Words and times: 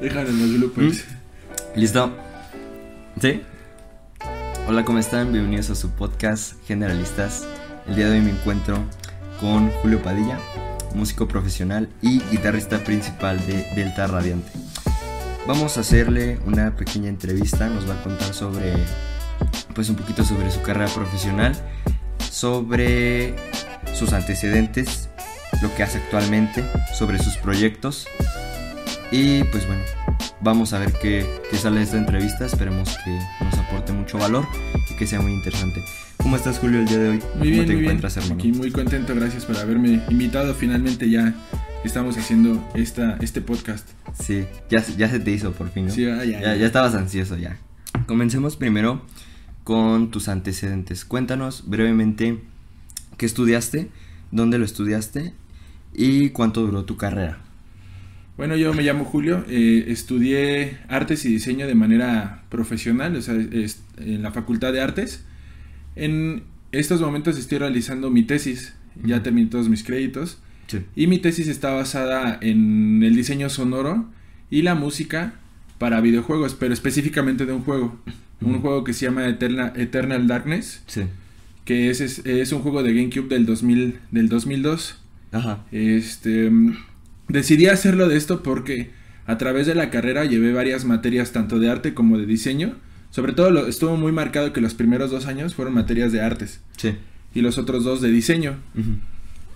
Déjalo 0.00 0.28
en 0.28 0.40
los 0.40 0.58
bloopers. 0.58 1.04
¿Listo? 1.74 2.14
¿Sí? 3.20 3.40
Hola, 4.68 4.84
¿cómo 4.84 4.98
están? 4.98 5.32
Bienvenidos 5.32 5.70
a 5.70 5.74
su 5.76 5.88
podcast 5.90 6.62
Generalistas. 6.66 7.46
El 7.86 7.96
día 7.96 8.10
de 8.10 8.18
hoy 8.18 8.20
me 8.20 8.32
encuentro 8.32 8.84
con 9.40 9.70
Julio 9.70 10.02
Padilla, 10.02 10.38
músico 10.94 11.26
profesional 11.26 11.88
y 12.02 12.20
guitarrista 12.30 12.84
principal 12.84 13.38
de 13.46 13.66
Delta 13.74 14.06
Radiante. 14.06 14.52
Vamos 15.46 15.78
a 15.78 15.80
hacerle 15.80 16.38
una 16.44 16.76
pequeña 16.76 17.08
entrevista, 17.08 17.70
nos 17.70 17.88
va 17.88 17.94
a 17.94 18.02
contar 18.02 18.34
sobre, 18.34 18.74
pues 19.74 19.88
un 19.88 19.96
poquito 19.96 20.22
sobre 20.22 20.50
su 20.50 20.60
carrera 20.60 20.92
profesional, 20.92 21.54
sobre 22.30 23.34
sus 23.94 24.12
antecedentes, 24.12 25.08
lo 25.64 25.74
que 25.74 25.82
hace 25.82 25.96
actualmente, 25.96 26.62
sobre 26.92 27.18
sus 27.18 27.38
proyectos 27.38 28.06
y 29.10 29.42
pues 29.44 29.66
bueno, 29.66 29.82
vamos 30.42 30.74
a 30.74 30.78
ver 30.78 30.92
qué, 31.00 31.26
qué 31.50 31.56
sale 31.56 31.78
de 31.78 31.84
esta 31.84 31.96
entrevista, 31.96 32.44
esperemos 32.44 32.94
que 33.02 33.18
nos 33.42 33.54
aporte 33.54 33.94
mucho 33.94 34.18
valor 34.18 34.46
y 34.90 34.96
que 34.96 35.06
sea 35.06 35.22
muy 35.22 35.32
interesante. 35.32 35.82
¿Cómo 36.18 36.36
estás 36.36 36.58
Julio 36.58 36.80
el 36.80 36.86
día 36.86 36.98
de 36.98 37.08
hoy? 37.08 37.16
Muy 37.16 37.22
¿Cómo 37.30 37.40
bien, 37.44 37.54
te 37.54 37.72
muy 37.72 37.74
bien. 37.76 37.84
encuentras 37.84 38.16
hermano? 38.18 38.34
Aquí 38.34 38.52
muy 38.52 38.70
contento, 38.70 39.14
gracias 39.14 39.46
por 39.46 39.56
haberme 39.56 40.02
invitado. 40.10 40.52
Finalmente 40.52 41.08
ya 41.08 41.32
estamos 41.82 42.18
haciendo 42.18 42.62
esta, 42.74 43.16
este 43.22 43.40
podcast. 43.40 43.88
Sí, 44.22 44.44
ya, 44.68 44.84
ya 44.98 45.08
se 45.08 45.18
te 45.18 45.30
hizo 45.30 45.52
por 45.52 45.70
fin, 45.70 45.86
¿no? 45.86 45.92
Sí, 45.94 46.04
ah, 46.04 46.26
ya, 46.26 46.40
ya, 46.40 46.40
ya. 46.40 46.56
ya 46.56 46.66
estabas 46.66 46.94
ansioso 46.94 47.38
ya. 47.38 47.56
Comencemos 48.06 48.56
primero 48.56 49.00
con 49.62 50.10
tus 50.10 50.28
antecedentes. 50.28 51.06
Cuéntanos 51.06 51.64
brevemente 51.66 52.38
qué 53.16 53.24
estudiaste, 53.24 53.88
dónde 54.30 54.58
lo 54.58 54.66
estudiaste 54.66 55.32
y 55.94 56.30
cuánto 56.30 56.62
duró 56.62 56.84
tu 56.84 56.96
carrera. 56.96 57.38
Bueno, 58.36 58.56
yo 58.56 58.74
me 58.74 58.82
llamo 58.82 59.04
Julio, 59.04 59.44
eh, 59.48 59.84
estudié 59.88 60.78
artes 60.88 61.24
y 61.24 61.28
diseño 61.28 61.66
de 61.68 61.74
manera 61.76 62.42
profesional, 62.48 63.14
o 63.14 63.22
sea, 63.22 63.34
es- 63.52 63.80
en 63.98 64.22
la 64.22 64.32
Facultad 64.32 64.72
de 64.72 64.80
Artes. 64.80 65.24
En 65.94 66.42
estos 66.72 67.00
momentos 67.00 67.38
estoy 67.38 67.58
realizando 67.58 68.10
mi 68.10 68.24
tesis, 68.24 68.74
ya 69.04 69.22
terminé 69.22 69.48
todos 69.48 69.68
mis 69.68 69.84
créditos. 69.84 70.38
Sí. 70.66 70.78
Y 70.96 71.06
mi 71.06 71.18
tesis 71.18 71.46
está 71.46 71.70
basada 71.70 72.36
en 72.40 73.02
el 73.04 73.14
diseño 73.14 73.48
sonoro 73.50 74.08
y 74.50 74.62
la 74.62 74.74
música 74.74 75.34
para 75.78 76.00
videojuegos, 76.00 76.54
pero 76.54 76.72
específicamente 76.74 77.46
de 77.46 77.52
un 77.52 77.62
juego. 77.62 77.96
Un 78.40 78.60
juego 78.60 78.82
que 78.82 78.92
se 78.94 79.06
llama 79.06 79.28
Eterna- 79.28 79.72
Eternal 79.76 80.26
Darkness, 80.26 80.82
Sí. 80.86 81.02
que 81.64 81.88
es, 81.90 82.00
es, 82.00 82.26
es 82.26 82.50
un 82.52 82.60
juego 82.62 82.82
de 82.82 82.92
GameCube 82.94 83.28
del, 83.28 83.46
2000, 83.46 83.98
del 84.10 84.28
2002. 84.28 85.00
Ajá. 85.34 85.64
Este, 85.72 86.48
mm, 86.50 86.76
decidí 87.28 87.66
hacerlo 87.66 88.08
de 88.08 88.16
esto 88.16 88.42
porque 88.42 88.90
a 89.26 89.36
través 89.36 89.66
de 89.66 89.74
la 89.74 89.90
carrera 89.90 90.24
llevé 90.24 90.52
varias 90.52 90.84
materias 90.86 91.32
tanto 91.32 91.58
de 91.58 91.68
arte 91.70 91.92
como 91.92 92.16
de 92.18 92.24
diseño. 92.26 92.76
Sobre 93.10 93.32
todo 93.32 93.50
lo- 93.50 93.66
estuvo 93.66 93.96
muy 93.96 94.10
marcado 94.12 94.52
que 94.52 94.60
los 94.60 94.74
primeros 94.74 95.10
dos 95.10 95.26
años 95.26 95.54
fueron 95.54 95.74
materias 95.74 96.10
de 96.12 96.20
artes 96.22 96.60
Sí. 96.76 96.94
y 97.34 97.42
los 97.42 97.58
otros 97.58 97.84
dos 97.84 98.00
de 98.00 98.10
diseño. 98.10 98.56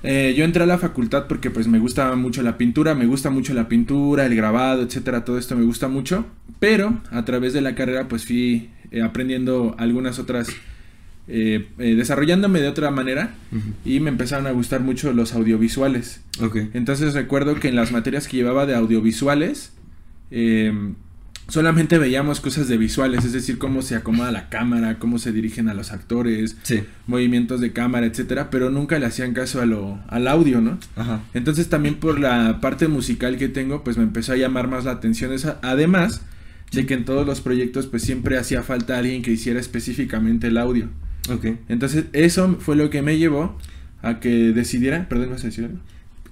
Eh, 0.04 0.34
yo 0.38 0.44
entré 0.44 0.62
a 0.62 0.66
la 0.66 0.78
facultad 0.78 1.26
porque 1.26 1.50
pues 1.50 1.66
me 1.66 1.80
gusta 1.80 2.14
mucho 2.14 2.42
la 2.42 2.56
pintura, 2.56 2.94
me 2.94 3.06
gusta 3.06 3.30
mucho 3.30 3.52
la 3.54 3.68
pintura, 3.68 4.26
el 4.26 4.36
grabado, 4.36 4.82
etcétera, 4.82 5.24
todo 5.24 5.38
esto 5.38 5.56
me 5.56 5.64
gusta 5.64 5.88
mucho, 5.88 6.24
pero 6.60 7.00
a 7.10 7.24
través 7.24 7.52
de 7.52 7.62
la 7.62 7.74
carrera 7.74 8.06
pues 8.06 8.24
fui 8.24 8.70
eh, 8.92 9.02
aprendiendo 9.02 9.74
algunas 9.76 10.20
otras, 10.20 10.48
eh, 11.28 11.68
eh, 11.78 11.94
desarrollándome 11.94 12.60
de 12.60 12.68
otra 12.68 12.90
manera 12.90 13.34
y 13.84 14.00
me 14.00 14.08
empezaron 14.10 14.46
a 14.46 14.50
gustar 14.52 14.80
mucho 14.80 15.12
los 15.12 15.34
audiovisuales. 15.34 16.22
Entonces 16.74 17.14
recuerdo 17.14 17.54
que 17.56 17.68
en 17.68 17.76
las 17.76 17.92
materias 17.92 18.26
que 18.28 18.36
llevaba 18.38 18.64
de 18.66 18.74
audiovisuales 18.74 19.72
eh, 20.30 20.72
solamente 21.48 21.98
veíamos 21.98 22.40
cosas 22.40 22.68
de 22.68 22.76
visuales, 22.76 23.24
es 23.24 23.32
decir, 23.32 23.56
cómo 23.58 23.80
se 23.82 23.94
acomoda 23.96 24.30
la 24.30 24.48
cámara, 24.50 24.98
cómo 24.98 25.18
se 25.18 25.32
dirigen 25.32 25.68
a 25.68 25.74
los 25.74 25.92
actores, 25.92 26.56
Sí. 26.62 26.82
movimientos 27.06 27.60
de 27.62 27.72
cámara, 27.72 28.06
etcétera, 28.06 28.50
pero 28.50 28.68
nunca 28.70 28.98
le 28.98 29.06
hacían 29.06 29.32
caso 29.32 29.60
a 29.62 29.66
lo, 29.66 29.98
al 30.08 30.28
audio, 30.28 30.60
¿no? 30.60 30.78
Ajá. 30.96 31.22
Entonces 31.34 31.68
también 31.68 31.94
por 31.96 32.20
la 32.20 32.60
parte 32.60 32.86
musical 32.88 33.36
que 33.38 33.48
tengo, 33.48 33.82
pues 33.82 33.96
me 33.96 34.02
empezó 34.02 34.32
a 34.32 34.36
llamar 34.36 34.68
más 34.68 34.84
la 34.84 34.92
atención 34.92 35.32
esa, 35.32 35.58
además 35.62 36.20
de 36.72 36.84
que 36.84 36.92
en 36.92 37.06
todos 37.06 37.26
los 37.26 37.40
proyectos 37.40 37.86
pues 37.86 38.02
siempre 38.02 38.36
hacía 38.36 38.62
falta 38.62 38.98
alguien 38.98 39.22
que 39.22 39.30
hiciera 39.32 39.58
específicamente 39.58 40.48
el 40.48 40.58
audio. 40.58 40.88
Ok. 41.30 41.46
Entonces 41.68 42.06
eso 42.12 42.56
fue 42.60 42.76
lo 42.76 42.90
que 42.90 43.02
me 43.02 43.18
llevó 43.18 43.56
a 44.02 44.20
que 44.20 44.52
decidiera, 44.52 45.08
perdón, 45.08 45.30
¿vas 45.30 45.42
a 45.44 45.48
decir 45.48 45.64
algo? 45.64 45.78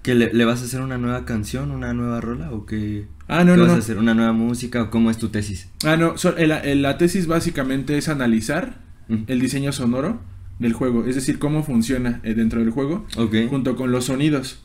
¿Que 0.03 0.15
le, 0.15 0.33
le 0.33 0.45
vas 0.45 0.63
a 0.63 0.67
hacer 0.67 0.81
una 0.83 0.99
nueva 0.99 1.25
canción, 1.25 1.71
una 1.73 1.93
nueva 1.93 2.21
rola 2.21 2.53
o 2.53 2.65
qué? 2.65 3.07
Ah, 3.29 3.43
no, 3.45 3.53
¿Qué 3.55 3.57
no, 3.59 3.63
vas 3.65 3.71
no. 3.73 3.77
a 3.77 3.79
hacer? 3.81 3.99
¿Una 3.99 4.15
nueva 4.15 4.33
música 4.33 4.83
o 4.85 4.91
cómo 4.91 5.11
es 5.11 5.19
tu 5.19 5.31
tesis? 5.31 5.69
Ah, 5.85 5.97
no, 5.97 6.17
so- 6.17 6.37
el- 6.37 6.53
el- 6.53 6.83
la 6.83 6.97
tesis 6.97 7.27
básicamente 7.27 7.99
es 7.99 8.09
analizar 8.09 8.81
el 9.27 9.41
diseño 9.41 9.73
sonoro 9.73 10.21
del 10.59 10.73
juego, 10.73 11.07
es 11.07 11.15
decir, 11.17 11.39
cómo 11.39 11.63
funciona 11.65 12.21
eh, 12.25 12.35
dentro 12.35 12.61
del 12.61 12.71
juego 12.71 13.07
junto 13.51 13.77
con 13.77 13.91
los 13.93 14.05
sonidos. 14.07 14.63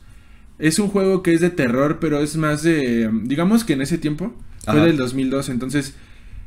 Es 0.58 0.78
un 0.78 0.88
juego 0.88 1.22
que 1.22 1.32
es 1.34 1.40
de 1.40 1.50
terror, 1.50 1.98
pero 2.00 2.20
es 2.20 2.36
más 2.36 2.62
de, 2.62 3.10
digamos 3.24 3.64
que 3.64 3.72
en 3.72 3.82
ese 3.82 3.98
tiempo 3.98 4.32
fue 4.64 4.80
del 4.80 4.96
2002, 4.96 5.48
entonces 5.48 5.94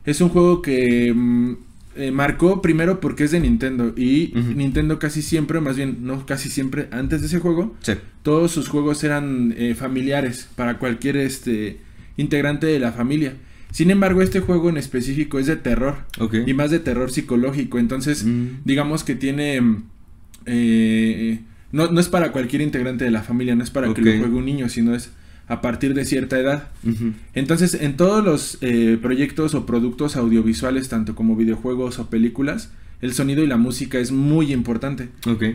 es 0.06 0.22
un 0.22 0.30
juego 0.30 0.62
que 0.62 1.14
mm, 1.14 1.54
eh, 1.96 2.12
marcó 2.12 2.62
primero 2.62 3.00
porque 3.00 3.24
es 3.26 3.32
de 3.32 3.40
Nintendo 3.40 3.94
y. 3.98 4.34
Nintendo 4.56 5.00
casi 5.00 5.22
siempre, 5.22 5.60
más 5.62 5.76
bien 5.78 6.00
no 6.02 6.26
casi 6.26 6.50
siempre, 6.50 6.88
antes 6.92 7.22
de 7.22 7.28
ese 7.28 7.40
juego, 7.40 7.76
Sí. 7.82 7.94
todos 8.24 8.52
sus 8.52 8.68
juegos 8.70 9.04
eran 9.04 9.54
eh, 9.58 9.76
familiares 9.76 10.48
para 10.56 10.78
cualquier 10.78 11.18
este 11.18 11.80
integrante 12.18 12.68
de 12.68 12.80
la 12.80 12.92
familia. 12.92 13.34
Sin 13.72 13.92
embargo, 13.92 14.22
este 14.22 14.40
juego 14.40 14.70
en 14.70 14.78
específico 14.78 15.38
es 15.40 15.48
de 15.48 15.56
terror 15.58 15.96
Ok. 16.20 16.36
y 16.46 16.54
más 16.54 16.72
de 16.72 16.80
terror 16.80 17.12
psicológico. 17.12 17.78
Entonces, 17.80 18.24
Mm. 18.24 18.48
digamos 18.64 19.04
que 19.04 19.16
tiene 19.16 19.62
eh, 20.46 21.40
no, 21.72 21.92
no 21.92 22.00
es 22.00 22.08
para 22.08 22.32
cualquier 22.32 22.62
integrante 22.62 23.04
de 23.04 23.12
la 23.12 23.24
familia, 23.24 23.56
no 23.56 23.64
es 23.64 23.70
para 23.72 23.94
que 23.94 24.02
lo 24.02 24.12
juegue 24.20 24.36
un 24.36 24.46
niño, 24.46 24.70
sino 24.70 24.96
es 24.96 25.12
a 25.48 25.62
partir 25.62 25.94
de 25.94 26.06
cierta 26.06 26.40
edad. 26.40 26.70
Entonces, 27.34 27.76
en 27.76 27.98
todos 27.98 28.24
los 28.24 28.58
eh, 28.62 28.98
proyectos 29.02 29.54
o 29.54 29.66
productos 29.66 30.16
audiovisuales, 30.16 30.90
tanto 30.90 31.16
como 31.16 31.36
videojuegos 31.36 32.00
o 32.00 32.10
películas, 32.10 32.72
el 33.02 33.14
sonido 33.14 33.44
y 33.44 33.48
la 33.48 33.58
música 33.58 34.00
es 34.00 34.12
muy 34.12 34.52
importante. 34.54 35.10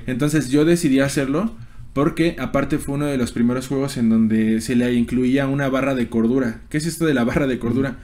Entonces 0.07 0.51
yo 0.51 0.65
decidí 0.65 1.01
hacerlo 1.01 1.55
porque 1.93 2.37
aparte 2.39 2.79
fue 2.79 2.95
uno 2.95 3.07
de 3.07 3.17
los 3.17 3.33
primeros 3.33 3.67
juegos 3.67 3.97
en 3.97 4.09
donde 4.11 4.61
se 4.61 4.77
le 4.77 4.93
incluía 4.95 5.49
una 5.49 5.69
barra 5.69 5.95
de 5.95 6.09
cordura. 6.09 6.61
¿Qué 6.69 6.79
es 6.79 6.87
esto 6.87 7.07
de 7.07 7.15
la 7.15 7.25
barra 7.25 7.47
de 7.47 7.59
cordura? 7.59 7.97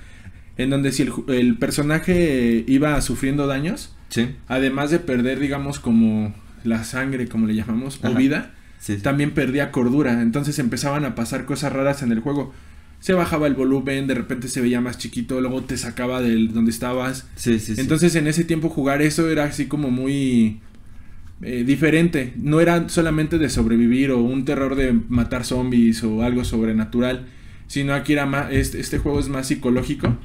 En 0.56 0.70
donde 0.70 0.90
si 0.90 1.06
el, 1.28 1.58
personaje 1.58 2.64
iba 2.66 3.00
sufriendo 3.00 3.46
daños, 3.46 3.92
Sí. 4.08 4.28
además 4.48 4.90
de 4.90 4.98
perder, 5.00 5.38
digamos, 5.38 5.78
como 5.80 6.34
la 6.64 6.82
sangre, 6.84 7.28
como 7.28 7.46
le 7.46 7.54
llamamos, 7.54 8.00
o 8.02 8.14
vida, 8.14 8.54
Sí. 8.78 8.96
sí. 8.96 9.02
también 9.02 9.32
perdía 9.32 9.70
cordura. 9.72 10.20
Entonces 10.22 10.58
empezaban 10.58 11.04
a 11.04 11.14
pasar 11.14 11.44
cosas 11.44 11.72
raras 11.72 12.02
en 12.02 12.12
el 12.12 12.20
juego. 12.20 12.52
Se 13.00 13.12
bajaba 13.12 13.46
el 13.46 13.54
volumen, 13.54 14.06
de 14.06 14.14
repente 14.14 14.48
se 14.48 14.60
veía 14.60 14.80
más 14.80 14.96
chiquito, 14.98 15.40
luego 15.40 15.62
te 15.62 15.76
sacaba 15.76 16.22
del 16.22 16.52
donde 16.52 16.70
estabas. 16.70 17.26
Sí. 17.36 17.58
Entonces 17.76 18.14
en 18.16 18.26
ese 18.26 18.44
tiempo 18.44 18.68
jugar 18.68 19.02
eso 19.02 19.28
era 19.28 19.44
así 19.44 19.66
como 19.66 19.90
muy 19.90 20.60
eh, 21.42 21.64
diferente. 21.66 22.32
No 22.36 22.60
era 22.60 22.88
solamente 22.88 23.38
de 23.38 23.50
sobrevivir 23.50 24.10
o 24.12 24.18
un 24.22 24.44
terror 24.44 24.74
de 24.76 24.92
matar 25.08 25.44
zombies 25.44 26.02
o 26.04 26.22
algo 26.22 26.44
sobrenatural. 26.44 27.26
Sino 27.68 27.94
aquí 27.94 28.12
era 28.12 28.26
más, 28.26 28.52
este, 28.52 28.78
este 28.80 28.98
juego 28.98 29.18
es 29.18 29.28
más 29.28 29.48
psicológico. 29.48 30.16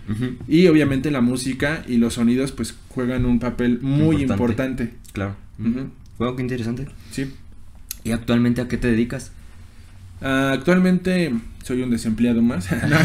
Y 0.48 0.68
obviamente 0.68 1.10
la 1.10 1.22
música 1.22 1.84
y 1.88 1.98
los 1.98 2.14
sonidos 2.14 2.52
pues 2.52 2.76
juegan 2.90 3.26
un 3.26 3.40
papel 3.40 3.80
muy 3.82 4.22
Importante. 4.22 4.84
importante. 4.84 4.94
Claro. 5.12 5.36
Qué 6.36 6.42
interesante. 6.42 6.86
Sí. 7.10 7.32
¿Y 8.04 8.12
actualmente 8.12 8.62
a 8.62 8.68
qué 8.68 8.78
te 8.78 8.88
dedicas? 8.88 9.32
Ah, 10.22 10.52
actualmente 10.54 11.34
soy 11.64 11.82
un 11.82 11.90
desempleado 11.92 12.42
más. 12.42 12.68
No, 12.90 12.98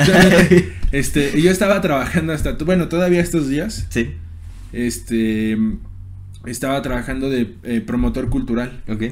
este, 0.93 1.41
yo 1.41 1.51
estaba 1.51 1.81
trabajando 1.81 2.33
hasta, 2.33 2.53
bueno, 2.53 2.89
todavía 2.89 3.21
estos 3.21 3.49
días. 3.49 3.87
Sí. 3.91 4.11
Este, 4.73 5.57
estaba 6.47 6.81
trabajando 6.83 7.31
de 7.31 7.55
eh, 7.65 7.81
promotor 7.81 8.29
cultural. 8.31 8.83
Ok. 8.89 9.03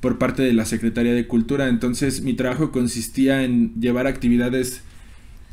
por 0.00 0.18
parte 0.18 0.42
de 0.42 0.52
la 0.52 0.64
Secretaría 0.64 1.12
de 1.12 1.26
Cultura. 1.26 1.68
Entonces 1.68 2.22
mi 2.22 2.34
trabajo 2.34 2.70
consistía 2.70 3.42
en 3.42 3.74
llevar 3.80 4.06
actividades 4.06 4.82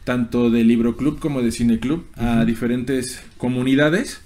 tanto 0.04 0.52
de 0.52 0.64
libro 0.64 0.96
club 0.96 1.20
como 1.20 1.42
de 1.42 1.52
cine 1.52 1.80
club 1.80 2.06
a 2.16 2.46
diferentes 2.46 3.22
comunidades. 3.38 4.22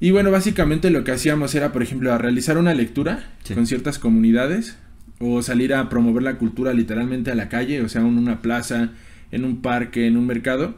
Y 0.00 0.10
bueno, 0.10 0.30
básicamente 0.30 0.90
lo 0.90 1.04
que 1.04 1.12
hacíamos 1.12 1.54
era, 1.54 1.72
por 1.72 1.82
ejemplo, 1.82 2.12
a 2.12 2.18
realizar 2.18 2.58
una 2.58 2.74
lectura 2.74 3.24
Sí. 3.44 3.54
con 3.54 3.66
ciertas 3.66 3.98
comunidades 3.98 4.76
o 5.18 5.42
salir 5.42 5.72
a 5.74 5.88
promover 5.88 6.22
la 6.22 6.36
cultura 6.36 6.72
literalmente 6.74 7.30
a 7.30 7.34
la 7.34 7.48
calle, 7.48 7.80
o 7.82 7.88
sea, 7.88 8.02
en 8.02 8.18
una 8.18 8.42
plaza, 8.42 8.90
en 9.30 9.44
un 9.44 9.62
parque, 9.62 10.06
en 10.06 10.16
un 10.16 10.26
mercado. 10.26 10.76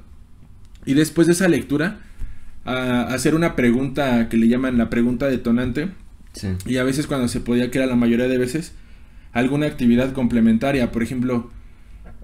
Y 0.84 0.94
después 0.94 1.26
de 1.26 1.32
esa 1.32 1.48
lectura, 1.48 1.98
a 2.64 3.02
hacer 3.14 3.34
una 3.34 3.56
pregunta 3.56 4.28
que 4.28 4.36
le 4.36 4.48
llaman 4.48 4.76
la 4.78 4.90
pregunta 4.90 5.26
detonante, 5.28 5.88
Sí. 6.32 6.48
y 6.66 6.76
a 6.76 6.84
veces 6.84 7.06
cuando 7.06 7.28
se 7.28 7.40
podía, 7.40 7.70
que 7.70 7.78
era 7.78 7.86
la 7.86 7.96
mayoría 7.96 8.28
de 8.28 8.38
veces, 8.38 8.74
alguna 9.32 9.66
actividad 9.66 10.12
complementaria. 10.12 10.92
Por 10.92 11.02
ejemplo, 11.02 11.50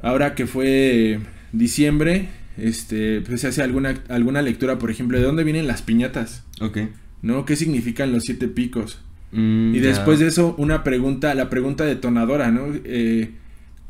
ahora 0.03 0.35
que 0.35 0.47
fue 0.47 1.21
diciembre, 1.53 2.29
este, 2.59 3.21
pues 3.23 3.41
se 3.41 3.49
hace 3.49 3.63
alguna, 3.63 3.95
alguna 4.09 4.43
lectura, 4.43 4.79
por 4.79 4.91
ejemplo, 4.91 5.19
de 5.19 5.25
dónde 5.25 5.45
vienen 5.45 5.67
las 5.67 5.83
piñatas. 5.83 6.45
Ok. 6.61 6.79
¿No? 7.23 7.45
¿Qué 7.45 7.57
significan 7.57 8.13
los 8.13 8.25
siete 8.25 8.49
picos? 8.49 9.01
Mm, 9.33 9.75
Y 9.75 9.79
después 9.81 10.19
de 10.19 10.27
eso, 10.27 10.55
una 10.59 10.83
pregunta, 10.85 11.35
la 11.35 11.49
pregunta 11.51 11.85
detonadora, 11.85 12.51
¿no? 12.51 12.67
Eh, 12.85 13.31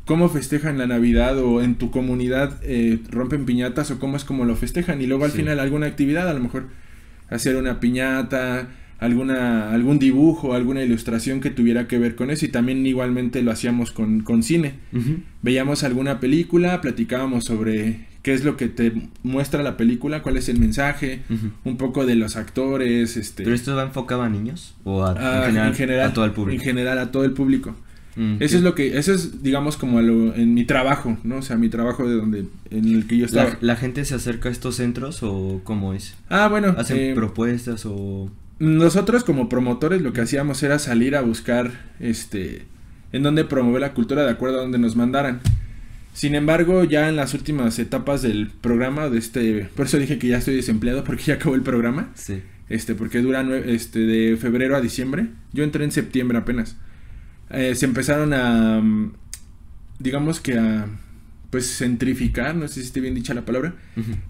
¿Cómo 0.05 0.27
festejan 0.29 0.77
la 0.77 0.85
Navidad 0.85 1.37
o 1.39 1.61
en 1.61 1.75
tu 1.75 1.89
comunidad 1.89 2.59
eh, 2.63 2.99
rompen 3.09 3.45
piñatas 3.45 3.89
o 3.91 3.99
cómo 3.99 4.17
es 4.17 4.25
como 4.25 4.45
lo 4.45 4.55
festejan? 4.55 5.01
Y 5.01 5.07
luego 5.07 5.23
al 5.25 5.31
Sí. 5.31 5.37
final 5.37 5.59
alguna 5.59 5.87
actividad, 5.87 6.27
a 6.29 6.33
lo 6.33 6.39
mejor 6.41 6.67
hacer 7.29 7.55
una 7.55 7.79
piñata, 7.79 8.67
alguna, 8.99 9.71
algún 9.73 9.99
dibujo, 9.99 10.53
alguna 10.53 10.83
ilustración 10.83 11.39
que 11.41 11.49
tuviera 11.49 11.87
que 11.87 11.97
ver 11.99 12.15
con 12.15 12.31
eso. 12.31 12.45
Y 12.45 12.49
también 12.49 12.85
igualmente 12.85 13.41
lo 13.43 13.51
hacíamos 13.51 13.91
con, 13.91 14.21
con 14.21 14.43
cine. 14.43 14.73
Veíamos 15.41 15.83
alguna 15.83 16.19
película, 16.19 16.79
platicábamos 16.81 17.45
sobre 17.45 18.01
qué 18.23 18.33
es 18.33 18.43
lo 18.43 18.57
que 18.57 18.67
te 18.69 19.09
muestra 19.21 19.61
la 19.61 19.77
película, 19.77 20.23
cuál 20.23 20.37
es 20.37 20.49
el 20.49 20.57
mensaje, 20.59 21.21
un 21.63 21.77
poco 21.77 22.05
de 22.07 22.15
los 22.15 22.35
actores, 22.35 23.15
este... 23.17 23.43
¿Pero 23.43 23.55
esto 23.55 23.75
va 23.75 23.83
enfocado 23.83 24.23
a 24.23 24.29
niños? 24.29 24.73
¿O 24.85 25.03
a, 25.05 25.11
Ah, 25.17 25.47
en, 25.67 25.73
general, 25.75 26.09
a 26.09 26.13
todo 26.13 26.25
el 26.25 26.31
público? 26.31 26.59
En 26.59 26.65
general 26.65 26.97
a 26.97 27.11
todo 27.11 27.25
el 27.25 27.33
público. 27.33 27.75
Mm, 28.15 28.35
Eso 28.39 28.57
es 28.57 28.63
lo 28.63 28.75
que, 28.75 28.97
eso 28.97 29.11
es, 29.13 29.41
digamos, 29.43 29.75
como 29.75 29.97
a 29.97 30.01
lo- 30.01 30.33
en 30.35 30.53
mi 30.53 30.65
trabajo, 30.65 31.17
¿no? 31.23 31.37
O 31.37 31.41
sea, 31.41 31.57
mi 31.57 31.67
trabajo 31.69 32.07
de 32.07 32.15
donde, 32.15 32.45
en 32.69 32.85
el 32.95 33.07
que 33.07 33.17
yo 33.17 33.25
estaba. 33.25 33.49
¿La, 33.49 33.57
la 33.61 33.75
gente 33.75 34.05
se 34.05 34.13
acerca 34.15 34.49
a 34.49 34.51
estos 34.51 34.75
centros 34.75 35.21
o 35.23 35.61
cómo 35.63 35.93
es? 35.93 36.15
Ah, 36.29 36.47
bueno, 36.47 36.75
¿Hacen 36.77 36.97
eh, 36.99 37.11
propuestas 37.15 37.85
o...? 37.85 38.29
nosotros 38.59 39.23
como 39.23 39.49
promotores 39.49 40.01
lo 40.01 40.13
que 40.13 40.21
hacíamos 40.21 40.61
era 40.63 40.79
salir 40.79 41.15
a 41.15 41.21
buscar, 41.21 41.71
este, 41.99 42.65
en 43.11 43.23
donde 43.23 43.43
promover 43.45 43.81
la 43.81 43.93
cultura 43.93 44.23
de 44.23 44.29
acuerdo 44.31 44.59
a 44.59 44.61
donde 44.61 44.77
nos 44.77 44.95
mandaran. 44.95 45.41
Sin 46.13 46.35
embargo, 46.35 46.83
ya 46.83 47.09
en 47.09 47.15
las 47.15 47.33
últimas 47.33 47.79
etapas 47.79 48.21
del 48.21 48.49
programa, 48.61 49.09
de 49.09 49.17
este, 49.19 49.69
por 49.75 49.87
eso 49.87 49.97
dije 49.97 50.17
que 50.19 50.27
ya 50.27 50.37
estoy 50.37 50.55
desempleado 50.55 51.03
porque 51.05 51.23
ya 51.23 51.33
acabó 51.35 51.55
el 51.55 51.61
programa, 51.63 52.11
Sí. 52.15 52.41
este, 52.69 52.95
porque 52.95 53.19
dura 53.21 53.41
este, 53.65 53.99
de 53.99 54.37
febrero 54.37 54.75
a 54.75 54.81
diciembre. 54.81 55.27
Yo 55.53 55.63
entré 55.63 55.83
en 55.83 55.91
septiembre 55.91 56.37
apenas. 56.37 56.77
Eh, 57.49 57.75
se 57.75 57.85
empezaron 57.85 58.33
a, 58.33 58.79
mm, 58.81 59.13
digamos 59.99 60.39
que 60.39 60.57
a, 60.57 60.85
pues 61.49 61.77
centrificar, 61.77 62.55
no 62.55 62.67
sé 62.67 62.75
si 62.81 62.87
esté 62.87 62.99
bien 62.99 63.13
dicha 63.13 63.33
la 63.35 63.45
palabra, 63.45 63.75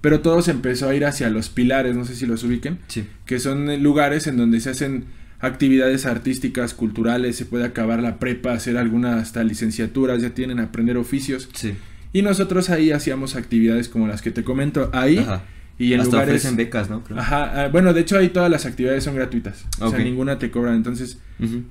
pero 0.01 0.19
todo 0.19 0.41
se 0.41 0.51
empezó 0.51 0.89
a 0.89 0.95
ir 0.95 1.05
hacia 1.05 1.29
los 1.29 1.47
pilares, 1.47 1.95
no 1.95 2.03
sé 2.03 2.15
si 2.17 2.25
los 2.25 2.43
ubiquen, 2.43 2.79
Sí. 2.87 3.05
que 3.25 3.39
son 3.39 3.81
lugares 3.81 4.27
en 4.27 4.35
donde 4.35 4.59
se 4.59 4.71
hacen 4.71 5.05
actividades 5.43 6.05
artísticas, 6.05 6.73
culturales, 6.73 7.35
se 7.35 7.45
puede 7.45 7.65
acabar 7.65 8.01
la 8.01 8.17
prepa, 8.17 8.53
hacer 8.53 8.77
algunas 8.77 9.21
hasta 9.21 9.43
licenciaturas, 9.43 10.21
ya 10.21 10.29
tienen 10.29 10.59
aprender 10.59 10.95
oficios. 10.97 11.49
Sí. 11.53 11.75
Y 12.13 12.21
nosotros 12.21 12.69
ahí 12.69 12.91
hacíamos 12.91 13.35
actividades 13.35 13.89
como 13.89 14.07
las 14.07 14.21
que 14.21 14.31
te 14.31 14.43
comento 14.45 14.89
ahí 14.93 15.17
Ajá. 15.17 15.43
y 15.77 15.93
en 15.93 15.99
Hasta 15.99 16.11
lugares 16.11 16.35
ofrecen 16.35 16.55
becas, 16.55 16.89
¿no? 16.89 17.03
Creo. 17.03 17.19
Ajá, 17.19 17.65
ah, 17.65 17.67
bueno, 17.67 17.93
de 17.93 17.99
hecho 18.01 18.17
ahí 18.17 18.29
todas 18.29 18.49
las 18.49 18.65
actividades 18.65 19.03
son 19.03 19.15
gratuitas. 19.15 19.65
O 19.81 19.87
Ok. 19.87 19.95
sea, 19.95 20.03
ninguna 20.05 20.39
te 20.39 20.49
cobran. 20.49 20.75
Entonces, 20.75 21.17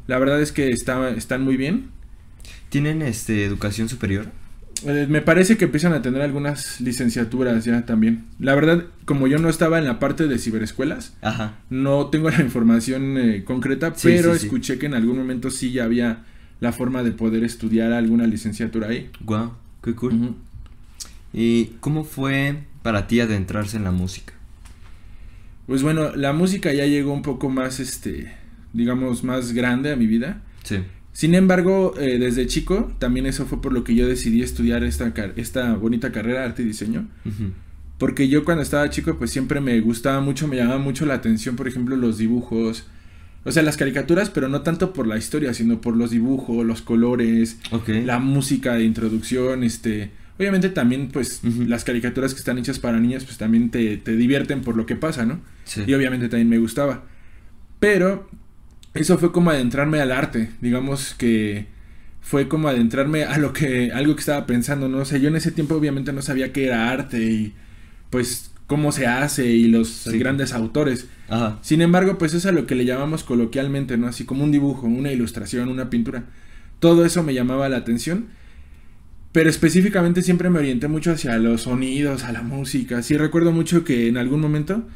la 0.07 0.19
verdad 0.19 0.43
es 0.43 0.53
que 0.53 0.69
está, 0.69 1.09
están 1.11 1.43
muy 1.43 1.57
bien. 1.57 1.87
¿Tienen 2.69 3.01
este 3.01 3.45
educación 3.45 3.89
superior? 3.89 4.27
Eh, 4.87 5.07
me 5.09 5.21
parece 5.21 5.57
que 5.57 5.67
empiezan 5.67 5.93
a 5.93 6.03
tener 6.03 6.23
algunas 6.23 6.81
licenciaturas 6.81 7.65
ya 7.65 7.85
también. 7.87 8.25
La 8.39 8.55
verdad, 8.55 8.85
como 9.05 9.27
yo 9.29 9.39
no 9.39 9.49
estaba 9.49 9.79
en 9.79 9.85
la 9.85 9.99
parte 9.99 10.27
de 10.29 10.39
ciberescuelas, 10.39 11.15
Ajá. 11.23 11.55
no 11.71 12.07
tengo 12.07 12.31
la 12.31 12.41
información 12.41 13.17
eh, 13.19 13.45
concreta, 13.45 13.93
Sí, 13.95 14.09
pero 14.09 14.33
sí, 14.35 14.41
sí. 14.41 14.47
escuché 14.47 14.79
que 14.79 14.87
en 14.87 14.95
algún 14.95 15.19
momento 15.19 15.51
sí 15.51 15.73
ya 15.73 15.85
había 15.85 16.25
la 16.61 16.73
forma 16.73 17.03
de 17.03 17.13
poder 17.13 17.45
estudiar 17.45 17.93
alguna 17.93 18.27
licenciatura 18.27 18.89
ahí. 18.89 19.11
Guau, 19.21 19.53
qué 19.83 19.95
cool. 19.95 20.35
¿Y 21.33 21.67
cómo 21.81 22.05
fue 22.05 22.59
para 22.83 23.07
ti 23.07 23.21
adentrarse 23.21 23.77
en 23.77 23.85
la 23.85 23.91
música? 23.93 24.35
Pues 25.67 25.83
bueno, 25.83 26.15
la 26.17 26.33
música 26.33 26.73
ya 26.73 26.87
llegó 26.87 27.13
un 27.13 27.23
poco 27.23 27.49
más, 27.49 27.81
este, 27.81 28.33
digamos, 28.73 29.25
más 29.25 29.53
grande 29.53 29.93
a 29.93 29.97
mi 29.97 30.07
vida. 30.07 30.43
Sí. 30.65 30.79
Sin 31.13 31.35
embargo, 31.35 31.95
eh, 31.99 32.19
desde 32.19 32.47
chico, 32.47 32.91
también 32.99 33.27
eso 33.27 33.45
fue 33.45 33.61
por 33.61 33.73
lo 33.73 33.85
que 33.85 33.95
yo 33.95 34.09
decidí 34.09 34.43
estudiar 34.43 34.83
esta, 34.83 35.13
esta 35.37 35.75
bonita 35.75 36.11
carrera, 36.11 36.45
arte 36.45 36.63
y 36.63 36.67
diseño. 36.67 37.09
Porque 37.99 38.29
yo 38.29 38.45
cuando 38.45 38.63
estaba 38.63 38.89
chico, 38.91 39.17
pues 39.19 39.31
siempre 39.31 39.61
me 39.61 39.79
gustaba 39.81 40.21
mucho, 40.21 40.49
me 40.49 40.57
llamaba 40.57 40.79
mucho 40.79 41.05
la 41.05 41.15
atención, 41.15 41.55
por 41.55 41.69
ejemplo, 41.69 41.97
los 41.97 42.17
dibujos. 42.19 42.87
O 43.45 43.53
sea, 43.53 43.63
las 43.63 43.77
caricaturas, 43.77 44.31
pero 44.31 44.49
no 44.49 44.63
tanto 44.63 44.93
por 44.93 45.07
la 45.07 45.19
historia, 45.19 45.53
sino 45.53 45.81
por 45.81 45.97
los 45.97 46.11
dibujos, 46.11 46.65
los 46.65 46.81
colores, 46.81 47.59
la 47.87 48.19
música 48.19 48.75
de 48.75 48.85
introducción, 48.85 49.65
este... 49.65 50.11
Obviamente 50.39 50.71
también, 50.71 51.09
pues, 51.13 51.43
las 51.45 51.85
caricaturas 51.85 52.33
que 52.33 52.39
están 52.39 52.57
hechas 52.59 52.79
para 52.79 52.99
niños, 52.99 53.25
pues 53.25 53.37
también 53.37 53.71
te, 53.71 53.99
te 53.99 54.17
divierten 54.17 54.63
por 54.63 54.77
lo 54.77 54.87
que 54.87 54.97
pasa, 54.97 55.27
¿no? 55.27 55.41
Sí. 55.65 55.83
Y 55.87 55.93
obviamente 55.95 56.29
también 56.29 56.49
me 56.49 56.59
gustaba. 56.59 57.05
Pero 57.79 58.29
eso 58.95 59.19
fue 59.19 59.33
como 59.33 59.51
adentrarme 59.51 60.01
al 60.01 60.13
arte. 60.13 60.51
Digamos 60.61 61.15
que 61.15 61.67
fue 62.21 62.49
como 62.49 62.69
adentrarme 62.69 63.25
a 63.25 63.39
lo 63.39 63.53
que, 63.53 63.91
algo 63.93 64.15
que 64.15 64.21
estaba 64.21 64.47
pensando, 64.47 64.89
¿no? 64.89 64.99
O 64.99 65.05
sea, 65.05 65.19
yo 65.19 65.29
en 65.29 65.37
ese 65.37 65.51
tiempo 65.51 65.75
obviamente 65.75 66.13
no 66.13 66.23
sabía 66.23 66.53
qué 66.53 66.67
era 66.67 66.91
arte 66.91 67.23
y 67.23 67.53
pues 68.11 68.51
cómo 68.67 68.93
se 68.93 69.07
hace 69.07 69.47
y 69.47 69.67
los 69.69 69.89
Sí. 69.89 70.19
grandes 70.19 70.53
autores. 70.53 71.07
Ajá. 71.29 71.59
Sin 71.63 71.81
embargo, 71.83 72.19
pues 72.19 72.33
es 72.35 72.47
a 72.47 72.53
lo 72.53 72.67
que 72.67 72.75
le 72.75 72.85
llamamos 72.85 73.25
coloquialmente, 73.25 73.97
¿no? 73.97 74.07
Así 74.07 74.25
como 74.25 74.45
un 74.45 74.53
dibujo, 74.53 74.87
una 74.87 75.11
ilustración, 75.13 75.69
una 75.69 75.91
pintura. 75.91 76.25
Todo 76.79 77.05
eso 77.05 77.23
me 77.23 77.35
llamaba 77.35 77.69
la 77.69 77.79
atención. 77.79 78.27
Pero 79.33 79.49
específicamente 79.49 80.21
siempre 80.23 80.51
me 80.51 80.59
orienté 80.59 80.89
mucho 80.89 81.11
hacia 81.13 81.39
los 81.39 81.63
sonidos, 81.63 82.25
a 82.25 82.33
la 82.33 82.43
música. 82.43 83.03
Sí 83.03 83.17
recuerdo 83.17 83.51
mucho 83.51 83.83
que 83.83 84.07
en 84.09 84.19
algún 84.19 84.41
momento 84.43 84.87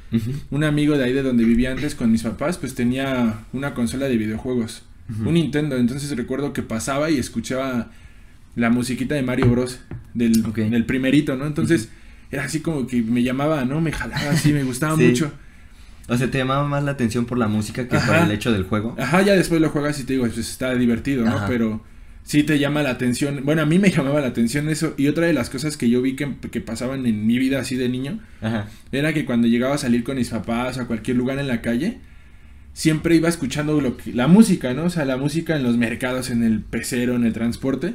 un 0.50 0.62
amigo 0.64 0.98
de 0.98 1.04
ahí 1.04 1.12
de 1.14 1.22
donde 1.22 1.44
vivía 1.44 1.72
antes 1.72 1.94
con 1.94 2.12
mis 2.12 2.22
papás, 2.22 2.58
pues 2.58 2.74
tenía 2.74 3.40
una 3.54 3.72
consola 3.72 4.08
de 4.08 4.16
videojuegos, 4.18 4.82
un 5.24 5.34
Nintendo. 5.34 5.76
Entonces 5.78 6.14
recuerdo 6.16 6.52
que 6.52 6.62
pasaba 6.62 7.10
y 7.10 7.16
escuchaba 7.18 7.90
la 8.56 8.68
musiquita 8.70 9.14
de 9.14 9.22
Mario 9.22 9.50
Bros. 9.50 9.80
del, 10.12 10.44
Ok. 10.46 10.56
del 10.58 10.84
primerito, 10.84 11.34
¿no? 11.36 11.46
Entonces 11.46 11.88
era 12.30 12.44
así 12.44 12.60
como 12.60 12.86
que 12.86 13.02
me 13.02 13.22
llamaba, 13.22 13.64
¿no? 13.64 13.80
Me 13.80 13.92
jalaba 13.92 14.30
así, 14.32 14.52
me 14.52 14.64
gustaba 14.64 14.96
Sí. 14.98 15.04
mucho. 15.08 15.32
O 16.08 16.16
sea, 16.18 16.30
te 16.30 16.38
llamaba 16.38 16.68
más 16.68 16.84
la 16.84 16.90
atención 16.92 17.24
por 17.24 17.36
la 17.38 17.48
música 17.48 17.88
que 17.88 17.98
por 17.98 18.14
el 18.16 18.30
hecho 18.30 18.52
del 18.52 18.64
juego. 18.64 18.94
Ajá, 18.98 19.22
ya 19.22 19.32
después 19.34 19.60
lo 19.62 19.70
juegas 19.70 19.98
y 19.98 20.04
te 20.04 20.12
digo, 20.12 20.26
pues 20.26 20.38
está 20.38 20.74
divertido, 20.74 21.24
¿no? 21.24 21.36
Ajá. 21.38 21.46
Pero 21.48 21.82
sí 22.26 22.42
te 22.42 22.58
llama 22.58 22.82
la 22.82 22.90
atención. 22.90 23.40
Bueno, 23.44 23.62
a 23.62 23.66
mí 23.66 23.78
me 23.78 23.88
llamaba 23.90 24.20
la 24.20 24.26
atención 24.26 24.68
eso. 24.68 24.92
Y 24.98 25.06
otra 25.06 25.26
de 25.26 25.32
las 25.32 25.48
cosas 25.48 25.76
que 25.76 25.88
yo 25.88 26.02
vi 26.02 26.16
que, 26.16 26.28
que 26.50 26.60
pasaban 26.60 27.06
en 27.06 27.26
mi 27.26 27.38
vida 27.38 27.60
así 27.60 27.76
de 27.76 27.88
niño, 27.88 28.18
Ajá. 28.42 28.66
era 28.92 29.12
que 29.14 29.24
cuando 29.24 29.46
llegaba 29.48 29.76
a 29.76 29.78
salir 29.78 30.02
con 30.04 30.16
mis 30.16 30.30
papás 30.30 30.76
a 30.78 30.86
cualquier 30.86 31.16
lugar 31.16 31.38
en 31.38 31.46
la 31.46 31.62
calle, 31.62 31.98
siempre 32.72 33.14
iba 33.16 33.28
escuchando 33.28 33.80
lo 33.80 33.96
que, 33.96 34.12
la 34.12 34.26
música, 34.26 34.74
¿no? 34.74 34.84
O 34.84 34.90
sea, 34.90 35.04
la 35.04 35.16
música 35.16 35.56
en 35.56 35.62
los 35.62 35.76
mercados, 35.76 36.30
en 36.30 36.42
el 36.42 36.60
pecero, 36.60 37.14
en 37.16 37.24
el 37.24 37.32
transporte. 37.32 37.94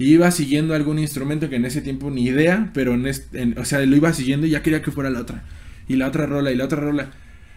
Y 0.00 0.12
iba 0.12 0.30
siguiendo 0.30 0.74
algún 0.74 0.98
instrumento 0.98 1.48
que 1.48 1.56
en 1.56 1.64
ese 1.64 1.80
tiempo 1.80 2.10
ni 2.10 2.24
idea, 2.24 2.70
pero 2.74 2.94
en 2.94 3.06
este, 3.06 3.42
en- 3.42 3.58
o 3.58 3.64
sea, 3.64 3.80
lo 3.84 3.96
iba 3.96 4.12
siguiendo 4.12 4.46
y 4.46 4.50
ya 4.50 4.62
quería 4.62 4.82
que 4.82 4.90
fuera 4.92 5.10
la 5.10 5.20
otra. 5.20 5.44
Y 5.88 5.96
la 5.96 6.06
otra 6.08 6.26
rola 6.26 6.52
y 6.52 6.56
la 6.56 6.64
otra 6.66 6.80
rola. 6.80 7.10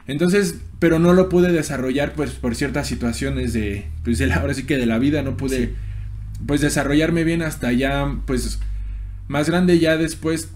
Entonces, 0.08 0.60
pero 0.80 0.98
no 0.98 1.14
lo 1.14 1.30
pude 1.30 1.52
desarrollar 1.52 2.14
pues 2.14 2.32
por 2.32 2.56
ciertas 2.56 2.88
situaciones 2.88 3.54
de, 3.54 3.86
pues 4.04 4.18
de 4.18 4.26
la, 4.28 4.36
ahora 4.38 4.54
sí 4.56 4.64
que 4.64 4.78
de 4.78 4.86
la 4.88 4.98
vida, 4.98 5.22
no 5.22 5.38
pude 5.38 5.58
Sí. 5.66 5.70
Pues 6.46 6.62
desarrollarme 6.62 7.24
bien 7.24 7.42
hasta 7.42 7.72
ya 7.72 8.16
pues 8.26 8.60
más 9.28 9.50
grande 9.50 9.80
ya 9.80 9.98
después 9.98 10.50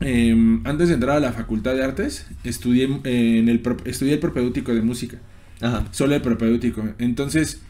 eh, 0.00 0.34
antes 0.64 0.88
de 0.88 0.94
entrar 0.94 1.16
a 1.16 1.20
la 1.20 1.32
facultad 1.32 1.74
de 1.74 1.84
artes 1.84 2.26
estudié 2.44 2.84
eh, 3.04 3.38
en 3.38 3.48
el 3.48 3.62
estudié 3.84 4.14
el 4.14 4.18
propedéutico 4.18 4.74
de 4.74 4.82
música 4.82 5.18
Ajá. 5.60 5.84
solo 5.90 6.14
el 6.14 6.22
propedéutico 6.22 6.88
entonces 6.98 7.60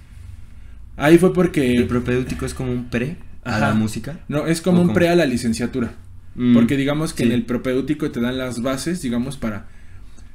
ahí 0.97 1.19
fue 1.19 1.33
porque 1.33 1.77
El 1.77 1.87
propedéutico 1.87 2.47
es 2.47 2.55
como 2.55 2.73
un 2.73 2.89
pre 2.91 3.17
a 3.45 3.57
Ajá. 3.57 3.69
la 3.69 3.75
música. 3.75 4.21
no 4.29 4.47
es 4.47 4.61
como 4.61 4.79
¿O 4.81 4.83
un 4.83 4.93
pre 4.95 5.09
a 5.09 5.17
la 5.17 5.27
licenciatura 5.27 5.93
Mm, 6.37 6.55
porque 6.55 6.77
digamos 6.77 7.13
que 7.13 7.25
sí. 7.25 7.29
en 7.29 7.35
el 7.35 7.43
propedéutico 7.45 8.13
te 8.13 8.21
dan 8.21 8.39
las 8.39 8.63
bases 8.63 9.03
digamos 9.03 9.37
para 9.37 9.67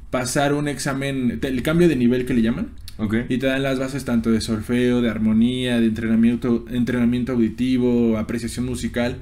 pasar 0.09 0.53
un 0.53 0.67
examen 0.67 1.39
el 1.41 1.63
cambio 1.63 1.87
de 1.87 1.95
nivel 1.95 2.25
que 2.25 2.33
le 2.33 2.41
llaman 2.41 2.67
Ok. 2.97 3.15
y 3.29 3.37
te 3.37 3.47
dan 3.47 3.61
las 3.63 3.77
bases 3.79 4.05
tanto 4.05 4.31
de 4.31 4.39
solfeo, 4.41 5.01
de 5.01 5.09
armonía, 5.09 5.79
de 5.79 5.87
entrenamiento, 5.87 6.65
entrenamiento 6.69 7.33
auditivo, 7.33 8.17
apreciación 8.17 8.65
musical 8.65 9.17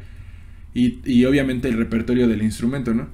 y, 0.74 1.00
y 1.06 1.26
obviamente 1.26 1.70
el 1.70 1.78
repertorio 1.78 2.28
del 2.28 2.42
instrumento, 2.44 2.94
¿no? 2.94 3.08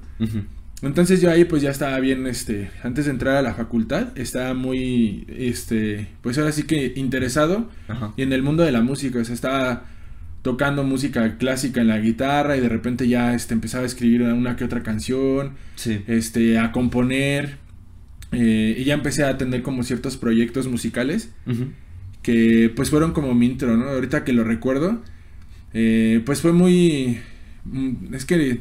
Entonces 0.82 1.20
yo 1.20 1.30
ahí 1.30 1.44
pues 1.44 1.60
ya 1.62 1.70
estaba 1.70 1.98
bien, 2.00 2.26
este, 2.26 2.70
antes 2.82 3.04
de 3.04 3.10
entrar 3.10 3.36
a 3.36 3.42
la 3.42 3.52
facultad, 3.54 4.16
estaba 4.18 4.54
muy, 4.54 5.26
este, 5.28 6.08
pues 6.22 6.38
ahora 6.38 6.52
sí 6.52 6.62
que 6.62 6.94
interesado 6.96 7.68
Ajá. 7.88 8.14
y 8.16 8.22
en 8.22 8.32
el 8.32 8.42
mundo 8.42 8.62
de 8.62 8.72
la 8.72 8.80
música, 8.80 9.18
o 9.18 9.24
sea, 9.24 9.34
estaba 9.34 9.84
tocando 10.40 10.82
música 10.84 11.36
clásica 11.36 11.82
en 11.82 11.88
la 11.88 11.98
guitarra 11.98 12.56
y 12.56 12.60
de 12.60 12.70
repente 12.70 13.06
ya, 13.08 13.34
este, 13.34 13.52
empezaba 13.52 13.82
a 13.82 13.86
escribir 13.86 14.22
una 14.22 14.56
que 14.56 14.64
otra 14.64 14.82
canción, 14.82 15.52
Sí. 15.74 16.00
este, 16.06 16.58
a 16.58 16.72
componer 16.72 17.58
eh, 18.32 18.76
y 18.78 18.84
ya 18.84 18.94
empecé 18.94 19.24
a 19.24 19.36
tener 19.38 19.62
como 19.62 19.82
ciertos 19.82 20.16
proyectos 20.16 20.68
musicales 20.68 21.30
que 22.22 22.72
pues 22.74 22.90
fueron 22.90 23.12
como 23.12 23.34
mi 23.34 23.46
intro, 23.46 23.76
¿no? 23.76 23.88
Ahorita 23.88 24.24
que 24.24 24.32
lo 24.32 24.44
recuerdo, 24.44 25.02
eh, 25.72 26.22
pues 26.24 26.40
fue 26.40 26.52
muy... 26.52 27.18
Mm, 27.64 28.14
es 28.14 28.24
que... 28.24 28.60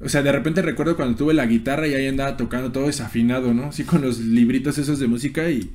O 0.00 0.08
sea, 0.08 0.22
de 0.22 0.32
repente 0.32 0.60
recuerdo 0.62 0.96
cuando 0.96 1.16
tuve 1.16 1.34
la 1.34 1.46
guitarra 1.46 1.86
y 1.86 1.94
ahí 1.94 2.06
andaba 2.06 2.36
tocando 2.36 2.72
todo 2.72 2.86
desafinado, 2.86 3.54
¿no? 3.54 3.66
Así 3.66 3.84
con 3.84 4.02
los 4.02 4.20
libritos 4.20 4.78
esos 4.78 4.98
de 4.98 5.06
música 5.06 5.50
y 5.50 5.70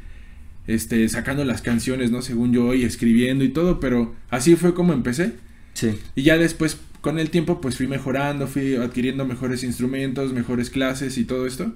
este 0.68 1.10
sacando 1.10 1.44
las 1.46 1.62
canciones, 1.62 2.12
¿no? 2.12 2.22
Según 2.22 2.54
yo 2.54 2.74
y 2.76 2.84
escribiendo 2.84 3.44
y 3.44 3.50
todo, 3.50 3.80
pero 3.80 4.16
así 4.30 4.56
fue 4.56 4.74
como 4.74 4.94
empecé. 4.94 5.34
Sí. 5.74 5.98
Y 6.16 6.24
ya 6.24 6.38
después 6.38 6.78
con 7.02 7.18
el 7.20 7.30
tiempo 7.30 7.62
pues 7.62 7.78
fui 7.78 7.88
mejorando, 7.88 8.48
fui 8.48 8.76
adquiriendo 8.76 9.26
mejores 9.26 9.64
instrumentos, 9.64 10.34
mejores 10.34 10.70
clases 10.70 11.18
y 11.18 11.24
todo 11.26 11.46
esto. 11.48 11.74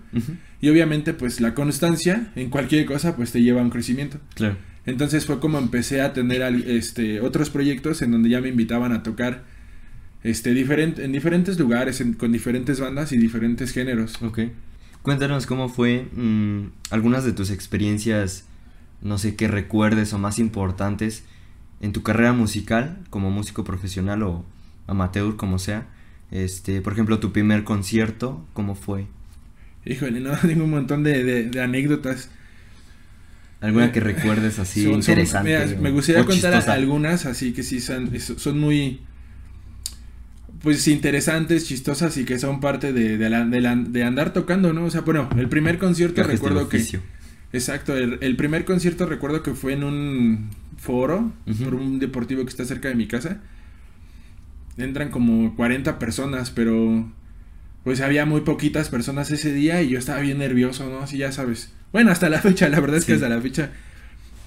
Y 0.62 0.70
obviamente 0.70 1.14
pues 1.14 1.40
la 1.42 1.54
constancia 1.54 2.32
en 2.36 2.50
cualquier 2.50 2.86
cosa 2.86 3.16
pues 3.16 3.32
te 3.32 3.42
lleva 3.42 3.62
a 3.62 3.64
un 3.64 3.70
crecimiento. 3.70 4.20
Claro. 4.36 4.58
Entonces 4.86 5.26
fue 5.26 5.40
como 5.40 5.60
empecé 5.60 6.02
a 6.02 6.12
tener 6.14 6.42
este, 6.68 7.22
otros 7.22 7.50
proyectos 7.50 8.02
en 8.02 8.12
donde 8.12 8.30
ya 8.30 8.42
me 8.42 8.50
invitaban 8.50 8.92
a 8.92 9.02
tocar 9.02 9.44
este, 10.24 10.54
diferente, 10.54 11.04
en 11.06 11.12
diferentes 11.14 11.58
lugares, 11.60 12.02
en- 12.02 12.14
con 12.14 12.32
diferentes 12.32 12.80
bandas 12.80 13.12
y 13.14 13.18
diferentes 13.18 13.72
géneros. 13.72 14.22
Ok. 14.22 14.40
Cuéntanos 15.02 15.46
cómo 15.46 15.68
fue 15.70 16.08
mm, 16.16 16.68
algunas 16.92 17.24
de 17.26 17.34
tus 17.34 17.50
experiencias, 17.50 18.46
no 19.02 19.18
sé, 19.18 19.36
que 19.36 19.48
recuerdes 19.50 20.14
o 20.14 20.18
más 20.18 20.40
importantes 20.40 21.24
en 21.82 21.92
tu 21.92 22.04
carrera 22.04 22.32
musical 22.34 23.00
como 23.10 23.30
músico 23.32 23.64
profesional 23.66 24.24
o 24.24 24.46
amateur, 24.88 25.36
como 25.36 25.60
sea. 25.60 25.88
Este, 26.32 26.82
por 26.82 26.94
ejemplo, 26.94 27.20
tu 27.20 27.32
primer 27.32 27.64
concierto, 27.64 28.46
¿cómo 28.54 28.76
fue? 28.76 29.08
Híjole, 29.86 30.20
no, 30.20 30.32
tengo 30.42 30.64
un 30.66 30.72
montón 30.72 31.04
de, 31.04 31.24
de- 31.24 31.44
de 31.50 31.62
anécdotas. 31.62 32.30
¿Alguna 33.62 33.86
Eh, 33.86 33.92
que 33.92 34.00
recuerdes 34.02 34.60
así 34.60 34.84
Son- 34.84 34.94
son- 34.94 35.00
interesante? 35.00 35.50
mira, 35.50 35.66
o- 35.66 35.82
me 35.82 35.92
gustaría 35.92 36.26
contar 36.26 36.54
chistosa? 36.54 36.74
algunas, 36.74 37.26
así 37.26 37.54
que 37.54 37.64
sí 37.64 37.80
son, 37.80 38.20
son 38.20 38.60
muy 38.60 39.00
pues 40.62 40.88
interesantes, 40.88 41.68
chistosas 41.68 42.16
y 42.18 42.26
que 42.26 42.40
son 42.40 42.62
parte 42.62 42.94
de, 42.94 43.18
de, 43.18 43.30
la- 43.30 43.46
de 43.46 43.60
la- 43.62 43.76
de 43.76 44.04
andar 44.04 44.32
tocando, 44.34 44.72
¿no? 44.74 44.86
O 44.86 44.90
sea, 44.90 45.02
bueno, 45.02 45.30
el 45.38 45.50
primer 45.50 45.78
concierto 45.78 46.24
recuerdo 46.24 46.70
que... 46.70 46.86
Exacto, 47.52 47.96
el, 47.96 48.18
el 48.22 48.36
primer 48.36 48.66
concierto 48.66 49.06
recuerdo 49.06 49.44
que 49.44 49.54
fue 49.54 49.74
en 49.74 49.84
un 49.84 50.50
foro, 50.78 51.32
por 51.64 51.76
un 51.76 52.00
deportivo 52.00 52.44
que 52.44 52.50
está 52.50 52.66
cerca 52.66 52.90
de 52.90 52.96
mi 52.96 53.08
casa. 53.08 53.42
Entran 54.78 55.10
como 55.10 55.56
40 55.56 56.00
personas, 56.00 56.50
pero 56.52 57.10
pues 57.84 58.02
había 58.02 58.26
muy 58.26 58.42
poquitas 58.42 58.90
personas 58.90 59.30
ese 59.32 59.54
día 59.54 59.82
y 59.82 59.90
yo 59.90 60.00
estaba 60.00 60.20
bien 60.22 60.38
nervioso, 60.40 60.90
¿no? 60.90 61.00
Así 61.00 61.18
ya 61.18 61.32
sabes. 61.32 61.72
Bueno, 61.92 62.12
hasta 62.12 62.30
la 62.30 62.40
fecha, 62.40 62.70
la 62.70 62.80
verdad 62.80 62.98
es 62.98 63.06
que 63.06 63.12
Sí. 63.14 63.16
hasta 63.24 63.30
la 63.30 63.42
fecha 63.42 63.72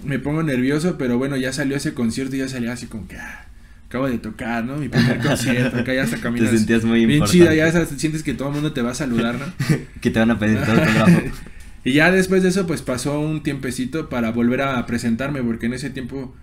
me 0.04 0.18
pongo 0.18 0.42
nervioso, 0.42 0.96
pero 0.98 1.18
bueno, 1.18 1.36
ya 1.36 1.52
salió 1.52 1.76
ese 1.76 1.94
concierto 1.94 2.34
y 2.36 2.40
ya 2.40 2.48
salía 2.48 2.72
así 2.72 2.86
como 2.86 3.06
que 3.06 3.16
ah, 3.18 3.46
acabo 3.88 4.08
de 4.08 4.18
tocar, 4.18 4.64
¿no? 4.64 4.76
Mi 4.78 4.88
primer 4.88 5.18
concierto, 5.20 5.78
acá 5.78 5.94
ya 5.94 6.02
hasta 6.02 6.16
caminas 6.20 6.50
Te 6.50 6.58
sentías 6.58 6.84
muy 6.84 6.98
bien 7.06 7.10
importante. 7.18 7.38
chida, 7.38 7.54
ya 7.54 7.86
sientes 7.86 8.22
que 8.22 8.34
todo 8.34 8.48
el 8.48 8.54
mundo 8.54 8.72
te 8.72 8.82
va 8.82 8.90
a 8.90 8.94
saludar, 8.94 9.38
¿no? 9.38 9.46
que 10.00 10.10
te 10.10 10.18
van 10.18 10.30
a 10.32 10.38
pedir 10.38 10.58
todo 10.64 10.74
el 10.74 11.32
y 11.84 11.92
ya 11.92 12.10
después 12.10 12.42
de 12.42 12.48
eso, 12.48 12.66
pues 12.66 12.82
pasó 12.82 13.20
un 13.20 13.42
tiempecito 13.44 14.08
para 14.08 14.32
volver 14.32 14.62
a 14.62 14.84
presentarme, 14.86 15.42
porque 15.42 15.66
en 15.66 15.74
ese 15.74 15.90
tiempo, 15.90 16.34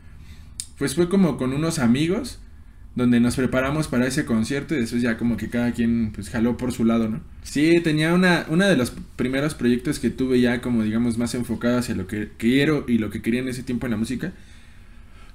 pues 0.78 0.96
fue 0.96 1.10
como 1.10 1.38
con 1.38 1.52
unos 1.54 1.80
amigos, 1.80 2.40
donde 2.96 3.20
nos 3.20 3.36
preparamos 3.36 3.88
para 3.88 4.06
ese 4.06 4.26
concierto 4.26 4.76
y 4.76 4.80
después 4.80 5.02
ya 5.02 5.18
como 5.18 5.36
que 5.36 5.50
cada 5.50 5.72
quien 5.72 6.12
pues 6.14 6.30
jaló 6.30 6.58
por 6.58 6.72
su 6.72 6.86
lado, 6.86 7.10
¿no? 7.10 7.22
Sí, 7.42 7.80
tenía 7.84 8.14
una, 8.14 8.46
una 8.50 8.68
de 8.68 8.78
los 8.78 8.94
primeros 9.16 9.56
proyectos 9.56 10.00
que 10.00 10.12
tuve 10.12 10.40
ya 10.40 10.62
como 10.62 10.84
digamos 10.84 11.18
más 11.18 11.34
enfocado 11.34 11.80
hacia 11.80 11.96
lo 11.96 12.06
que 12.06 12.30
quiero 12.38 12.86
y 12.88 13.00
lo 13.00 13.10
que 13.10 13.22
quería 13.22 13.42
en 13.42 13.48
ese 13.48 13.64
tiempo 13.64 13.88
en 13.88 13.92
la 13.92 13.98
música. 13.98 14.34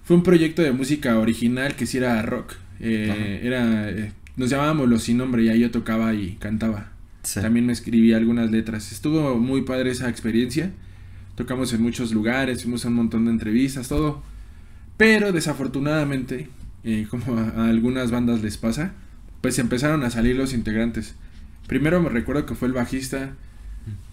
Fue 0.05 0.17
un 0.17 0.23
proyecto 0.23 0.63
de 0.63 0.73
música 0.73 1.19
original 1.19 1.75
que 1.75 1.85
sí 1.85 1.99
era 1.99 2.23
rock. 2.23 2.55
Eh, 2.81 3.41
era, 3.43 3.91
eh, 3.91 4.13
nos 4.37 4.49
llamábamos 4.49 4.89
Los 4.89 5.03
Sin 5.03 5.19
Nombre 5.19 5.43
y 5.43 5.49
ahí 5.49 5.61
yo 5.61 5.71
tocaba 5.71 6.15
y 6.15 6.37
cantaba. 6.37 6.93
Sí. 7.25 7.41
También 7.41 7.67
me 7.67 7.73
escribí 7.73 8.13
algunas 8.13 8.51
letras. 8.51 8.93
Estuvo 8.93 9.37
muy 9.37 9.63
padre 9.63 9.91
esa 9.91 10.09
experiencia. 10.09 10.71
Tocamos 11.35 11.73
en 11.73 11.83
muchos 11.83 12.13
lugares, 12.13 12.63
fuimos 12.63 12.85
a 12.85 12.89
un 12.89 12.95
montón 12.95 13.25
de 13.27 13.33
entrevistas, 13.33 13.89
todo. 13.89 14.23
Pero 14.97 15.33
desafortunadamente, 15.33 16.49
eh, 16.85 17.07
como 17.11 17.39
a, 17.39 17.49
a 17.51 17.69
algunas 17.69 18.11
bandas 18.11 18.43
les 18.43 18.57
pasa, 18.57 18.93
pues 19.41 19.59
empezaron 19.59 20.03
a 20.05 20.11
salir 20.11 20.37
los 20.37 20.53
integrantes. 20.55 21.15
Primero 21.67 22.01
me 22.01 22.09
recuerdo 22.09 22.47
que 22.47 22.55
fue 22.55 22.69
el 22.69 22.75
bajista, 22.75 23.35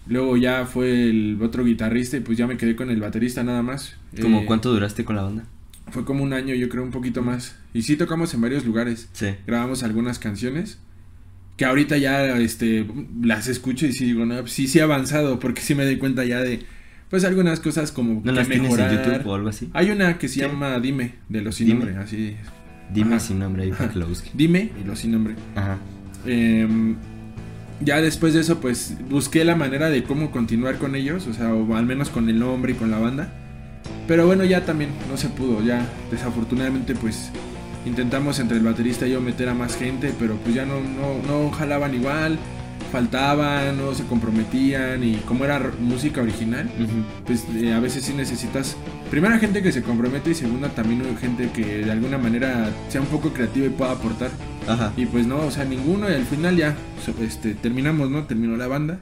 luego 0.06 0.36
ya 0.36 0.66
fue 0.66 1.08
el 1.08 1.38
otro 1.42 1.64
guitarrista 1.64 2.16
y 2.16 2.20
pues 2.20 2.36
ya 2.38 2.46
me 2.46 2.56
quedé 2.56 2.76
con 2.76 2.90
el 2.90 3.00
baterista 3.00 3.42
nada 3.42 3.62
más. 3.62 3.96
¿Cómo 4.20 4.40
Eh, 4.40 4.44
cuánto 4.46 4.72
duraste 4.72 5.04
con 5.04 5.16
la 5.16 5.22
banda? 5.22 5.44
Fue 5.90 6.04
como 6.04 6.24
un 6.24 6.32
año, 6.32 6.54
yo 6.54 6.68
creo, 6.68 6.82
un 6.82 6.90
poquito 6.90 7.22
más. 7.22 7.56
Y 7.72 7.82
sí 7.82 7.96
tocamos 7.96 8.34
en 8.34 8.40
varios 8.40 8.64
lugares 8.66 9.08
Sí. 9.12 9.28
grabamos 9.46 9.82
algunas 9.84 10.18
canciones 10.18 10.78
que 11.56 11.64
ahorita 11.64 11.96
ya 11.96 12.38
este 12.38 12.86
las 13.22 13.46
escucho 13.48 13.86
y 13.86 13.92
sí 13.92 14.04
digo, 14.04 14.26
no, 14.26 14.46
sí 14.46 14.68
sí 14.68 14.78
he 14.78 14.82
avanzado 14.82 15.38
porque 15.38 15.62
sí 15.62 15.74
me 15.74 15.84
doy 15.86 15.96
cuenta 15.96 16.24
ya 16.24 16.40
de 16.42 16.60
pues 17.10 17.24
algunas 17.24 17.60
cosas 17.60 17.92
como 17.92 18.14
¿No 18.14 18.22
que 18.22 18.32
las 18.32 18.46
tienes 18.48 18.64
mejorar. 18.64 18.92
en 18.92 18.98
YouTube 19.04 19.26
o 19.26 19.34
algo 19.34 19.48
así? 19.48 19.70
Hay 19.72 19.90
una 19.90 20.18
que 20.18 20.28
se 20.28 20.34
Sí. 20.34 20.40
llama 20.40 20.78
Dime 20.80 21.14
de 21.28 21.40
los 21.42 21.54
sin 21.56 21.66
Dime. 21.68 21.84
nombre, 21.84 21.96
así. 22.02 22.36
Dime 22.92 23.16
Ajá. 23.16 23.20
sin 23.20 23.38
nombre 23.38 23.62
ahí 23.64 23.70
para 23.72 23.90
que 23.90 23.98
lo 23.98 24.06
busque. 24.08 24.30
Dime 24.34 24.70
y 24.80 24.86
los 24.86 24.98
sin 25.00 25.12
nombre. 25.12 25.34
Ajá. 25.54 25.78
Em, 26.26 26.96
ya 27.80 28.00
después 28.00 28.34
de 28.34 28.40
eso 28.40 28.60
pues 28.60 28.96
busqué 29.08 29.44
la 29.44 29.54
manera 29.56 29.90
de 29.90 30.02
cómo 30.02 30.30
continuar 30.30 30.76
con 30.78 30.94
ellos, 30.96 31.26
o 31.26 31.32
sea, 31.34 31.52
o 31.54 31.76
al 31.76 31.86
menos 31.86 32.08
con 32.10 32.28
el 32.28 32.38
nombre 32.38 32.72
y 32.72 32.74
con 32.74 32.90
la 32.90 32.98
banda. 32.98 33.32
Pero 34.08 34.26
bueno, 34.26 34.44
ya 34.44 34.64
también 34.64 34.90
no 35.10 35.16
se 35.16 35.28
pudo, 35.28 35.62
ya 35.64 35.86
desafortunadamente 36.10 36.94
pues 36.94 37.30
intentamos 37.84 38.38
entre 38.40 38.56
el 38.56 38.64
baterista 38.64 39.06
y 39.06 39.12
yo 39.12 39.20
meter 39.20 39.48
a 39.48 39.54
más 39.54 39.76
gente, 39.76 40.12
pero 40.18 40.34
pues 40.36 40.54
ya 40.54 40.64
no, 40.64 40.80
no, 40.80 41.22
no 41.26 41.50
jalaban 41.50 41.94
igual, 41.94 42.38
faltaban, 42.96 43.76
no 43.76 43.94
se 43.94 44.04
comprometían 44.04 45.04
y 45.04 45.16
como 45.16 45.44
era 45.44 45.70
música 45.80 46.22
original, 46.22 46.66
pues 47.26 47.44
eh, 47.54 47.74
a 47.74 47.78
veces 47.78 48.04
sí 48.04 48.14
necesitas, 48.14 48.74
primera 49.10 49.38
gente 49.38 49.62
que 49.62 49.70
se 49.70 49.82
compromete 49.82 50.30
y 50.30 50.34
segunda 50.34 50.70
también 50.70 51.02
gente 51.18 51.50
que 51.52 51.84
de 51.84 51.90
alguna 51.90 52.16
manera 52.16 52.70
sea 52.88 53.02
un 53.02 53.06
poco 53.08 53.34
creativa 53.34 53.66
y 53.66 53.68
pueda 53.68 53.92
aportar. 53.92 54.30
Ajá. 54.66 54.94
Y 54.96 55.04
pues 55.04 55.26
no, 55.26 55.40
o 55.40 55.50
sea, 55.50 55.66
ninguno. 55.66 56.08
Y 56.08 56.14
al 56.14 56.24
final 56.24 56.56
ya 56.56 56.74
este, 57.20 57.52
terminamos, 57.52 58.08
¿no? 58.08 58.24
Terminó 58.24 58.56
la 58.56 58.66
banda. 58.66 59.00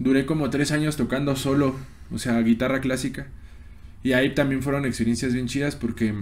Duré 0.00 0.26
como 0.26 0.50
tres 0.50 0.72
años 0.72 0.96
tocando 0.96 1.36
solo, 1.36 1.76
o 2.12 2.18
sea, 2.18 2.40
guitarra 2.40 2.80
clásica. 2.80 3.28
Y 4.02 4.14
ahí 4.14 4.34
también 4.34 4.60
fueron 4.60 4.86
experiencias 4.86 5.32
bien 5.32 5.46
chidas 5.46 5.76
porque 5.76 6.14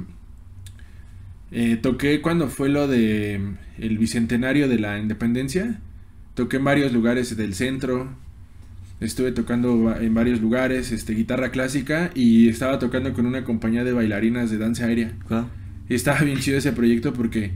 eh, 1.53 1.77
toqué 1.77 2.21
cuando 2.21 2.49
fue 2.49 2.69
lo 2.69 2.87
de 2.87 3.41
el 3.79 3.97
bicentenario 3.97 4.69
de 4.69 4.79
la 4.79 4.99
independencia. 4.99 5.81
Toqué 6.35 6.57
en 6.57 6.65
varios 6.65 6.93
lugares 6.93 7.37
del 7.37 7.55
centro. 7.55 8.09
Estuve 9.01 9.33
tocando 9.33 9.95
en 10.01 10.15
varios 10.15 10.41
lugares, 10.41 10.93
este, 10.93 11.13
guitarra 11.15 11.51
clásica 11.51 12.11
y 12.15 12.49
estaba 12.49 12.79
tocando 12.79 13.13
con 13.13 13.27
una 13.27 13.43
compañía 13.45 13.83
de 13.85 13.93
bailarinas 13.93 14.51
de 14.51 14.59
danza 14.59 14.87
aérea. 14.87 15.13
Guau. 15.29 15.47
Y 15.89 15.95
estaba 15.95 16.21
bien 16.21 16.39
chido 16.39 16.57
ese 16.59 16.71
proyecto 16.73 17.13
porque, 17.13 17.51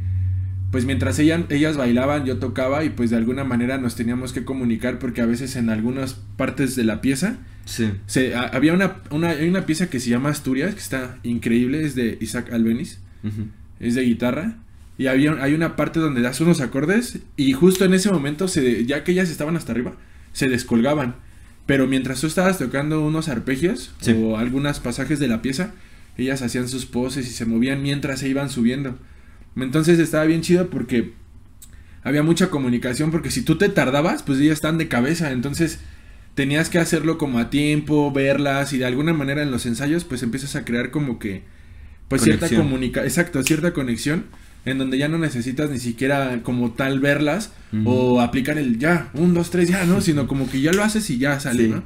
pues 0.73 0.85
mientras 0.85 1.19
ellas, 1.21 1.43
ellas 1.49 1.77
bailaban, 1.77 2.25
yo 2.25 2.39
tocaba 2.39 2.83
y 2.85 2.91
pues 2.91 3.11
de 3.11 3.17
alguna 3.17 3.45
manera 3.45 3.79
nos 3.79 3.95
teníamos 3.95 4.33
que 4.33 4.45
comunicar 4.45 4.99
porque 4.99 5.21
a 5.23 5.27
veces 5.27 5.55
en 5.57 5.71
algunas 5.71 6.15
partes 6.37 6.75
de 6.77 6.85
la 6.85 7.01
pieza, 7.01 7.37
Sí. 7.65 7.91
se, 8.07 8.35
a- 8.35 8.43
había 8.49 8.73
una, 8.75 8.99
una, 9.11 9.31
hay 9.31 9.49
una 9.49 9.67
pieza 9.67 9.89
que 9.89 9.99
se 10.01 10.11
llama 10.11 10.29
Asturias, 10.31 10.75
que 10.75 10.81
está 10.81 11.19
increíble, 11.23 11.85
es 11.85 11.95
de 11.97 12.17
Isaac 12.21 12.53
Albeniz, 12.53 12.99
Ujú. 13.25 13.47
es 13.81 13.95
de 13.95 14.03
guitarra. 14.03 14.59
Y 14.99 15.09
había, 15.09 15.33
hay 15.43 15.53
una 15.55 15.77
parte 15.77 16.01
donde 16.01 16.23
das 16.23 16.41
unos 16.41 16.61
acordes 16.61 17.19
y 17.37 17.53
justo 17.53 17.85
en 17.85 17.93
ese 17.95 18.11
momento, 18.11 18.49
se, 18.49 18.87
ya 18.87 19.05
que 19.05 19.13
ellas 19.13 19.29
estaban 19.29 19.57
hasta 19.57 19.73
arriba, 19.73 19.95
se 20.33 20.49
descolgaban. 20.49 21.17
Pero 21.67 21.87
mientras 21.87 22.21
tú 22.21 22.27
estabas 22.29 22.59
tocando 22.59 23.05
unos 23.05 23.29
arpegios 23.29 23.93
Sí. 24.01 24.15
o 24.17 24.39
algunos 24.39 24.81
pasajes 24.81 25.19
de 25.19 25.29
la 25.29 25.43
pieza, 25.43 25.73
ellas 26.17 26.41
hacían 26.43 26.69
sus 26.69 26.87
poses 26.87 27.27
y 27.27 27.31
se 27.31 27.45
movían 27.45 27.83
mientras 27.83 28.21
se 28.21 28.29
iban 28.29 28.49
subiendo. 28.49 28.99
Entonces 29.57 29.99
estaba 29.99 30.25
bien 30.25 30.43
chido 30.43 30.71
porque 30.71 31.13
había 32.03 32.23
mucha 32.23 32.49
comunicación 32.51 33.11
porque 33.11 33.31
si 33.31 33.43
tú 33.43 33.57
te 33.59 33.69
tardabas, 33.69 34.23
pues 34.23 34.39
ellas 34.39 34.55
están 34.55 34.79
de 34.79 34.89
cabeza, 34.89 35.33
entonces 35.33 35.81
tenías 36.35 36.69
que 36.71 36.79
hacerlo 36.79 37.19
como 37.19 37.39
a 37.39 37.51
tiempo, 37.51 38.13
verlas 38.13 38.73
y 38.73 38.79
de 38.79 38.85
alguna 38.87 39.13
manera 39.13 39.43
en 39.43 39.51
los 39.51 39.67
ensayos 39.67 40.05
pues 40.05 40.23
empiezas 40.23 40.55
a 40.57 40.65
crear 40.65 40.91
como 40.91 41.19
que 41.19 41.43
pues 42.09 42.23
cierta 42.23 42.49
comunicación, 42.49 43.07
exacto, 43.09 43.43
cierta 43.43 43.73
conexión 43.73 44.27
en 44.67 44.79
donde 44.79 44.99
ya 44.99 45.09
no 45.09 45.17
necesitas 45.17 45.71
ni 45.71 45.79
siquiera 45.79 46.41
como 46.43 46.73
tal 46.73 47.01
verlas 47.01 47.53
o 47.85 48.21
aplicar 48.21 48.59
el 48.59 48.79
ya, 48.79 49.11
un, 49.15 49.33
dos, 49.33 49.51
tres, 49.51 49.69
ya, 49.69 49.85
¿no? 49.87 50.01
Sino 50.03 50.27
como 50.27 50.51
que 50.51 50.61
ya 50.61 50.73
lo 50.73 50.83
haces 50.85 51.09
y 51.09 51.19
ya 51.19 51.41
sale, 51.41 51.65
Sí. 51.65 51.69
¿no? 51.71 51.83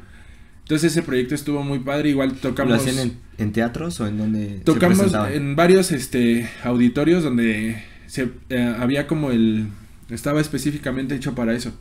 Entonces 0.63 0.93
ese 0.93 1.03
proyecto 1.03 1.35
estuvo 1.35 1.63
muy 1.65 1.81
padre, 1.81 2.11
igual 2.11 2.35
tocamos... 2.35 2.75
¿Lo 2.75 2.81
hacían 2.81 2.99
en, 2.99 3.17
en 3.39 3.53
teatros 3.53 4.01
o 4.01 4.07
en 4.07 4.19
donde 4.19 4.61
Tocamos 4.65 5.13
en 5.33 5.57
varios 5.57 5.91
este 5.91 6.49
auditorios 6.63 7.25
donde 7.25 7.83
se 8.07 8.31
eh, 8.51 8.75
había 8.79 9.07
como 9.07 9.31
el 9.31 9.67
estaba 10.11 10.41
específicamente 10.41 11.15
hecho 11.15 11.35
para 11.35 11.55
eso. 11.55 11.73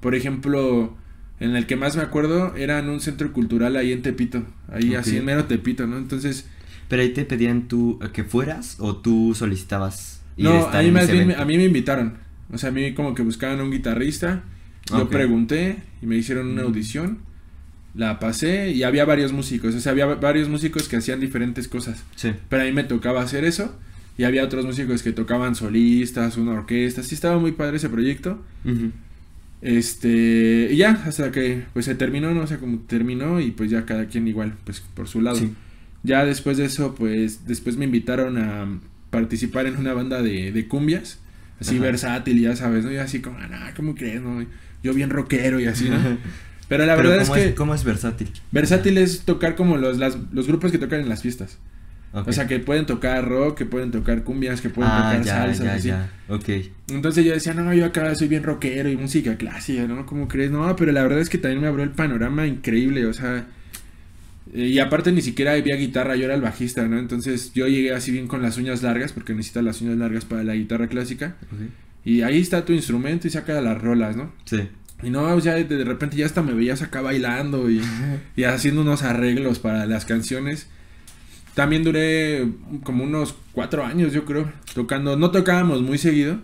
Por 0.00 0.14
ejemplo, 0.14 0.96
en 1.40 1.56
el 1.56 1.66
que 1.66 1.76
más 1.76 1.96
me 1.96 2.02
acuerdo 2.02 2.54
era 2.56 2.78
en 2.78 2.88
un 2.88 3.00
centro 3.00 3.32
cultural 3.32 3.76
ahí 3.76 3.92
en 3.92 4.02
Tepito, 4.02 4.44
ahí 4.68 4.94
así 4.94 5.16
en 5.16 5.24
mero 5.24 5.44
Tepito, 5.44 5.86
¿no? 5.86 5.98
Entonces, 5.98 6.46
Pero 6.88 7.02
ahí 7.02 7.10
te 7.10 7.24
pedían 7.24 7.68
tú 7.68 7.98
que 8.12 8.22
fueras 8.24 8.76
o 8.78 8.96
tú 8.96 9.34
solicitabas 9.34 10.21
No, 10.36 10.66
a 10.68 10.82
mí 10.82 10.90
más 10.90 11.10
bien, 11.10 11.32
a 11.32 11.44
mí 11.44 11.56
me 11.56 11.64
invitaron. 11.64 12.14
O 12.52 12.58
sea, 12.58 12.70
a 12.70 12.72
mí 12.72 12.92
como 12.94 13.14
que 13.14 13.22
buscaban 13.22 13.60
un 13.60 13.70
guitarrista. 13.70 14.44
Yo 14.90 15.08
pregunté 15.08 15.78
y 16.02 16.06
me 16.06 16.16
hicieron 16.16 16.48
una 16.48 16.62
audición. 16.62 17.18
La 17.94 18.18
pasé 18.18 18.70
y 18.72 18.82
había 18.82 19.04
varios 19.04 19.32
músicos. 19.32 19.74
O 19.74 19.80
sea, 19.80 19.92
había 19.92 20.06
varios 20.06 20.48
músicos 20.48 20.88
que 20.88 20.96
hacían 20.96 21.20
diferentes 21.20 21.68
cosas. 21.68 22.02
Sí. 22.16 22.32
Pero 22.48 22.62
a 22.62 22.64
mí 22.64 22.72
me 22.72 22.84
tocaba 22.84 23.22
hacer 23.22 23.44
eso. 23.44 23.78
Y 24.18 24.24
había 24.24 24.44
otros 24.44 24.66
músicos 24.66 25.02
que 25.02 25.12
tocaban 25.12 25.54
solistas, 25.54 26.36
una 26.36 26.52
orquesta. 26.52 27.02
Sí 27.02 27.14
estaba 27.14 27.38
muy 27.38 27.52
padre 27.52 27.76
ese 27.76 27.88
proyecto. 27.88 28.42
Este, 29.62 30.68
y 30.70 30.76
ya, 30.76 31.02
hasta 31.06 31.30
que 31.30 31.62
pues 31.72 31.86
se 31.86 31.94
terminó, 31.94 32.34
¿no? 32.34 32.42
O 32.42 32.46
sea, 32.46 32.58
como 32.58 32.80
terminó 32.80 33.40
y 33.40 33.52
pues 33.52 33.70
ya 33.70 33.86
cada 33.86 34.06
quien 34.06 34.26
igual, 34.28 34.54
pues 34.64 34.80
por 34.80 35.08
su 35.08 35.20
lado. 35.20 35.36
Sí. 35.36 35.54
Ya 36.02 36.24
después 36.24 36.56
de 36.56 36.64
eso, 36.64 36.94
pues 36.94 37.46
después 37.46 37.76
me 37.76 37.84
invitaron 37.84 38.36
a 38.38 38.66
participar 39.12 39.66
en 39.66 39.76
una 39.76 39.92
banda 39.94 40.22
de, 40.22 40.50
de 40.50 40.66
cumbias, 40.66 41.20
así 41.60 41.76
Ajá. 41.76 41.84
versátil, 41.84 42.40
ya 42.40 42.56
sabes, 42.56 42.84
¿no? 42.84 42.90
Y 42.90 42.96
así 42.96 43.20
como, 43.20 43.38
ah, 43.38 43.70
¿cómo 43.76 43.94
crees, 43.94 44.20
no? 44.20 44.44
Yo 44.82 44.94
bien 44.94 45.10
rockero 45.10 45.60
y 45.60 45.66
así, 45.66 45.88
¿no? 45.88 45.98
Pero 46.68 46.86
la 46.86 46.96
Pero 46.96 47.10
verdad 47.10 47.22
es 47.22 47.28
¿cómo 47.28 47.40
que 47.40 47.54
¿Cómo 47.54 47.74
es 47.74 47.84
versátil? 47.84 48.30
versátil 48.50 48.98
es 48.98 49.20
tocar 49.20 49.54
como 49.54 49.76
los, 49.76 49.98
las- 49.98 50.18
los 50.32 50.48
grupos 50.48 50.72
que 50.72 50.78
tocan 50.78 51.00
en 51.00 51.08
las 51.08 51.22
fiestas. 51.22 51.58
O 52.14 52.32
sea, 52.32 52.46
que 52.46 52.58
pueden 52.58 52.84
tocar 52.84 53.26
rock, 53.26 53.56
que 53.58 53.64
pueden 53.66 53.90
tocar 53.90 54.22
cumbias, 54.24 54.60
que 54.60 54.68
pueden 54.70 54.90
ah, 54.92 55.02
tocar 55.02 55.24
ya, 55.24 55.34
salsas, 55.34 55.64
ya, 55.64 55.74
así. 55.74 55.88
ya. 55.88 56.10
Ok. 56.28 56.48
Entonces 56.88 57.24
yo 57.24 57.32
decía, 57.32 57.54
no, 57.54 57.72
yo 57.72 57.86
acá 57.86 58.14
soy 58.14 58.28
bien 58.28 58.42
rockero 58.42 58.90
y 58.90 58.96
música 58.98 59.36
clásica, 59.36 59.86
¿no? 59.86 60.04
¿Cómo 60.04 60.28
crees? 60.28 60.50
No, 60.50 60.74
pero 60.76 60.92
la 60.92 61.02
verdad 61.02 61.20
es 61.20 61.30
que 61.30 61.38
también 61.38 61.62
me 61.62 61.68
abrió 61.68 61.84
el 61.84 61.90
panorama 61.92 62.46
increíble, 62.46 63.06
o 63.06 63.12
sea... 63.14 63.46
eh, 64.54 64.66
Y 64.66 64.78
aparte 64.78 65.12
ni 65.12 65.22
siquiera 65.22 65.52
había 65.52 65.76
guitarra, 65.76 66.16
yo 66.16 66.24
era 66.24 66.34
el 66.34 66.40
bajista, 66.40 66.86
¿no? 66.86 66.98
Entonces 66.98 67.52
yo 67.54 67.66
llegué 67.68 67.92
así 67.92 68.10
bien 68.10 68.28
con 68.28 68.42
las 68.42 68.56
uñas 68.58 68.82
largas, 68.82 69.12
porque 69.12 69.34
necesitas 69.34 69.64
las 69.64 69.80
uñas 69.80 69.96
largas 69.96 70.24
para 70.24 70.44
la 70.44 70.54
guitarra 70.54 70.88
clásica. 70.88 71.36
Y 72.04 72.22
ahí 72.22 72.40
está 72.40 72.64
tu 72.64 72.72
instrumento 72.72 73.28
y 73.28 73.30
saca 73.30 73.60
las 73.60 73.80
rolas, 73.80 74.16
¿no? 74.16 74.32
Sí. 74.44 74.68
Y 75.02 75.10
no, 75.10 75.22
o 75.22 75.40
sea, 75.40 75.54
de, 75.54 75.64
de 75.64 75.84
repente 75.84 76.16
ya 76.16 76.26
hasta 76.26 76.42
me 76.42 76.54
veías 76.54 76.82
acá 76.82 77.00
bailando 77.00 77.70
y, 77.70 77.80
y 78.36 78.44
haciendo 78.44 78.82
unos 78.82 79.02
arreglos 79.02 79.58
para 79.58 79.86
las 79.86 80.04
canciones. 80.04 80.68
También 81.54 81.84
duré 81.84 82.48
como 82.82 83.04
unos 83.04 83.34
cuatro 83.52 83.84
años, 83.84 84.12
yo 84.12 84.24
creo, 84.24 84.50
tocando. 84.74 85.16
No 85.16 85.30
tocábamos 85.30 85.82
muy 85.82 85.98
seguido, 85.98 86.38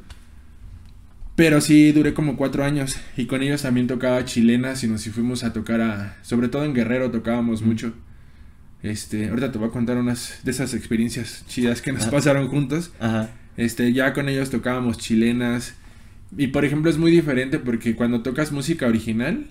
pero 1.38 1.60
sí 1.60 1.92
duré 1.92 2.14
como 2.14 2.36
cuatro 2.36 2.64
años. 2.64 2.96
Y 3.16 3.26
con 3.26 3.44
ellos 3.44 3.62
también 3.62 3.86
tocaba 3.86 4.24
chilenas 4.24 4.82
y 4.82 4.88
nos 4.88 5.04
fuimos 5.08 5.44
a 5.44 5.52
tocar 5.52 5.80
a... 5.80 6.16
Sobre 6.22 6.48
todo 6.48 6.64
en 6.64 6.74
Guerrero 6.74 7.12
tocábamos 7.12 7.62
Mm. 7.62 7.64
mucho. 7.64 7.92
Este, 8.82 9.28
ahorita 9.28 9.52
te 9.52 9.58
voy 9.58 9.68
a 9.68 9.70
contar 9.70 9.98
unas 9.98 10.40
de 10.42 10.50
esas 10.50 10.74
experiencias 10.74 11.44
chidas 11.46 11.80
que 11.80 11.92
nos 11.92 12.06
pasaron 12.06 12.48
juntos. 12.48 12.90
Ajá. 12.98 13.30
Este, 13.56 13.92
ya 13.92 14.14
con 14.14 14.28
ellos 14.28 14.50
tocábamos 14.50 14.98
chilenas. 14.98 15.76
Y 16.36 16.48
por 16.48 16.64
ejemplo 16.64 16.90
es 16.90 16.98
muy 16.98 17.12
diferente 17.12 17.60
porque 17.60 17.94
cuando 17.94 18.22
tocas 18.22 18.50
música 18.50 18.88
original, 18.88 19.46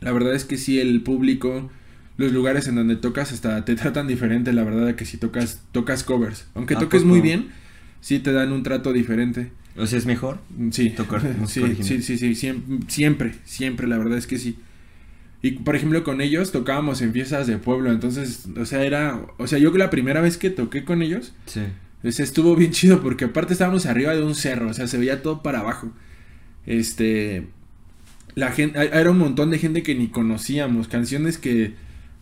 la 0.00 0.12
verdad 0.12 0.32
es 0.36 0.44
que 0.44 0.58
sí 0.58 0.78
el 0.78 1.02
público, 1.02 1.72
los 2.18 2.30
lugares 2.30 2.68
en 2.68 2.76
donde 2.76 2.94
tocas 2.94 3.32
hasta 3.32 3.64
te 3.64 3.74
tratan 3.74 4.06
diferente, 4.06 4.52
la 4.52 4.62
verdad, 4.62 4.94
que 4.94 5.06
si 5.06 5.16
tocas, 5.16 5.64
tocas 5.72 6.04
covers. 6.04 6.46
Aunque 6.54 6.74
¿A 6.74 6.78
toques 6.78 7.02
muy 7.02 7.20
bien, 7.20 7.48
sí 8.00 8.20
te 8.20 8.32
dan 8.32 8.52
un 8.52 8.62
trato 8.62 8.92
diferente. 8.92 9.50
O 9.76 9.86
sea, 9.86 9.98
es 9.98 10.06
mejor. 10.06 10.38
Sí. 10.72 10.90
Tocar 10.90 11.22
música 11.38 11.46
sí, 11.66 11.72
original. 11.72 12.02
sí, 12.02 12.18
sí, 12.18 12.34
sí, 12.34 12.46
siem- 12.48 12.88
siempre, 12.88 13.34
siempre, 13.44 13.86
la 13.86 13.98
verdad 13.98 14.18
es 14.18 14.26
que 14.26 14.38
sí. 14.38 14.56
Y 15.42 15.52
por 15.52 15.74
ejemplo 15.74 16.04
con 16.04 16.20
ellos 16.20 16.52
tocábamos 16.52 17.00
en 17.00 17.12
fiestas 17.14 17.46
de 17.46 17.56
pueblo, 17.56 17.90
entonces, 17.90 18.46
o 18.60 18.66
sea, 18.66 18.84
era, 18.84 19.22
o 19.38 19.46
sea, 19.46 19.58
yo 19.58 19.72
que 19.72 19.78
la 19.78 19.88
primera 19.88 20.20
vez 20.20 20.36
que 20.36 20.50
toqué 20.50 20.84
con 20.84 21.00
ellos, 21.00 21.32
Sí. 21.46 21.62
pues 22.02 22.20
estuvo 22.20 22.54
bien 22.56 22.72
chido 22.72 23.00
porque 23.00 23.24
aparte 23.24 23.54
estábamos 23.54 23.86
arriba 23.86 24.14
de 24.14 24.22
un 24.22 24.34
cerro, 24.34 24.68
o 24.68 24.74
sea, 24.74 24.86
se 24.86 24.98
veía 24.98 25.22
todo 25.22 25.42
para 25.42 25.60
abajo. 25.60 25.92
Este 26.66 27.46
la 28.34 28.52
gente 28.52 28.78
era 28.92 29.10
un 29.10 29.18
montón 29.18 29.50
de 29.50 29.58
gente 29.58 29.82
que 29.82 29.94
ni 29.94 30.08
conocíamos, 30.08 30.88
canciones 30.88 31.38
que 31.38 31.72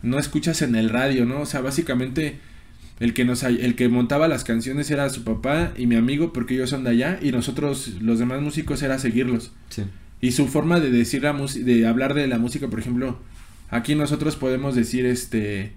no 0.01 0.17
escuchas 0.17 0.61
en 0.61 0.75
el 0.75 0.89
radio, 0.89 1.25
¿no? 1.25 1.41
O 1.41 1.45
sea, 1.45 1.61
básicamente 1.61 2.39
el 2.99 3.13
que 3.13 3.25
nos 3.25 3.43
el 3.43 3.75
que 3.75 3.87
montaba 3.87 4.27
las 4.27 4.43
canciones 4.43 4.91
era 4.91 5.09
su 5.09 5.23
papá 5.23 5.73
y 5.77 5.87
mi 5.87 5.95
amigo 5.95 6.33
porque 6.33 6.55
ellos 6.55 6.69
son 6.69 6.83
de 6.83 6.91
allá 6.91 7.19
y 7.21 7.31
nosotros 7.31 7.93
los 8.01 8.19
demás 8.19 8.41
músicos 8.41 8.81
era 8.81 8.99
seguirlos. 8.99 9.53
Sí. 9.69 9.83
Y 10.21 10.31
su 10.33 10.47
forma 10.47 10.79
de 10.79 10.91
decir 10.91 11.23
la 11.23 11.33
música, 11.33 11.65
de 11.65 11.87
hablar 11.87 12.13
de 12.13 12.27
la 12.27 12.39
música, 12.39 12.67
por 12.67 12.79
ejemplo, 12.79 13.19
aquí 13.69 13.95
nosotros 13.95 14.35
podemos 14.35 14.75
decir 14.75 15.05
este 15.05 15.73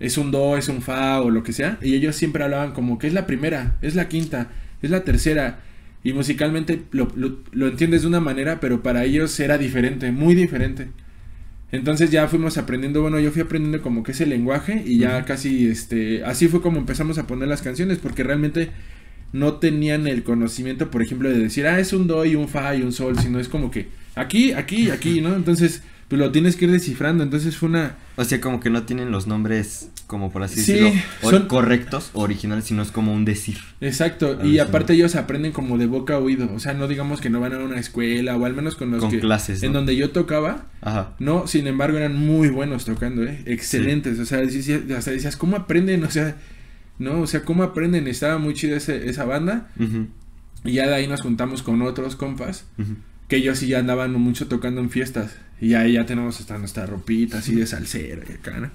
es 0.00 0.18
un 0.18 0.30
do, 0.30 0.56
es 0.56 0.68
un 0.68 0.82
fa 0.82 1.20
o 1.20 1.30
lo 1.30 1.42
que 1.42 1.52
sea, 1.52 1.78
y 1.82 1.94
ellos 1.94 2.16
siempre 2.16 2.44
hablaban 2.44 2.72
como 2.72 2.98
que 2.98 3.06
es 3.06 3.12
la 3.12 3.26
primera, 3.26 3.76
es 3.82 3.94
la 3.94 4.08
quinta, 4.08 4.50
es 4.82 4.90
la 4.90 5.04
tercera, 5.04 5.60
y 6.02 6.12
musicalmente 6.12 6.82
lo, 6.90 7.08
lo, 7.14 7.38
lo 7.52 7.68
entiendes 7.68 8.02
de 8.02 8.08
una 8.08 8.20
manera, 8.20 8.58
pero 8.60 8.82
para 8.82 9.04
ellos 9.04 9.38
era 9.38 9.56
diferente, 9.56 10.10
muy 10.12 10.34
diferente. 10.34 10.88
Entonces 11.74 12.12
ya 12.12 12.28
fuimos 12.28 12.56
aprendiendo, 12.56 13.02
bueno, 13.02 13.18
yo 13.18 13.32
fui 13.32 13.42
aprendiendo 13.42 13.82
como 13.82 14.04
que 14.04 14.12
ese 14.12 14.26
lenguaje 14.26 14.84
y 14.86 14.98
ya 14.98 15.24
casi, 15.24 15.66
este, 15.66 16.24
así 16.24 16.46
fue 16.46 16.62
como 16.62 16.78
empezamos 16.78 17.18
a 17.18 17.26
poner 17.26 17.48
las 17.48 17.62
canciones, 17.62 17.98
porque 17.98 18.22
realmente 18.22 18.70
no 19.32 19.54
tenían 19.54 20.06
el 20.06 20.22
conocimiento, 20.22 20.88
por 20.92 21.02
ejemplo, 21.02 21.28
de 21.28 21.36
decir, 21.36 21.66
ah, 21.66 21.80
es 21.80 21.92
un 21.92 22.06
do 22.06 22.24
y 22.24 22.36
un 22.36 22.48
fa 22.48 22.76
y 22.76 22.82
un 22.82 22.92
sol, 22.92 23.18
sino 23.18 23.40
es 23.40 23.48
como 23.48 23.72
que 23.72 23.88
aquí, 24.14 24.52
aquí, 24.52 24.90
aquí, 24.90 25.20
¿no? 25.20 25.34
Entonces, 25.34 25.82
pues 26.08 26.20
lo 26.20 26.30
tienes 26.30 26.56
que 26.56 26.66
ir 26.66 26.70
descifrando, 26.70 27.22
entonces 27.24 27.56
fue 27.56 27.68
una... 27.68 27.96
O 28.16 28.24
sea, 28.24 28.40
como 28.40 28.60
que 28.60 28.70
no 28.70 28.82
tienen 28.84 29.10
los 29.10 29.26
nombres, 29.26 29.88
como 30.06 30.30
por 30.30 30.42
así 30.42 30.60
Sí, 30.60 30.72
decirlo, 30.74 30.92
o- 31.22 31.30
son- 31.30 31.46
correctos, 31.48 32.10
originales, 32.12 32.64
sino 32.66 32.82
es 32.82 32.90
como 32.90 33.12
un 33.14 33.24
decir. 33.24 33.58
Exacto, 33.80 34.38
y 34.44 34.58
aparte 34.58 34.92
ellos 34.92 35.16
aprenden 35.16 35.52
como 35.52 35.78
de 35.78 35.86
boca 35.86 36.14
a 36.14 36.18
oído, 36.18 36.48
o 36.54 36.60
sea, 36.60 36.74
no 36.74 36.86
digamos 36.88 37.20
que 37.20 37.30
no 37.30 37.40
van 37.40 37.54
a 37.54 37.58
una 37.58 37.80
escuela, 37.80 38.36
o 38.36 38.44
al 38.44 38.54
menos 38.54 38.76
con 38.76 38.90
los 38.90 39.00
Con 39.00 39.10
que... 39.10 39.18
clases, 39.20 39.62
En 39.62 39.72
donde 39.72 39.96
yo 39.96 40.10
tocaba, 40.10 40.66
Ajá. 40.82 41.14
no, 41.18 41.46
sin 41.46 41.66
embargo, 41.66 41.96
eran 41.98 42.14
muy 42.16 42.48
buenos 42.50 42.84
tocando, 42.84 43.24
¿eh? 43.24 43.42
Excelentes, 43.46 44.18
o 44.18 44.24
sea, 44.26 44.38
decías- 44.40 44.88
hasta 44.96 45.10
decías, 45.10 45.36
¿cómo 45.36 45.56
aprenden? 45.56 46.04
O 46.04 46.10
sea, 46.10 46.36
no, 46.98 47.20
o 47.22 47.26
sea, 47.26 47.42
¿cómo 47.44 47.62
aprenden? 47.64 48.06
Estaba 48.06 48.38
muy 48.38 48.54
chida 48.54 48.76
esa 48.76 49.24
banda, 49.24 49.68
Ujú, 49.80 50.06
y 50.64 50.72
ya 50.74 50.86
de 50.86 50.94
ahí 50.94 51.08
nos 51.08 51.22
juntamos 51.22 51.62
con 51.62 51.82
otros 51.82 52.14
compas, 52.14 52.66
ujú. 52.78 52.94
Que 53.28 53.36
ellos 53.36 53.58
sí 53.58 53.68
ya 53.68 53.78
andaban 53.78 54.12
mucho 54.14 54.46
tocando 54.48 54.80
en 54.80 54.90
fiestas, 54.90 55.36
y 55.60 55.74
ahí 55.74 55.92
ya 55.94 56.06
tenemos 56.06 56.40
hasta 56.40 56.58
nuestra 56.58 56.86
ropita 56.86 57.38
así 57.38 57.54
de 57.54 57.66
salsero 57.66 58.22
y 58.28 58.32
acá, 58.32 58.58
¿no? 58.60 58.70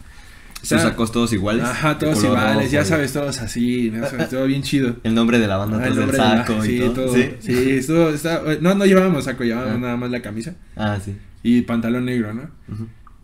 Sus 0.62 0.82
sacos 0.82 1.12
todos 1.14 1.32
iguales. 1.32 1.64
Ajá, 1.64 1.98
todos 1.98 2.22
iguales, 2.22 2.56
rojo, 2.64 2.68
ya 2.70 2.84
sabes, 2.84 3.14
todos 3.14 3.40
así, 3.40 3.92
¿no? 3.94 4.06
O 4.06 4.10
sea, 4.10 4.28
todo 4.28 4.46
bien 4.46 4.62
chido. 4.62 4.98
El 5.04 5.16
nombre 5.16 5.40
de 5.40 5.48
la 5.48 5.56
banda, 5.56 5.78
Ah, 5.82 5.88
el 5.88 5.92
del 5.96 6.00
nombre 6.02 6.18
de 6.18 6.24
la- 6.24 6.46
saco 6.46 6.66
y 6.66 6.68
sí, 6.68 6.80
todo. 6.80 6.92
todo. 6.94 7.16
¿Sí? 7.16 7.30
Sí, 7.40 7.54
estuvo- 7.72 8.12
no, 8.60 8.76
no 8.76 8.86
llevábamos 8.86 9.24
saco, 9.24 9.46
llevábamos 9.46 9.78
Ah. 9.78 9.80
nada 9.80 9.96
más 9.98 10.12
la 10.12 10.22
camisa 10.22 10.56
Ah, 10.76 11.00
sí. 11.04 11.16
y 11.44 11.62
pantalón 11.62 12.06
negro, 12.06 12.34
¿no? 12.34 12.50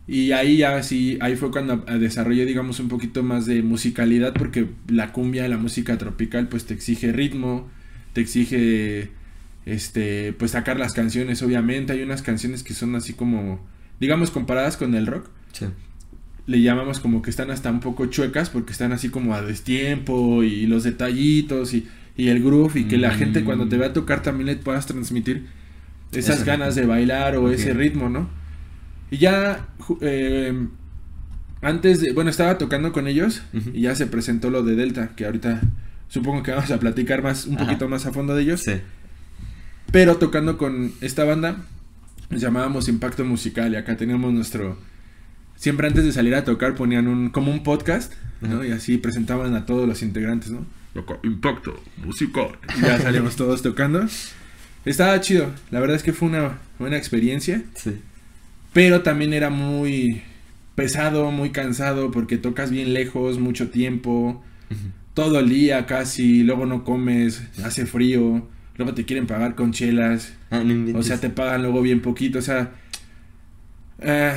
Y 0.07 0.31
ahí 0.31 0.57
ya 0.57 0.81
sí, 0.83 1.17
ahí 1.19 1.35
fue 1.35 1.51
cuando 1.51 1.77
desarrollé, 1.77 2.45
digamos, 2.45 2.79
un 2.79 2.87
poquito 2.87 3.21
más 3.23 3.45
de 3.47 3.63
musicalidad, 3.63 4.33
porque 4.33 4.67
la 4.87 5.11
cumbia, 5.11 5.45
la 5.49 5.57
música 5.57 5.97
tropical, 5.97 6.47
pues 6.47 6.65
te 6.65 6.73
exige 6.73 7.11
ritmo, 7.11 7.67
te 8.13 8.21
exige, 8.21 9.09
este, 9.65 10.33
pues 10.33 10.51
sacar 10.51 10.79
las 10.79 10.93
canciones, 10.93 11.41
obviamente. 11.41 11.93
Hay 11.93 12.01
unas 12.03 12.21
canciones 12.21 12.63
que 12.63 12.73
son 12.73 12.95
así 12.95 13.13
como, 13.13 13.59
digamos, 13.99 14.31
comparadas 14.31 14.77
con 14.77 14.95
el 14.95 15.07
rock, 15.07 15.29
Sí. 15.51 15.65
le 16.47 16.61
llamamos 16.61 16.99
como 16.99 17.21
que 17.21 17.29
están 17.29 17.49
hasta 17.51 17.71
un 17.71 17.79
poco 17.79 18.05
chuecas, 18.07 18.49
porque 18.49 18.71
están 18.73 18.91
así 18.91 19.09
como 19.09 19.33
a 19.33 19.41
destiempo 19.41 20.43
y 20.43 20.67
los 20.67 20.83
detallitos 20.83 21.73
y, 21.73 21.87
y 22.17 22.27
el 22.27 22.43
groove, 22.43 22.77
y 22.81 22.83
que 22.85 22.97
la 22.97 23.11
Mm. 23.13 23.17
gente 23.17 23.43
cuando 23.43 23.67
te 23.67 23.77
vea 23.77 23.93
tocar 23.93 24.21
también 24.21 24.47
le 24.47 24.55
puedas 24.57 24.85
transmitir 24.85 25.47
esas 26.11 26.45
ganas 26.45 26.75
de 26.75 26.85
bailar 26.85 27.35
o 27.37 27.49
ese 27.51 27.73
ritmo, 27.73 28.09
¿no? 28.09 28.29
Y 29.11 29.17
ya 29.17 29.67
eh, 30.01 30.67
antes 31.61 31.99
de, 32.01 32.11
bueno, 32.13 32.29
estaba 32.29 32.57
tocando 32.57 32.91
con 32.91 33.07
ellos 33.07 33.41
y 33.73 33.81
ya 33.81 33.95
se 33.95 34.05
presentó 34.07 34.49
lo 34.49 34.63
de 34.63 34.75
Delta, 34.75 35.11
que 35.15 35.25
ahorita 35.25 35.61
supongo 36.09 36.43
que 36.43 36.51
vamos 36.51 36.69
a 36.71 36.79
platicar 36.79 37.23
más, 37.23 37.47
un 37.47 37.55
Ajá. 37.55 37.65
poquito 37.65 37.89
más 37.89 38.05
a 38.05 38.11
fondo 38.13 38.35
de 38.35 38.43
ellos. 38.43 38.61
Sí. 38.61 38.73
Pero 39.95 40.17
tocando 40.17 40.57
con 40.57 40.91
esta 40.99 41.23
banda, 41.23 41.63
nos 42.29 42.41
llamábamos 42.41 42.89
Impacto 42.89 43.23
Musical 43.23 43.71
y 43.71 43.75
acá 43.77 43.95
teníamos 43.95 44.33
nuestro... 44.33 44.77
Siempre 45.55 45.87
antes 45.87 46.03
de 46.03 46.11
salir 46.11 46.35
a 46.35 46.43
tocar 46.43 46.75
ponían 46.75 47.07
un 47.07 47.29
como 47.29 47.49
un 47.49 47.63
podcast, 47.63 48.11
¿no? 48.41 48.65
Y 48.65 48.73
así 48.73 48.97
presentaban 48.97 49.55
a 49.55 49.65
todos 49.65 49.87
los 49.87 50.01
integrantes, 50.03 50.51
¿no? 50.51 50.65
Impacto 51.23 51.81
Musical. 52.03 52.49
Y 52.77 52.81
ya 52.81 52.99
salíamos 52.99 53.37
todos 53.37 53.61
tocando. 53.61 54.05
Estaba 54.83 55.21
chido, 55.21 55.49
la 55.71 55.79
verdad 55.79 55.95
es 55.95 56.03
que 56.03 56.11
fue 56.11 56.27
una 56.27 56.57
buena 56.77 56.97
experiencia, 56.97 57.63
Sí. 57.75 57.95
pero 58.73 59.01
también 59.01 59.31
era 59.31 59.49
muy 59.49 60.23
pesado, 60.75 61.31
muy 61.31 61.51
cansado 61.51 62.11
porque 62.11 62.37
tocas 62.37 62.69
bien 62.69 62.93
lejos, 62.93 63.39
mucho 63.39 63.69
tiempo, 63.69 64.43
todo 65.13 65.39
el 65.39 65.47
día 65.47 65.85
casi, 65.85 66.43
luego 66.43 66.65
no 66.65 66.83
comes, 66.83 67.43
hace 67.63 67.85
frío, 67.85 68.45
luego 68.77 68.93
te 68.93 69.05
quieren 69.05 69.27
pagar 69.27 69.55
con 69.55 69.71
chelas. 69.71 70.33
Ah, 70.51 70.63
no. 70.63 70.97
O 70.97 71.03
sea, 71.03 71.19
te 71.19 71.29
pagan 71.29 71.61
luego 71.63 71.81
bien 71.81 72.01
poquito, 72.01 72.39
o 72.39 72.41
sea... 72.41 72.71
eh, 73.99 74.33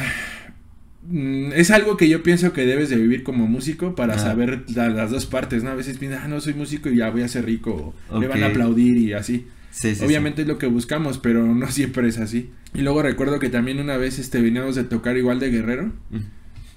mm, 1.09 1.53
es 1.55 1.71
algo 1.71 1.97
que 1.97 2.09
yo 2.09 2.23
pienso 2.23 2.53
que 2.53 2.65
debes 2.67 2.91
de 2.91 2.97
vivir 2.97 3.23
como 3.23 3.47
músico 3.47 3.95
para 3.95 4.15
Ah. 4.15 4.19
saber 4.19 4.65
la- 4.75 4.89
las 4.91 5.11
dos 5.11 5.27
partes, 5.27 5.65
¿no? 5.65 5.71
A 5.71 5.75
veces 5.75 5.99
piensas, 5.99 6.23
ah, 6.25 6.29
no 6.29 6.41
soy 6.41 6.55
músico 6.55 6.89
y 6.89 6.97
ya 6.97 7.11
voy 7.11 7.23
a 7.23 7.29
ser 7.29 7.45
rico, 7.47 7.95
o 8.11 8.21
le 8.21 8.29
van 8.29 8.43
a 8.43 8.47
aplaudir 8.47 8.97
y 8.97 9.13
así. 9.13 9.47
Sí, 9.71 9.95
sí. 9.95 10.05
Obviamente 10.05 10.43
es 10.43 10.49
lo 10.49 10.59
que 10.59 10.67
buscamos, 10.67 11.19
pero 11.19 11.45
no 11.55 11.67
siempre 11.71 12.09
es 12.09 12.19
así. 12.19 12.51
Y 12.75 12.83
luego 12.83 13.03
recuerdo 13.03 13.39
que 13.39 13.49
también 13.49 13.79
una 13.81 13.97
vez 13.97 14.19
este, 14.19 14.41
veníamos 14.41 14.75
de 14.75 14.85
tocar 14.85 15.17
igual 15.17 15.41
de 15.41 15.51
Guerrero. 15.51 15.93
Ujú. 16.11 16.23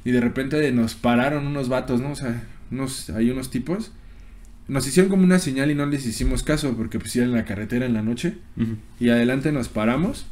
y 0.04 0.10
de 0.12 0.19
repente 0.19 0.71
nos 0.71 0.95
pararon 0.95 1.45
unos 1.45 1.69
vatos, 1.69 2.02
¿no? 2.02 2.12
O 2.12 2.15
sea, 2.15 2.43
unos, 2.71 3.12
hay 3.12 3.30
unos 3.30 3.52
tipos. 3.52 3.91
Nos 4.71 4.88
hicieron 4.88 5.10
como 5.10 5.23
una 5.23 5.38
señal 5.39 5.69
y 5.69 5.75
no 5.75 5.86
les 5.86 6.05
hicimos 6.05 6.43
caso 6.43 6.75
porque 6.77 6.97
pues 6.99 7.15
iban 7.15 7.29
en 7.29 7.36
la 7.36 7.45
carretera 7.45 7.86
en 7.86 7.93
la 7.93 8.01
noche. 8.01 8.36
Y 8.99 9.10
adelante 9.10 9.51
nos 9.51 9.67
paramos. 9.67 10.25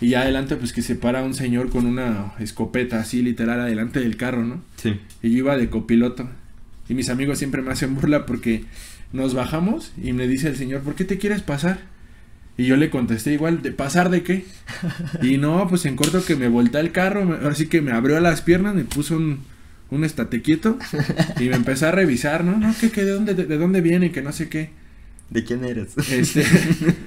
Y 0.00 0.08
ya 0.10 0.22
adelante 0.22 0.56
pues 0.56 0.72
que 0.72 0.82
se 0.82 0.96
para 0.96 1.22
un 1.22 1.34
señor 1.34 1.70
con 1.70 1.86
una 1.86 2.32
escopeta 2.40 2.98
así 2.98 3.22
literal 3.22 3.60
adelante 3.60 4.00
del 4.00 4.16
carro, 4.16 4.44
¿no? 4.44 4.62
Sí. 4.76 5.00
Y 5.22 5.30
yo 5.30 5.38
iba 5.38 5.56
de 5.56 5.70
copiloto. 5.70 6.28
Y 6.88 6.94
mis 6.94 7.08
amigos 7.08 7.38
siempre 7.38 7.62
me 7.62 7.70
hacen 7.70 7.94
burla 7.94 8.26
porque 8.26 8.64
nos 9.12 9.32
bajamos 9.34 9.92
y 10.02 10.12
me 10.12 10.26
dice 10.26 10.48
el 10.48 10.56
señor, 10.56 10.80
¿por 10.82 10.96
qué 10.96 11.04
te 11.04 11.16
quieres 11.18 11.42
pasar? 11.42 11.78
Y 12.58 12.66
yo 12.66 12.76
le 12.76 12.90
contesté 12.90 13.32
igual, 13.32 13.62
¿de 13.62 13.70
pasar 13.72 14.10
de 14.10 14.22
qué? 14.24 14.44
Y 15.22 15.38
no, 15.38 15.66
pues 15.68 15.86
en 15.86 15.94
corto 15.96 16.24
que 16.24 16.34
me 16.36 16.48
voltea 16.48 16.80
el 16.80 16.90
carro, 16.92 17.24
me- 17.24 17.36
ahora 17.36 17.54
sí 17.54 17.66
que 17.68 17.80
me 17.80 17.92
abrió 17.92 18.18
las 18.20 18.42
piernas, 18.42 18.74
me 18.74 18.84
puso 18.84 19.16
un, 19.16 19.40
un 19.90 20.04
estate 20.04 20.42
quieto 20.42 20.78
y 21.40 21.44
me 21.48 21.56
empezó 21.56 21.86
a 21.88 21.90
revisar, 21.92 22.44
¿no? 22.44 22.56
No, 22.58 22.74
que, 22.80 22.90
que 22.90 23.04
de 23.04 23.12
dónde, 23.12 23.34
de, 23.34 23.44
de 23.46 23.58
dónde 23.58 23.80
viene, 23.80 24.10
que 24.10 24.22
no 24.22 24.32
sé 24.32 24.48
qué. 24.48 24.70
¿De 25.30 25.42
quién 25.44 25.64
eres? 25.64 25.96
Este, 26.10 26.44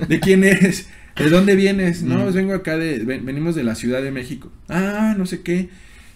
¿de 0.08 0.20
quién 0.20 0.44
eres? 0.44 0.88
¿De 1.16 1.30
dónde 1.30 1.56
vienes? 1.56 2.04
No, 2.04 2.20
Mm. 2.20 2.24
pues 2.24 2.36
vengo 2.36 2.54
acá 2.54 2.78
de, 2.78 3.00
ven- 3.00 3.26
venimos 3.26 3.56
de 3.56 3.64
la 3.64 3.76
Ciudad 3.76 4.02
de 4.02 4.12
México. 4.12 4.52
Ah, 4.70 5.16
no 5.18 5.26
sé 5.26 5.42
qué. 5.42 5.70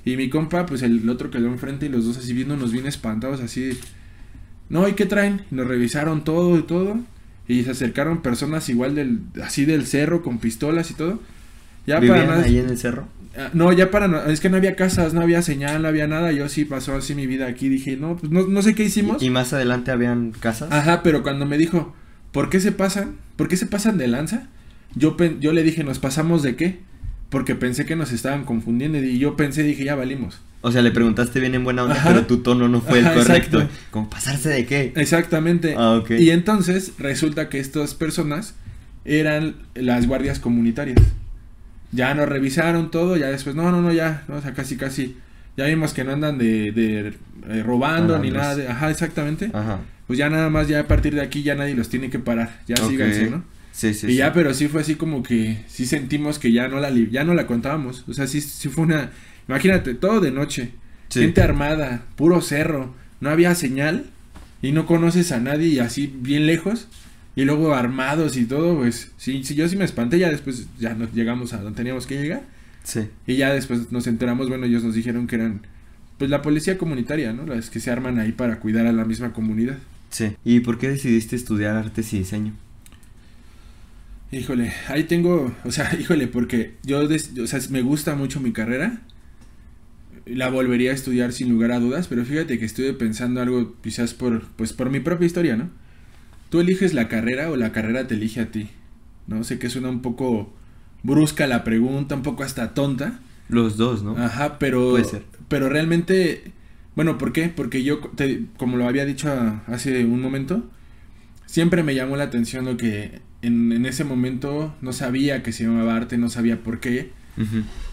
Y 0.05 0.17
mi 0.17 0.29
compa, 0.29 0.65
pues 0.65 0.81
el 0.81 1.07
otro 1.09 1.29
quedó 1.29 1.47
enfrente 1.47 1.85
y 1.85 1.89
los 1.89 2.05
dos 2.05 2.17
así 2.17 2.33
viéndonos 2.33 2.71
bien 2.71 2.87
espantados, 2.87 3.39
así. 3.41 3.77
No, 4.69 4.87
¿y 4.87 4.93
qué 4.93 5.05
traen? 5.05 5.41
Nos 5.51 5.67
revisaron 5.67 6.23
todo 6.23 6.57
y 6.57 6.63
todo. 6.63 6.99
Y 7.47 7.63
se 7.63 7.71
acercaron 7.71 8.21
personas 8.21 8.67
igual 8.69 8.95
del, 8.95 9.19
así 9.43 9.65
del 9.65 9.85
cerro 9.85 10.23
con 10.23 10.39
pistolas 10.39 10.89
y 10.91 10.93
todo. 10.95 11.21
Ya 11.85 11.95
para 11.95 12.01
¿Vivían 12.13 12.27
nada. 12.27 12.43
ahí 12.43 12.57
en 12.59 12.69
el 12.69 12.77
cerro? 12.77 13.07
Ah, 13.37 13.49
No, 13.53 13.71
ya 13.71 13.91
para 13.91 14.07
no, 14.07 14.21
es 14.25 14.39
que 14.41 14.49
no 14.49 14.57
había 14.57 14.75
casas, 14.75 15.13
no 15.13 15.21
había 15.21 15.41
señal, 15.41 15.81
no 15.81 15.87
había 15.87 16.07
nada. 16.07 16.31
Yo 16.31 16.49
sí 16.49 16.65
pasó 16.65 16.95
así 16.95 17.15
mi 17.15 17.27
vida 17.27 17.47
aquí. 17.47 17.69
Dije, 17.69 17.95
no, 17.97 18.17
pues 18.17 18.31
no, 18.31 18.45
no 18.47 18.61
sé 18.61 18.75
qué 18.75 18.83
hicimos. 18.83 19.21
¿Y, 19.23 19.27
y 19.27 19.29
más 19.29 19.53
adelante 19.53 19.91
habían 19.91 20.31
casas? 20.31 20.71
Ajá, 20.71 21.01
pero 21.03 21.23
cuando 21.23 21.45
me 21.45 21.57
dijo, 21.57 21.93
¿por 22.31 22.49
qué 22.49 22.59
se 22.59 22.71
pasan? 22.71 23.15
¿Por 23.37 23.47
qué 23.47 23.57
se 23.57 23.65
pasan 23.67 23.97
de 23.97 24.07
lanza? 24.07 24.47
Yo, 24.95 25.15
yo 25.39 25.53
le 25.53 25.63
dije, 25.63 25.83
¿nos 25.83 25.99
pasamos 25.99 26.43
de 26.43 26.55
qué? 26.57 26.79
Porque 27.29 27.55
pensé 27.55 27.85
que 27.85 27.95
nos 27.95 28.11
estaban 28.11 28.43
confundiendo 28.43 28.97
y 28.97 29.17
yo 29.17 29.37
pensé, 29.37 29.63
dije, 29.63 29.85
ya 29.85 29.95
valimos. 29.95 30.41
O 30.63 30.71
sea, 30.71 30.81
le 30.81 30.91
preguntaste 30.91 31.39
bien 31.39 31.55
en 31.55 31.63
buena 31.63 31.83
onda, 31.83 31.95
Ajá. 31.95 32.09
pero 32.09 32.25
tu 32.27 32.39
tono 32.39 32.67
no 32.67 32.81
fue 32.81 32.99
Ajá, 32.99 33.13
el 33.13 33.19
correcto. 33.19 33.57
exacto. 33.61 33.77
¿Cómo 33.91 34.09
pasarse 34.09 34.49
de 34.49 34.65
qué? 34.65 34.91
Exactamente. 34.97 35.75
Ah, 35.77 35.93
ok. 35.95 36.11
Y 36.19 36.29
entonces 36.31 36.91
resulta 36.99 37.47
que 37.49 37.59
estas 37.59 37.95
personas 37.95 38.53
eran 39.05 39.55
las 39.73 40.05
guardias 40.07 40.39
comunitarias. 40.39 40.99
Ya 41.91 42.13
nos 42.13 42.29
revisaron 42.29 42.89
todo, 42.91 43.17
ya 43.17 43.27
después, 43.27 43.55
no, 43.55 43.71
no, 43.71 43.81
no, 43.81 43.91
ya, 43.91 44.23
no, 44.27 44.35
o 44.35 44.41
sea, 44.41 44.53
casi, 44.53 44.77
casi. 44.77 45.17
Ya 45.57 45.65
vimos 45.65 45.93
que 45.93 46.03
no 46.03 46.11
andan 46.13 46.37
de, 46.37 46.71
de, 46.71 47.13
eh, 47.49 47.63
robando 47.63 48.17
ni 48.19 48.31
nada 48.31 48.55
de, 48.55 48.67
ajá, 48.67 48.89
exactamente. 48.89 49.51
Ajá. 49.53 49.79
Pues 50.07 50.17
ya 50.17 50.29
nada 50.29 50.49
más, 50.49 50.67
ya 50.67 50.79
a 50.79 50.87
partir 50.87 51.13
de 51.15 51.21
aquí 51.21 51.43
ya 51.43 51.55
nadie 51.55 51.75
los 51.75 51.89
tiene 51.89 52.09
que 52.09 52.19
parar, 52.19 52.61
ya 52.67 52.75
Ok. 52.81 52.89
síganse, 52.89 53.29
¿no? 53.29 53.43
Sí, 53.73 53.93
sí, 53.93 54.07
y 54.07 54.15
ya, 54.17 54.33
pero 54.33 54.53
sí 54.53 54.67
fue 54.67 54.81
así 54.81 54.95
como 54.95 55.23
que 55.23 55.63
sí 55.67 55.85
sentimos 55.85 56.39
que 56.39 56.51
ya 56.51 56.67
no 56.67 56.79
la 56.79 56.89
ya 56.91 57.23
no 57.23 57.33
la 57.33 57.47
contábamos. 57.47 58.03
O 58.07 58.13
sea, 58.13 58.27
sí, 58.27 58.41
sí 58.41 58.69
fue 58.69 58.83
una. 58.83 59.11
Imagínate, 59.47 59.93
todo 59.93 60.19
de 60.19 60.31
noche. 60.31 60.71
Sí. 61.09 61.21
Gente 61.21 61.41
armada, 61.41 62.03
puro 62.15 62.41
cerro. 62.41 62.93
No 63.21 63.29
había 63.29 63.55
señal. 63.55 64.05
Y 64.61 64.73
no 64.73 64.85
conoces 64.85 65.31
a 65.31 65.39
nadie 65.39 65.67
y 65.67 65.79
así 65.79 66.13
bien 66.13 66.45
lejos. 66.45 66.87
Y 67.41 67.45
luego 67.45 67.73
armados 67.73 68.37
y 68.37 68.45
todo, 68.45 68.77
pues 68.77 69.11
sí, 69.17 69.43
sí, 69.43 69.55
yo 69.55 69.67
sí 69.67 69.75
me 69.77 69.85
espanté. 69.85 70.19
Ya 70.19 70.29
después 70.29 70.67
ya 70.79 70.93
nos 70.95 71.13
llegamos 71.13 71.53
a 71.53 71.61
donde 71.61 71.77
teníamos 71.77 72.05
que 72.07 72.21
llegar. 72.21 72.43
Sí. 72.83 73.09
Y 73.27 73.35
ya 73.37 73.53
después 73.53 73.91
nos 73.91 74.07
enteramos, 74.07 74.49
bueno, 74.49 74.65
ellos 74.65 74.83
nos 74.83 74.95
dijeron 74.95 75.27
que 75.27 75.35
eran 75.35 75.61
pues 76.17 76.29
la 76.29 76.41
policía 76.43 76.77
comunitaria, 76.77 77.33
¿no? 77.33 77.45
Las 77.45 77.69
que 77.69 77.79
se 77.79 77.91
arman 77.91 78.19
ahí 78.19 78.31
para 78.31 78.59
cuidar 78.59 78.85
a 78.87 78.91
la 78.93 79.05
misma 79.05 79.33
comunidad. 79.33 79.77
Sí. 80.11 80.35
¿Y 80.43 80.59
por 80.61 80.77
qué 80.77 80.89
decidiste 80.89 81.35
estudiar 81.35 81.75
artes 81.75 82.13
y 82.13 82.19
diseño? 82.19 82.53
Híjole, 84.31 84.71
ahí 84.87 85.03
tengo, 85.03 85.53
o 85.65 85.71
sea, 85.71 85.93
híjole, 85.99 86.27
porque 86.27 86.77
yo, 86.83 87.07
des- 87.07 87.37
o 87.37 87.47
sea, 87.47 87.59
me 87.69 87.81
gusta 87.81 88.15
mucho 88.15 88.39
mi 88.39 88.53
carrera. 88.53 89.01
La 90.25 90.49
volvería 90.49 90.91
a 90.91 90.93
estudiar 90.93 91.33
sin 91.33 91.49
lugar 91.49 91.71
a 91.71 91.79
dudas, 91.79 92.07
pero 92.07 92.25
fíjate 92.25 92.59
que 92.59 92.65
estuve 92.65 92.93
pensando 92.93 93.41
algo 93.41 93.75
quizás 93.81 94.13
por, 94.13 94.47
pues 94.55 94.73
por 94.73 94.89
mi 94.89 94.99
propia 94.99 95.25
historia, 95.25 95.55
¿no? 95.57 95.69
Tú 96.51 96.59
eliges 96.59 96.93
la 96.93 97.07
carrera 97.07 97.49
o 97.49 97.55
la 97.57 97.71
carrera 97.71 98.05
te 98.05 98.13
elige 98.13 98.41
a 98.41 98.51
ti, 98.51 98.69
¿no? 99.25 99.43
Sé 99.43 99.57
que 99.57 99.69
suena 99.71 99.89
un 99.89 100.03
poco 100.03 100.53
brusca 101.01 101.47
la 101.47 101.63
pregunta, 101.63 102.13
un 102.13 102.21
poco 102.21 102.43
hasta 102.43 102.75
tonta. 102.75 103.19
Los 103.49 103.77
dos, 103.77 104.03
¿no? 104.03 104.15
Ajá, 104.17 104.59
pero, 104.59 104.91
Puede 104.91 105.05
ser. 105.05 105.23
pero 105.47 105.67
realmente, 105.69 106.51
bueno, 106.95 107.17
¿por 107.17 107.33
qué? 107.33 107.49
Porque 107.49 107.83
yo, 107.83 107.99
te- 108.15 108.45
como 108.57 108.77
lo 108.77 108.87
había 108.87 109.05
dicho 109.05 109.29
hace 109.65 110.05
un 110.05 110.21
momento, 110.21 110.69
siempre 111.45 111.83
me 111.83 111.95
llamó 111.95 112.17
la 112.17 112.25
atención 112.25 112.65
lo 112.65 112.77
que 112.77 113.21
en, 113.41 113.71
en 113.71 113.85
ese 113.85 114.03
momento 114.03 114.75
no 114.81 114.93
sabía 114.93 115.43
que 115.43 115.51
se 115.51 115.63
llamaba 115.63 115.95
arte, 115.95 116.17
no 116.17 116.29
sabía 116.29 116.61
por 116.63 116.79
qué, 116.79 117.11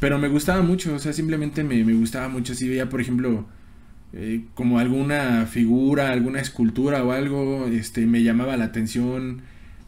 pero 0.01 0.19
me 0.19 0.29
gustaba 0.29 0.61
mucho, 0.63 0.95
o 0.95 0.99
sea, 0.99 1.13
simplemente 1.15 1.65
me, 1.65 1.83
me 1.85 1.95
gustaba 1.95 2.29
mucho. 2.29 2.55
Si 2.55 2.69
veía, 2.69 2.89
por 2.91 3.01
ejemplo, 3.01 3.47
eh, 4.13 4.43
como 4.55 4.79
alguna 4.79 5.47
figura, 5.47 6.11
alguna 6.13 6.41
escultura 6.41 7.05
o 7.05 7.13
algo, 7.13 7.67
este, 7.67 8.07
me 8.07 8.23
llamaba 8.23 8.57
la 8.57 8.65
atención. 8.67 9.43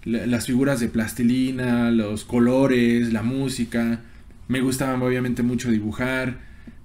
la- 0.05 0.27
las 0.27 0.47
figuras 0.47 0.81
de 0.81 0.89
plastilina, 0.89 1.91
los 1.91 2.25
colores, 2.25 3.13
la 3.13 3.23
música. 3.23 4.01
Me 4.49 4.63
gustaba 4.63 5.03
obviamente 5.07 5.43
mucho 5.43 5.71
dibujar. 5.71 6.39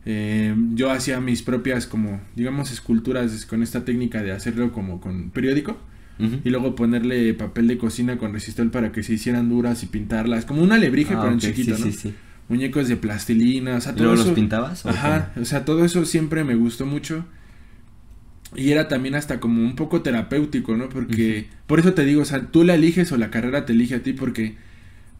Eh, 0.05 0.53
yo 0.73 0.91
hacía 0.91 1.21
mis 1.21 1.41
propias 1.41 1.87
como, 1.87 2.19
digamos, 2.35 2.71
esculturas 2.73 3.45
con 3.45 3.63
esta 3.63 3.85
técnica 3.85 4.21
de 4.21 4.33
hacerlo 4.33 4.71
como 4.73 4.99
con 4.99 5.29
periódico 5.31 5.77
y 6.45 6.49
luego 6.49 6.75
ponerle 6.75 7.33
papel 7.33 7.67
de 7.67 7.77
cocina 7.77 8.17
con 8.17 8.31
resistol 8.33 8.69
para 8.71 8.91
que 8.91 9.01
se 9.03 9.13
hicieran 9.13 9.49
duras 9.49 9.83
y 9.83 9.87
pintarlas, 9.87 10.45
como 10.45 10.61
un 10.61 10.71
alebrije 10.73 11.13
Ah, 11.13 11.19
pero 11.21 11.31
en 11.31 11.37
ok, 11.37 11.41
chiquito, 11.43 11.75
sí, 11.75 11.83
¿no? 11.85 11.91
sí, 11.91 11.97
sí. 11.97 12.13
Muñecos 12.47 12.87
de 12.87 12.97
plastilina, 12.97 13.75
o 13.77 13.81
sea, 13.81 13.93
¿Y 13.93 13.95
todo 13.95 14.05
luego 14.05 14.21
eso. 14.21 14.29
los 14.29 14.35
pintabas? 14.35 14.85
o 14.85 14.89
Ajá, 14.89 15.31
o 15.39 15.45
sea, 15.45 15.65
todo 15.65 15.83
eso 15.85 16.05
siempre 16.05 16.43
me 16.43 16.55
gustó 16.55 16.85
mucho. 16.85 17.25
Y 18.55 18.71
era 18.71 18.87
también 18.87 19.15
hasta 19.15 19.39
como 19.39 19.61
un 19.61 19.75
poco 19.75 20.01
terapéutico, 20.01 20.77
¿no? 20.77 20.87
Porque, 20.89 21.47
por 21.67 21.79
eso 21.79 21.93
te 21.93 22.05
digo, 22.05 22.21
o 22.21 22.25
sea, 22.25 22.47
tú 22.47 22.63
la 22.63 22.75
eliges 22.75 23.11
o 23.11 23.17
la 23.17 23.29
carrera 23.29 23.65
te 23.65 23.73
elige 23.73 23.95
a 23.95 24.03
ti, 24.03 24.13
porque, 24.13 24.55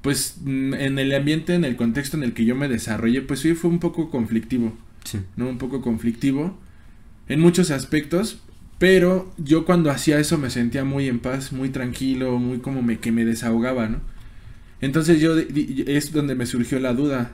pues, 0.02 0.38
en 0.46 1.00
el 1.00 1.14
ambiente, 1.14 1.54
en 1.56 1.66
el 1.66 1.76
contexto 1.76 2.16
en 2.16 2.24
el 2.24 2.34
que 2.34 2.46
yo 2.46 2.56
me 2.56 2.68
desarrollé, 2.70 3.22
pues 3.22 3.42
sí 3.42 3.54
fue 3.56 3.70
un 3.72 3.80
poco 3.80 4.10
conflictivo? 4.10 4.74
Sí. 5.04 5.20
¿no? 5.36 5.50
Un 5.50 5.58
poco 5.58 5.82
conflictivo 5.82 6.58
en 7.28 7.40
muchos 7.40 7.72
aspectos, 7.72 8.40
pero 8.78 9.34
yo 9.38 9.66
cuando 9.66 9.90
hacía 9.92 10.20
eso 10.20 10.38
me 10.38 10.50
sentía 10.50 10.84
muy 10.84 11.08
en 11.08 11.20
paz, 11.20 11.52
muy 11.52 11.70
tranquilo, 11.70 12.38
muy 12.40 12.60
como 12.60 12.82
me, 12.82 13.00
que 13.00 13.12
me 13.12 13.26
desahogaba, 13.26 13.88
¿no? 13.88 14.00
Entonces 14.82 15.20
yo 15.20 15.36
es 15.38 16.12
donde 16.12 16.36
me 16.36 16.46
surgió 16.46 16.80
la 16.80 16.94
duda. 16.94 17.32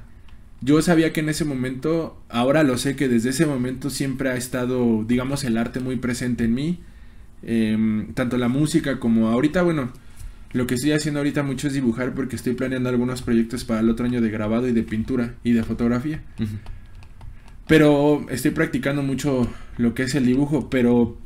Yo 0.61 0.81
sabía 0.81 1.11
que 1.11 1.21
en 1.21 1.29
ese 1.29 1.43
momento, 1.43 2.21
ahora 2.29 2.63
lo 2.63 2.77
sé 2.77 2.95
que 2.95 3.07
desde 3.07 3.31
ese 3.31 3.45
momento 3.45 3.89
siempre 3.89 4.29
ha 4.29 4.35
estado, 4.35 5.03
digamos, 5.03 5.43
el 5.43 5.57
arte 5.57 5.79
muy 5.79 5.95
presente 5.95 6.43
en 6.43 6.53
mí, 6.53 6.79
em, 7.41 8.13
tanto 8.13 8.37
la 8.37 8.47
música 8.47 8.99
como 8.99 9.29
ahorita, 9.29 9.63
bueno, 9.63 9.91
lo 10.53 10.67
que 10.67 10.75
estoy 10.75 10.91
haciendo 10.91 11.19
ahorita 11.19 11.43
mucho 11.43 11.67
es 11.67 11.73
dibujar 11.73 12.13
porque 12.13 12.35
estoy 12.35 12.53
planeando 12.53 12.89
algunos 12.89 13.21
proyectos 13.21 13.63
para 13.63 13.79
el 13.79 13.89
otro 13.89 14.05
año 14.05 14.21
de 14.21 14.29
grabado 14.29 14.67
y 14.67 14.71
de 14.71 14.83
pintura 14.83 15.35
y 15.43 15.53
de 15.53 15.63
fotografía. 15.63 16.21
Pero 17.67 18.25
estoy 18.29 18.51
practicando 18.51 19.01
mucho 19.01 19.47
lo 19.77 19.93
que 19.93 20.03
es 20.03 20.13
el 20.13 20.25
dibujo, 20.25 20.69
pero 20.69 21.17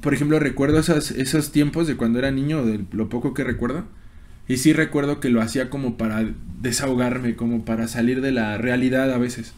por 0.00 0.14
ejemplo 0.14 0.38
recuerdo 0.38 0.78
esas, 0.78 1.10
esos 1.10 1.52
tiempos 1.52 1.86
de 1.86 1.96
cuando 1.96 2.18
era 2.18 2.30
niño, 2.30 2.64
de 2.64 2.84
lo 2.90 3.08
poco 3.08 3.34
que 3.34 3.44
recuerdo, 3.44 3.84
y 4.48 4.56
sí 4.58 4.72
recuerdo 4.72 5.20
que 5.20 5.30
lo 5.30 5.40
hacía 5.40 5.70
como 5.70 5.96
para 5.96 6.24
desahogarme, 6.60 7.36
como 7.36 7.64
para 7.64 7.88
salir 7.88 8.20
de 8.20 8.32
la 8.32 8.58
realidad 8.58 9.10
a 9.12 9.18
veces. 9.18 9.54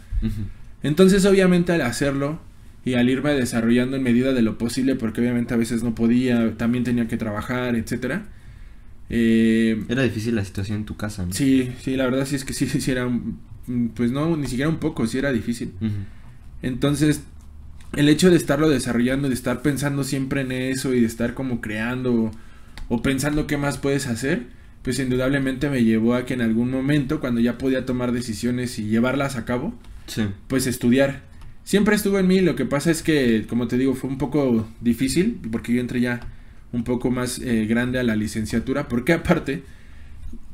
Entonces 0.83 1.25
obviamente 1.25 1.73
al 1.73 1.83
hacerlo 1.83 2.41
y 2.85 2.95
al 2.95 3.09
irme 3.09 3.31
desarrollando 3.33 3.97
en 3.97 4.03
medida 4.03 4.33
de 4.33 4.43
lo 4.43 4.59
posible, 4.59 4.95
porque 4.95 5.21
obviamente 5.21 5.55
a 5.55 5.57
veces 5.57 5.83
no 5.83 5.95
podía, 5.95 6.57
también 6.57 6.85
tenía 6.85 7.09
que 7.09 7.17
trabajar, 7.17 7.77
etcétera. 7.77 8.27
Eh, 9.11 9.83
Era 9.89 10.03
difícil 10.03 10.35
la 10.35 10.45
situación 10.45 10.79
en 10.79 10.85
tu 10.85 10.97
casa, 10.97 11.27
¿no? 11.27 11.33
sí, 11.33 11.73
sí, 11.83 11.97
la 11.97 12.05
verdad 12.05 12.27
sí 12.27 12.37
es 12.37 12.45
que 12.45 12.53
sí, 12.53 12.67
sí 12.67 12.91
era, 12.91 13.09
pues 13.95 14.11
no, 14.13 14.37
ni 14.37 14.47
siquiera 14.47 14.69
un 14.69 14.79
poco, 14.79 15.07
sí 15.07 15.19
era 15.19 15.33
difícil. 15.33 15.73
Entonces, 16.63 17.23
el 17.97 18.09
hecho 18.09 18.31
de 18.31 18.37
estarlo 18.37 18.69
desarrollando, 18.69 19.29
de 19.29 19.35
estar 19.35 19.63
pensando 19.63 20.05
siempre 20.05 20.41
en 20.41 20.53
eso 20.53 20.95
y 20.95 21.01
de 21.01 21.07
estar 21.07 21.35
como 21.35 21.61
creando 21.61 22.15
o, 22.15 22.31
o 22.89 23.03
pensando 23.03 23.47
qué 23.47 23.57
más 23.57 23.79
puedes 23.79 24.07
hacer, 24.07 24.45
pues 24.85 24.99
indudablemente 24.99 25.71
me 25.71 25.83
llevó 25.83 26.15
a 26.15 26.27
que 26.27 26.35
en 26.35 26.43
algún 26.43 26.71
momento, 26.71 27.19
cuando 27.19 27.41
ya 27.41 27.57
podía 27.57 27.87
tomar 27.87 28.13
decisiones 28.13 28.79
y 28.79 28.85
llevarlas 28.85 29.35
a 29.37 29.47
cabo, 29.47 29.73
pues 30.47 30.67
estudiar. 30.67 31.23
Siempre 31.65 31.97
estuvo 31.97 32.19
en 32.19 32.27
mí, 32.27 32.41
lo 32.41 32.55
que 32.55 32.67
pasa 32.67 32.91
es 32.91 33.03
que, 33.03 33.47
como 33.49 33.67
te 33.67 33.79
digo, 33.79 33.95
fue 33.95 34.11
un 34.11 34.19
poco 34.19 34.69
difícil, 34.83 35.41
porque 35.51 35.73
yo 35.73 35.81
entré 35.81 36.03
ya 36.03 36.21
un 36.73 36.85
poco 36.85 37.11
más 37.11 37.39
eh, 37.39 37.65
grande 37.65 37.99
a 37.99 38.03
la 38.03 38.15
licenciatura, 38.15 38.87
porque 38.87 39.15
aparte, 39.15 39.63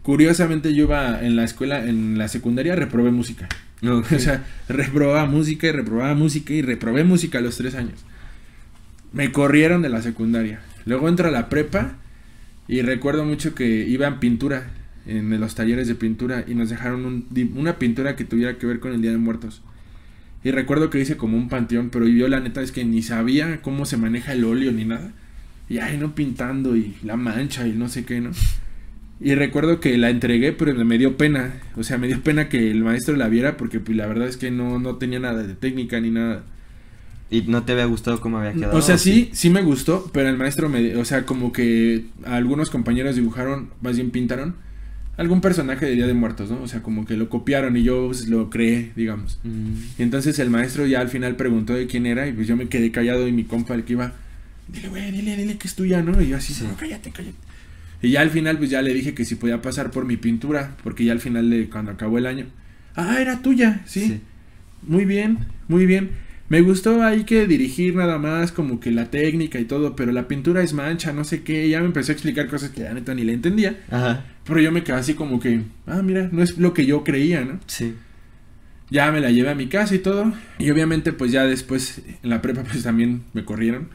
curiosamente 0.03 0.77
yo 0.77 0.85
iba 0.85 1.21
en 1.21 1.35
la 1.35 1.43
escuela, 1.43 1.85
en 1.85 2.17
la 2.17 2.29
secundaria, 2.29 2.77
reprobé 2.77 3.11
música. 3.11 3.49
O 3.83 4.19
sea, 4.19 4.45
reprobaba 4.69 5.25
música 5.25 5.67
y 5.67 5.73
reprobaba 5.73 6.15
música 6.15 6.53
y 6.53 6.61
reprobé 6.63 7.03
música 7.03 7.39
a 7.39 7.41
los 7.41 7.57
tres 7.57 7.75
años. 7.75 8.05
Me 9.13 9.33
corrieron 9.33 9.83
de 9.83 9.89
la 9.89 10.03
secundaria. 10.03 10.61
Luego 10.85 11.09
entro 11.09 11.29
a 11.29 11.31
la 11.31 11.49
prepa 11.49 11.97
y 12.71 12.83
recuerdo 12.83 13.25
mucho 13.25 13.53
que 13.53 13.85
iba 13.89 14.07
en 14.07 14.21
pintura, 14.21 14.71
en 15.05 15.41
los 15.41 15.57
talleres 15.57 15.89
de 15.89 15.97
pintura, 15.97 16.45
y 16.47 16.55
nos 16.55 16.71
dejaron 16.71 17.27
una 17.57 17.79
pintura 17.81 18.15
que 18.15 18.25
tuviera 18.25 18.59
que 18.59 18.67
ver 18.67 18.79
con 18.79 18.93
el 18.93 19.03
Día 19.03 19.11
de 19.11 19.19
Muertos. 19.19 19.61
Y 20.45 20.53
recuerdo 20.53 20.89
que 20.89 21.01
hice 21.01 21.17
como 21.17 21.37
un 21.37 21.49
panteón, 21.49 21.91
pero 21.91 22.07
yo 22.07 22.29
la 22.29 22.39
neta 22.39 22.63
es 22.63 22.71
que 22.71 22.85
ni 22.85 23.03
sabía 23.03 23.61
cómo 23.61 23.87
se 23.87 23.97
maneja 23.97 24.35
el 24.35 24.45
óleo 24.45 24.71
ni 24.71 24.85
nada. 24.85 25.11
Y 25.69 25.79
ahí 25.79 25.99
no 25.99 26.15
pintando 26.15 26.77
y 26.77 26.95
la 27.03 27.17
mancha 27.17 27.67
y 27.67 27.73
no 27.73 27.89
sé 27.89 28.05
qué, 28.05 28.21
¿no? 28.21 28.31
Y 29.19 29.35
recuerdo 29.35 29.81
que 29.81 29.99
la 29.99 30.09
entregué, 30.09 30.53
pero 30.53 30.73
me 30.85 30.97
dio 30.97 31.17
pena. 31.17 31.55
O 31.75 31.83
sea, 31.83 31.99
me 31.99 32.07
dio 32.07 32.23
pena 32.23 32.49
que 32.49 32.71
el 32.71 32.85
maestro 32.85 33.17
la 33.17 33.29
viera 33.29 33.57
porque 33.57 33.81
pues, 33.81 33.97
la 33.97 34.07
verdad 34.07 34.29
es 34.29 34.37
que 34.37 34.53
no, 34.53 34.79
no 34.79 34.95
tenía 34.95 35.19
nada 35.19 35.43
de 35.43 35.55
técnica 35.55 36.01
ni 36.01 36.13
nada. 36.13 36.45
¿Y 37.31 37.43
no 37.43 37.63
te 37.63 37.73
había 37.73 37.85
gustado 37.85 38.21
cómo 38.21 38.39
había 38.39 38.53
quedado? 38.53 38.77
O 38.77 38.83
sea, 38.83 38.99
sí, 38.99 39.31
sí 39.33 39.51
me 39.51 39.63
gustó, 39.63 40.11
pero 40.13 40.29
el 40.29 40.37
maestro 40.37 40.69
me... 40.69 40.97
O 40.97 41.05
sea, 41.05 41.25
como 41.27 41.53
que 41.53 42.07
algunos 42.25 42.71
compañeros 42.71 43.15
dibujaron, 43.15 43.71
más 43.81 43.97
bien 43.97 44.11
pintaron, 44.11 44.57
algún 45.17 45.41
personaje 45.41 45.87
de 45.87 45.93
Día 45.93 46.07
de 46.07 46.15
Muertos, 46.15 46.51
¿no? 46.51 46.61
O 46.63 46.67
sea, 46.67 46.83
como 46.83 47.07
que 47.07 47.17
lo 47.17 47.29
copiaron 47.29 47.77
y 47.77 47.83
yo 47.85 48.07
pues, 48.07 48.27
lo 48.29 48.51
creé, 48.51 48.91
digamos. 48.97 49.39
Y 49.99 50.03
entonces 50.03 50.39
el 50.39 50.51
maestro 50.51 50.87
ya 50.87 51.01
al 51.01 51.09
final 51.09 51.37
preguntó 51.37 51.75
de 51.75 51.87
quién 51.87 52.07
era 52.07 52.27
y 52.27 52.33
pues 52.33 52.49
yo 52.49 52.57
me 52.57 52.69
quedé 52.69 52.91
callado 52.91 53.29
y 53.29 53.33
mi 53.33 53.45
compa, 53.45 53.75
el 53.75 53.85
que 53.85 53.93
iba 53.93 54.13
dile, 54.73 54.89
güey, 54.89 55.11
dile, 55.11 55.37
dile 55.37 55.57
que 55.57 55.69
es 55.69 55.75
tuya, 55.75 56.03
¿no? 56.03 56.21
Y 56.21 56.29
yo 56.29 56.37
así, 56.37 56.55
no, 56.65 56.77
cállate, 56.77 57.11
cállate. 57.11 57.37
Y 58.03 58.11
ya 58.13 58.23
al 58.23 58.31
final, 58.31 58.59
pues 58.59 58.71
ya 58.71 58.83
le 58.83 58.95
dije 58.95 59.15
que 59.15 59.25
si 59.25 59.35
podía 59.35 59.61
pasar 59.61 59.91
por 59.91 60.07
mi 60.07 60.17
pintura, 60.17 60.77
porque 60.83 61.05
ya 61.05 61.13
al 61.13 61.21
final 61.21 61.51
de 61.51 61.69
cuando 61.69 61.91
acabó 61.91 62.19
el 62.19 62.27
año, 62.27 62.47
ah, 62.95 63.21
era 63.21 63.43
tuya, 63.43 63.83
¿sí? 63.87 64.21
Muy 64.83 65.05
bien, 65.05 65.39
muy 65.69 65.87
bien. 65.87 66.11
Me 66.51 66.63
gustó 66.63 67.01
ahí 67.05 67.23
que 67.23 67.47
dirigir 67.47 67.95
nada 67.95 68.19
más, 68.19 68.51
como 68.51 68.81
que 68.81 68.91
la 68.91 69.09
técnica 69.09 69.61
y 69.61 69.67
todo, 69.67 69.95
pero 69.95 70.11
la 70.11 70.27
pintura 70.27 70.65
es 70.65 70.73
mancha, 70.73 71.13
no 71.13 71.23
sé 71.23 71.45
qué. 71.45 71.69
Ya 71.69 71.79
me 71.79 71.87
empezó 71.87 72.11
a 72.11 72.15
explicar 72.15 72.49
cosas 72.49 72.71
que 72.71 72.81
ya 72.81 72.93
neta 72.93 73.15
ni 73.15 73.23
le 73.23 73.33
entendía. 73.33 73.79
Ajá. 73.89 74.25
Pero 74.45 74.59
yo 74.59 74.73
me 74.73 74.83
quedé 74.83 74.97
así 74.97 75.15
como 75.15 75.39
que, 75.39 75.63
ah, 75.87 76.03
mira, 76.03 76.29
no 76.33 76.43
es 76.43 76.59
lo 76.59 76.75
que 76.75 76.87
yo 76.87 77.05
creía, 77.05 77.45
¿no? 77.45 77.61
Sí. 77.69 77.95
Ya 78.91 79.13
me 79.13 79.21
la 79.21 79.31
llevé 79.31 79.51
a 79.51 79.55
mi 79.55 79.69
casa 79.69 79.95
y 79.95 80.01
todo. 80.01 80.33
Y 80.59 80.69
obviamente, 80.73 81.13
pues 81.13 81.31
ya 81.31 81.45
después 81.45 82.03
en 82.21 82.29
la 82.29 82.43
prepa, 82.43 82.65
pues 82.69 82.83
también 82.83 83.23
me 83.33 83.45
corrieron. 83.45 83.89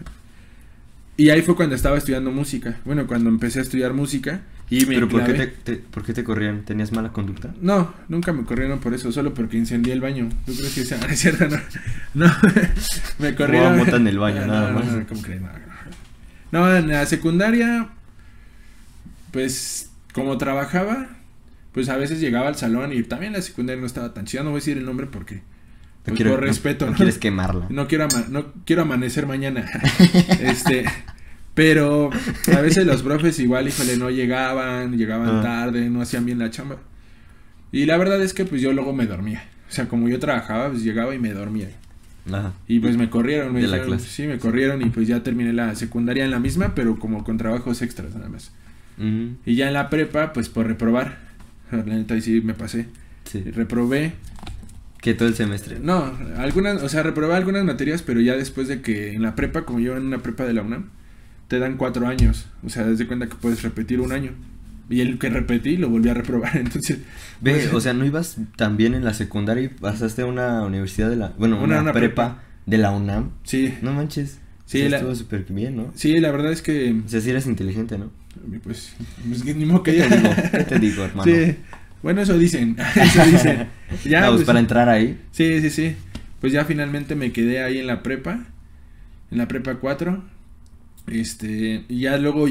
Y 1.18 1.32
ahí 1.32 1.42
fue 1.42 1.58
cuando 1.58 1.76
estaba 1.76 1.98
estudiando 1.98 2.32
música. 2.32 2.80
Bueno, 2.86 3.06
cuando 3.06 3.30
empecé 3.30 3.60
a 3.60 3.64
estudiar 3.64 3.92
música 3.92 4.44
y 4.70 4.86
me 4.86 4.96
¿Pero 4.96 5.08
por 5.08 5.24
qué, 5.24 5.48
te, 5.48 5.76
por 5.76 6.04
qué 6.04 6.14
te 6.14 6.24
corrieron? 6.24 6.64
¿Tenías 6.64 6.92
mala 6.92 7.12
conducta? 7.12 7.54
No, 7.62 7.94
nunca 8.08 8.34
me 8.34 8.44
corrieron 8.46 8.80
por 8.80 8.96
eso, 8.96 9.12
solo 9.12 9.34
porque 9.34 9.58
incendié 9.58 9.94
el 9.94 10.02
baño. 10.02 10.30
¿Tú 10.46 10.56
crees 10.56 10.74
que 10.74 10.84
sea? 10.84 10.98
es 11.10 11.20
cierto? 11.20 11.48
No, 11.48 12.26
no. 12.26 12.34
me 13.20 13.36
corrieron. 13.36 13.78
mota 13.78 13.98
en 13.98 14.08
el 14.08 14.18
baño, 14.18 14.46
nada 14.48 14.72
más. 14.72 14.86
No, 14.86 15.08
¿cómo 15.08 15.22
crees? 15.22 15.42
No, 16.52 16.76
en 16.76 16.88
la 16.88 17.06
secundaria, 17.06 17.90
pues, 19.32 19.92
como 20.14 20.38
trabajaba, 20.38 21.10
pues 21.72 21.90
a 21.90 21.98
veces 21.98 22.20
llegaba 22.20 22.48
al 22.48 22.56
salón 22.56 22.92
y 22.92 23.04
también 23.04 23.34
la 23.34 23.42
secundaria 23.42 23.80
no 23.80 23.88
estaba 23.88 24.14
tan 24.14 24.26
chida. 24.26 24.42
No 24.42 24.50
voy 24.50 24.58
a 24.58 24.62
decir 24.62 24.78
el 24.78 24.86
nombre 24.86 25.06
porque 25.06 25.44
pues 26.06 26.22
por 26.24 26.40
respeto, 26.40 26.86
no, 26.86 26.94
quieres 26.94 27.18
quemarla. 27.18 27.66
No 27.70 27.88
quiero, 27.88 28.08
no 28.30 28.54
quiero 28.64 28.84
amanecer 28.84 29.26
mañana. 29.26 29.66
este, 30.40 30.86
pero 31.56 32.12
a 32.56 32.62
veces 32.62 32.86
los 32.86 33.02
profes 33.02 33.40
igual, 33.40 33.68
híjole, 33.68 33.98
no 33.98 34.12
llegaban, 34.12 34.96
llegaban 34.96 35.38
ah. 35.38 35.42
tarde, 35.42 35.90
no 35.90 36.02
hacían 36.02 36.26
bien 36.26 36.38
la 36.38 36.52
chamba. 36.52 36.78
Y 37.72 37.86
la 37.86 37.98
verdad 37.98 38.22
es 38.22 38.34
que 38.34 38.46
pues 38.46 38.62
yo 38.62 38.72
luego 38.74 38.94
me 38.94 39.08
dormía. 39.08 39.46
O 39.68 39.72
sea, 39.72 39.88
como 39.88 40.08
yo 40.08 40.20
trabajaba, 40.20 40.70
pues 40.70 40.84
llegaba 40.84 41.16
y 41.16 41.20
me 41.20 41.34
dormía. 41.34 41.70
Ajá. 42.32 42.54
Y 42.68 42.80
pues 42.80 42.98
me 42.98 43.10
corrieron, 43.10 43.54
me 43.54 43.62
la 43.64 43.82
clase. 43.82 44.08
sí, 44.08 44.28
me 44.28 44.38
corrieron 44.38 44.82
y 44.82 44.90
pues 44.90 45.08
ya 45.08 45.24
terminé 45.24 45.54
la 45.54 45.76
secundaria 45.76 46.26
en 46.26 46.32
la 46.32 46.40
misma, 46.40 46.76
pero 46.76 47.00
como 47.00 47.24
con 47.24 47.38
trabajos 47.38 47.82
extras 47.82 48.14
nada 48.14 48.30
más. 48.30 48.52
Y 48.98 49.56
ya 49.56 49.68
en 49.68 49.74
la 49.74 49.90
prepa, 49.90 50.32
pues 50.32 50.48
por 50.48 50.68
reprobar. 50.68 51.18
La 51.72 51.84
neta, 51.84 52.14
ahí 52.14 52.22
sí 52.22 52.42
me 52.42 52.54
pasé. 52.54 52.88
Sí. 53.26 53.42
Reprobé 53.42 54.14
que 55.02 55.14
todo 55.14 55.28
el 55.28 55.36
semestre. 55.36 55.80
No, 55.80 56.12
algunas, 56.38 56.82
o 56.82 56.90
sea, 56.90 57.04
reprobé 57.04 57.36
algunas 57.36 57.64
materias, 57.64 58.02
pero 58.02 58.22
ya 58.22 58.36
después 58.36 58.68
de 58.68 58.82
que 58.82 59.14
en 59.14 59.22
la 59.22 59.36
prepa, 59.36 59.66
como 59.66 59.80
yo 59.80 59.98
en 59.98 60.06
una 60.06 60.20
prepa 60.20 60.46
de 60.46 60.54
la 60.54 60.62
UNAM, 60.62 60.90
te 61.48 61.60
dan 61.60 61.78
cuatro 61.78 62.08
años. 62.08 62.48
O 62.66 62.70
sea, 62.70 62.86
desde 62.86 63.08
cuenta 63.08 63.28
que 63.28 63.36
puedes 63.36 63.62
repetir 63.64 64.02
un 64.02 64.12
año. 64.12 64.32
Y 64.90 65.02
el 65.02 65.18
que 65.18 65.30
repetí 65.30 65.78
lo 65.78 65.90
volví 65.90 66.10
a 66.10 66.14
reprobar, 66.14 66.58
entonces... 66.58 67.00
Ve, 67.42 67.54
pues, 67.54 67.74
o 67.74 67.82
sea, 67.82 67.94
¿no 67.94 68.06
ibas 68.06 68.38
también 68.56 68.94
en 68.94 69.04
la 69.04 69.14
secundaria 69.14 69.64
y 69.64 69.68
pasaste 69.70 70.22
a 70.22 70.26
una 70.26 70.64
universidad 70.64 71.10
de 71.10 71.16
la... 71.16 71.30
Bueno, 71.38 71.62
una, 71.62 71.92
prepa, 71.92 72.44
de 72.66 72.78
la 72.78 72.92
UNAM? 72.92 73.32
Sí. 73.44 73.74
No 73.82 73.94
manches. 73.94 74.40
Sí, 74.66 74.82
estuvo 74.82 75.14
súper 75.14 75.46
bien, 75.50 75.76
¿no? 75.76 75.92
Sí, 75.96 76.18
la 76.20 76.32
verdad 76.32 76.52
es 76.52 76.62
que... 76.62 77.02
O 77.06 77.10
sea, 77.10 77.22
sí 77.22 77.30
eres 77.30 77.46
inteligente, 77.46 77.98
¿no? 77.98 78.12
Pues, 78.64 78.94
pues 79.28 79.46
ni 79.46 79.66
modo 79.66 79.84
que... 79.84 79.94
¿Qué 79.94 80.04
te 80.04 80.18
digo? 80.18 80.30
¿Qué 80.52 80.64
te 80.64 80.80
digo, 80.80 81.04
hermano? 81.06 81.32
Sí. 81.32 81.56
Bueno, 82.04 82.22
eso 82.22 82.38
dicen. 82.38 82.78
eso 82.96 83.26
dicen. 83.26 83.68
Ya, 84.04 84.30
pues, 84.30 84.44
para 84.44 84.60
entrar 84.60 84.90
ahí. 84.90 85.20
Sí, 85.32 85.62
sí, 85.62 85.70
sí. 85.70 85.96
Pues 86.40 86.54
ya 86.54 86.66
finalmente 86.66 87.16
me 87.16 87.32
quedé 87.32 87.64
ahí 87.64 87.80
en 87.80 87.88
la 87.88 88.04
prepa. 88.04 88.46
En 89.32 89.38
la 89.40 89.48
prepa 89.48 89.76
4. 89.76 90.24
Este. 91.08 91.86
Y 91.88 92.02
ya 92.02 92.18
luego. 92.18 92.48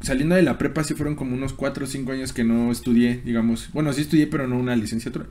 Saliendo 0.00 0.36
de 0.36 0.42
la 0.42 0.58
prepa 0.58 0.84
sí 0.84 0.94
fueron 0.94 1.16
como 1.16 1.34
unos 1.34 1.52
4 1.52 1.84
o 1.84 1.88
5 1.88 2.12
años 2.12 2.32
que 2.32 2.44
no 2.44 2.70
estudié, 2.70 3.20
digamos. 3.24 3.70
Bueno, 3.72 3.92
sí 3.92 4.02
estudié, 4.02 4.28
pero 4.28 4.46
no 4.46 4.56
una 4.56 4.76
licenciatura. 4.76 5.26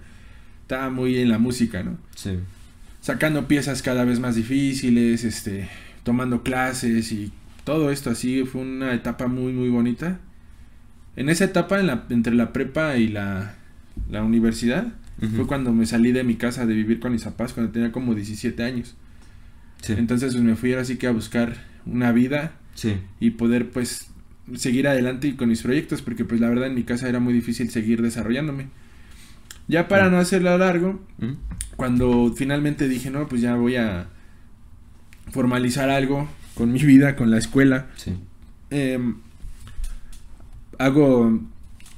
Estaba 0.63 0.89
muy 0.89 1.17
en 1.17 1.30
la 1.30 1.39
música, 1.39 1.84
¿no? 1.84 1.97
Sí. 2.15 2.32
Sacando 2.99 3.47
piezas 3.47 3.82
cada 3.82 4.03
vez 4.03 4.19
más 4.19 4.36
difíciles, 4.36 5.23
este. 5.23 5.69
Tomando 6.03 6.43
clases 6.43 7.12
y 7.13 7.32
todo 7.63 7.91
esto 7.91 8.10
así. 8.10 8.43
Fue 8.43 8.62
una 8.62 8.93
etapa 8.93 9.27
muy, 9.27 9.53
muy 9.53 9.69
bonita. 9.69 10.19
En 11.15 11.30
esa 11.30 11.45
etapa, 11.45 11.80
en 11.80 11.88
la, 11.88 12.06
entre 12.10 12.36
la 12.36 12.51
prepa 12.51 12.97
y 12.97 13.08
la, 13.08 13.56
la 14.10 14.23
universidad, 14.23 14.93
fue 15.36 15.47
cuando 15.47 15.73
me 15.73 15.86
salí 15.86 16.12
de 16.12 16.23
mi 16.23 16.36
casa 16.36 16.65
de 16.65 16.75
vivir 16.75 16.99
con 16.99 17.12
mis 17.12 17.23
papás, 17.23 17.53
cuando 17.53 17.71
tenía 17.71 17.91
como 17.91 18.13
17 18.13 18.63
años. 18.63 18.95
Entonces 19.88 20.34
pues, 20.34 20.44
me 20.44 20.56
fui 20.56 20.72
ahora 20.72 20.86
sí 20.86 20.98
que 20.98 21.08
a 21.08 21.12
buscar 21.12 21.56
una 21.86 22.12
vida 22.12 22.54
y 23.20 23.32
poder 23.32 23.70
pues 23.70 24.08
seguir 24.56 24.88
adelante 24.88 25.36
con 25.36 25.50
mis 25.50 25.62
proyectos, 25.62 26.02
porque 26.02 26.26
pues 26.26 26.40
la 26.40 26.50
verdad 26.50 26.68
en 26.68 26.76
mi 26.76 26.84
casa 26.84 27.10
era 27.10 27.20
muy 27.20 27.34
difícil 27.34 27.70
seguir 27.70 28.02
desarrollándome. 28.02 28.68
Ya 29.68 29.88
para 29.88 30.10
no 30.10 30.18
hacerlo 30.18 30.58
largo, 30.58 31.02
cuando 31.76 32.34
finalmente 32.36 32.88
dije, 32.88 33.10
no, 33.10 33.28
pues 33.28 33.42
ya 33.42 33.56
voy 33.56 33.76
a 33.76 34.08
formalizar 35.32 35.90
algo 35.90 36.30
con 36.56 36.72
mi 36.72 36.80
vida, 36.80 37.16
con 37.16 37.32
la 37.32 37.38
escuela. 37.38 37.88
Sí. 37.98 38.16
Em, 38.70 39.16
hago, 40.78 41.42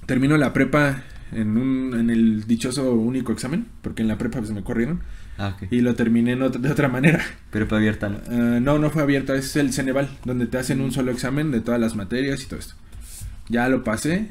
termino 0.07 0.37
la 0.37 0.51
prepa 0.51 1.03
en, 1.31 1.57
un, 1.57 1.99
en 1.99 2.09
el 2.09 2.47
dichoso 2.47 2.93
único 2.93 3.31
examen, 3.31 3.67
porque 3.83 4.01
en 4.01 4.07
la 4.07 4.17
prepa 4.17 4.39
pues 4.39 4.51
me 4.51 4.63
corrieron. 4.63 5.01
Ah, 5.39 5.55
Y 5.71 5.81
lo 5.81 5.95
terminé 5.95 6.35
de 6.35 6.69
otra 6.69 6.89
manera. 6.89 7.23
Pero 7.49 7.65
fue 7.65 7.77
abierta, 7.79 8.09
¿no? 8.09 8.19
Ah, 8.27 8.59
no, 8.59 8.77
no 8.77 8.89
fue 8.91 9.01
abierta, 9.01 9.35
es 9.35 9.55
el 9.55 9.73
Ceneval, 9.73 10.09
donde 10.25 10.45
te 10.45 10.57
hacen 10.57 10.81
un 10.81 10.91
solo 10.91 11.11
examen 11.11 11.49
de 11.51 11.61
todas 11.61 11.79
las 11.79 11.95
materias 11.95 12.43
y 12.43 12.45
todo 12.47 12.59
esto. 12.59 12.75
Ya 13.47 13.67
lo 13.69 13.83
pasé. 13.83 14.27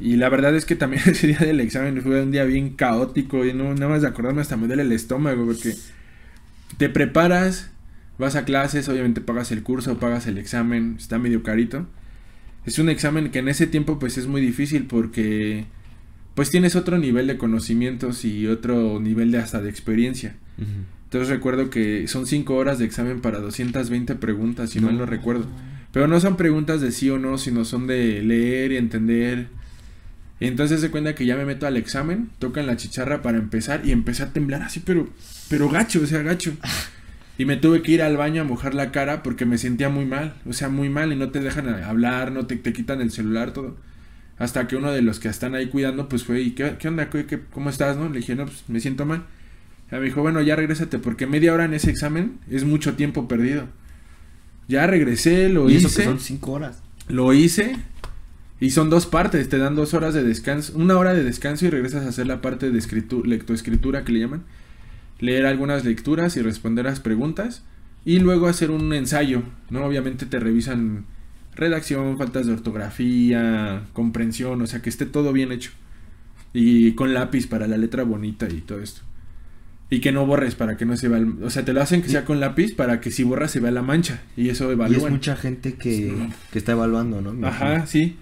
Y 0.00 0.16
la 0.16 0.28
verdad 0.28 0.56
es 0.56 0.64
que 0.64 0.74
también 0.74 1.02
ese 1.06 1.28
día 1.28 1.38
del 1.38 1.60
examen 1.60 2.02
fue 2.02 2.22
un 2.22 2.32
día 2.32 2.44
bien 2.44 2.70
caótico. 2.70 3.44
Y 3.44 3.52
no, 3.52 3.74
nada 3.74 3.88
más 3.88 4.02
de 4.02 4.08
acordarme 4.08 4.40
hasta 4.40 4.56
me 4.56 4.66
duele 4.66 4.82
el 4.82 4.92
estómago, 4.92 5.46
porque 5.46 5.74
te 6.78 6.88
preparas, 6.88 7.70
vas 8.18 8.34
a 8.34 8.44
clases, 8.44 8.88
obviamente 8.88 9.20
pagas 9.20 9.52
el 9.52 9.62
curso, 9.62 9.98
pagas 9.98 10.26
el 10.26 10.38
examen, 10.38 10.96
está 10.98 11.18
medio 11.18 11.42
carito 11.42 11.86
es 12.66 12.78
un 12.78 12.88
examen 12.88 13.30
que 13.30 13.40
en 13.40 13.48
ese 13.48 13.66
tiempo 13.66 13.98
pues 13.98 14.18
es 14.18 14.26
muy 14.26 14.40
difícil 14.40 14.86
porque 14.86 15.66
pues 16.34 16.50
tienes 16.50 16.76
otro 16.76 16.98
nivel 16.98 17.26
de 17.26 17.38
conocimientos 17.38 18.24
y 18.24 18.46
otro 18.46 19.00
nivel 19.00 19.30
de 19.30 19.38
hasta 19.38 19.60
de 19.60 19.70
experiencia. 19.70 20.34
Entonces 21.04 21.28
recuerdo 21.28 21.70
que 21.70 22.08
son 22.08 22.26
5 22.26 22.54
horas 22.54 22.78
de 22.78 22.84
examen 22.84 23.20
para 23.20 23.38
220 23.38 24.16
preguntas, 24.16 24.70
si 24.70 24.80
no. 24.80 24.88
mal 24.88 24.98
no 24.98 25.06
recuerdo. 25.06 25.46
Pero 25.92 26.08
no 26.08 26.18
son 26.18 26.36
preguntas 26.36 26.80
de 26.80 26.90
sí 26.90 27.08
o 27.08 27.18
no, 27.18 27.38
sino 27.38 27.64
son 27.64 27.86
de 27.86 28.20
leer 28.22 28.72
y 28.72 28.76
entender. 28.78 29.46
entonces 30.40 30.80
se 30.80 30.90
cuenta 30.90 31.14
que 31.14 31.24
ya 31.24 31.36
me 31.36 31.44
meto 31.44 31.68
al 31.68 31.76
examen, 31.76 32.30
tocan 32.40 32.66
la 32.66 32.76
chicharra 32.76 33.22
para 33.22 33.38
empezar 33.38 33.82
y 33.84 33.92
empecé 33.92 34.24
a 34.24 34.32
temblar 34.32 34.62
así, 34.62 34.80
pero, 34.84 35.08
pero 35.48 35.68
gacho, 35.68 36.02
o 36.02 36.06
sea, 36.06 36.22
gacho. 36.22 36.52
Y 37.36 37.46
me 37.46 37.56
tuve 37.56 37.82
que 37.82 37.90
ir 37.90 38.00
al 38.00 38.16
baño 38.16 38.42
a 38.42 38.44
mojar 38.44 38.74
la 38.74 38.92
cara 38.92 39.24
porque 39.24 39.44
me 39.44 39.58
sentía 39.58 39.88
muy 39.88 40.04
mal, 40.04 40.34
o 40.46 40.52
sea, 40.52 40.68
muy 40.68 40.88
mal 40.88 41.12
y 41.12 41.16
no 41.16 41.30
te 41.30 41.40
dejan 41.40 41.68
hablar, 41.68 42.30
no 42.30 42.46
te, 42.46 42.54
te 42.54 42.72
quitan 42.72 43.00
el 43.00 43.10
celular, 43.10 43.52
todo. 43.52 43.76
Hasta 44.38 44.66
que 44.66 44.76
uno 44.76 44.90
de 44.90 45.02
los 45.02 45.20
que 45.20 45.28
están 45.28 45.54
ahí 45.54 45.66
cuidando, 45.68 46.08
pues 46.08 46.24
fue, 46.24 46.40
¿y 46.40 46.52
qué, 46.52 46.76
qué 46.78 46.88
onda? 46.88 47.08
¿Qué, 47.08 47.40
¿Cómo 47.52 47.70
estás? 47.70 47.96
¿No? 47.96 48.08
Le 48.08 48.18
dije, 48.18 48.34
no, 48.34 48.46
pues 48.46 48.64
me 48.68 48.80
siento 48.80 49.06
mal. 49.06 49.24
Ya 49.90 49.98
me 49.98 50.06
dijo, 50.06 50.22
bueno, 50.22 50.40
ya 50.42 50.56
regrésate, 50.56 50.98
porque 50.98 51.26
media 51.26 51.52
hora 51.52 51.66
en 51.66 51.74
ese 51.74 51.90
examen 51.90 52.38
es 52.50 52.64
mucho 52.64 52.94
tiempo 52.94 53.28
perdido. 53.28 53.68
Ya 54.66 54.86
regresé, 54.86 55.48
lo 55.48 55.70
y 55.70 55.74
hice. 55.74 55.86
eso 55.86 55.96
que 55.98 56.04
son 56.04 56.20
cinco 56.20 56.52
horas. 56.52 56.82
Lo 57.08 57.32
hice. 57.32 57.76
Y 58.60 58.70
son 58.70 58.88
dos 58.88 59.06
partes, 59.06 59.48
te 59.48 59.58
dan 59.58 59.74
dos 59.76 59.94
horas 59.94 60.14
de 60.14 60.22
descanso, 60.22 60.72
una 60.76 60.96
hora 60.96 61.12
de 61.12 61.22
descanso 61.22 61.66
y 61.66 61.70
regresas 61.70 62.06
a 62.06 62.08
hacer 62.08 62.26
la 62.26 62.40
parte 62.40 62.70
de 62.70 62.78
escritura, 62.78 63.28
lectoescritura 63.28 64.04
que 64.04 64.12
le 64.12 64.20
llaman. 64.20 64.42
Leer 65.20 65.46
algunas 65.46 65.84
lecturas 65.84 66.36
y 66.36 66.42
responder 66.42 66.86
las 66.86 67.00
preguntas. 67.00 67.62
Y 68.04 68.18
luego 68.18 68.48
hacer 68.48 68.70
un 68.70 68.92
ensayo, 68.92 69.42
¿no? 69.70 69.84
Obviamente 69.84 70.26
te 70.26 70.38
revisan 70.38 71.04
redacción, 71.56 72.16
faltas 72.18 72.46
de 72.46 72.52
ortografía, 72.52 73.82
comprensión, 73.92 74.60
o 74.62 74.66
sea, 74.66 74.82
que 74.82 74.90
esté 74.90 75.06
todo 75.06 75.32
bien 75.32 75.52
hecho. 75.52 75.70
Y 76.52 76.92
con 76.92 77.14
lápiz 77.14 77.46
para 77.46 77.66
la 77.66 77.76
letra 77.76 78.04
bonita 78.04 78.48
y 78.48 78.60
todo 78.60 78.80
esto. 78.80 79.02
Y 79.90 80.00
que 80.00 80.12
no 80.12 80.24
borres 80.26 80.54
para 80.54 80.76
que 80.76 80.84
no 80.86 80.96
se 80.96 81.08
vea 81.08 81.18
el- 81.18 81.42
O 81.42 81.50
sea, 81.50 81.64
te 81.64 81.72
lo 81.72 81.82
hacen 81.82 82.00
que 82.02 82.08
sea 82.08 82.24
con 82.24 82.40
lápiz 82.40 82.74
para 82.74 83.00
que 83.00 83.10
si 83.10 83.22
borras 83.22 83.50
se 83.50 83.60
vea 83.60 83.70
la 83.70 83.82
mancha. 83.82 84.22
Y 84.36 84.48
eso 84.48 84.72
Y 84.72 84.94
es 84.94 85.10
mucha 85.10 85.36
gente 85.36 85.74
que, 85.74 86.28
que 86.52 86.58
está 86.58 86.72
evaluando, 86.72 87.20
¿no? 87.20 87.32
Me 87.32 87.48
Ajá, 87.48 87.66
imagino. 87.66 87.86
sí. 87.86 88.16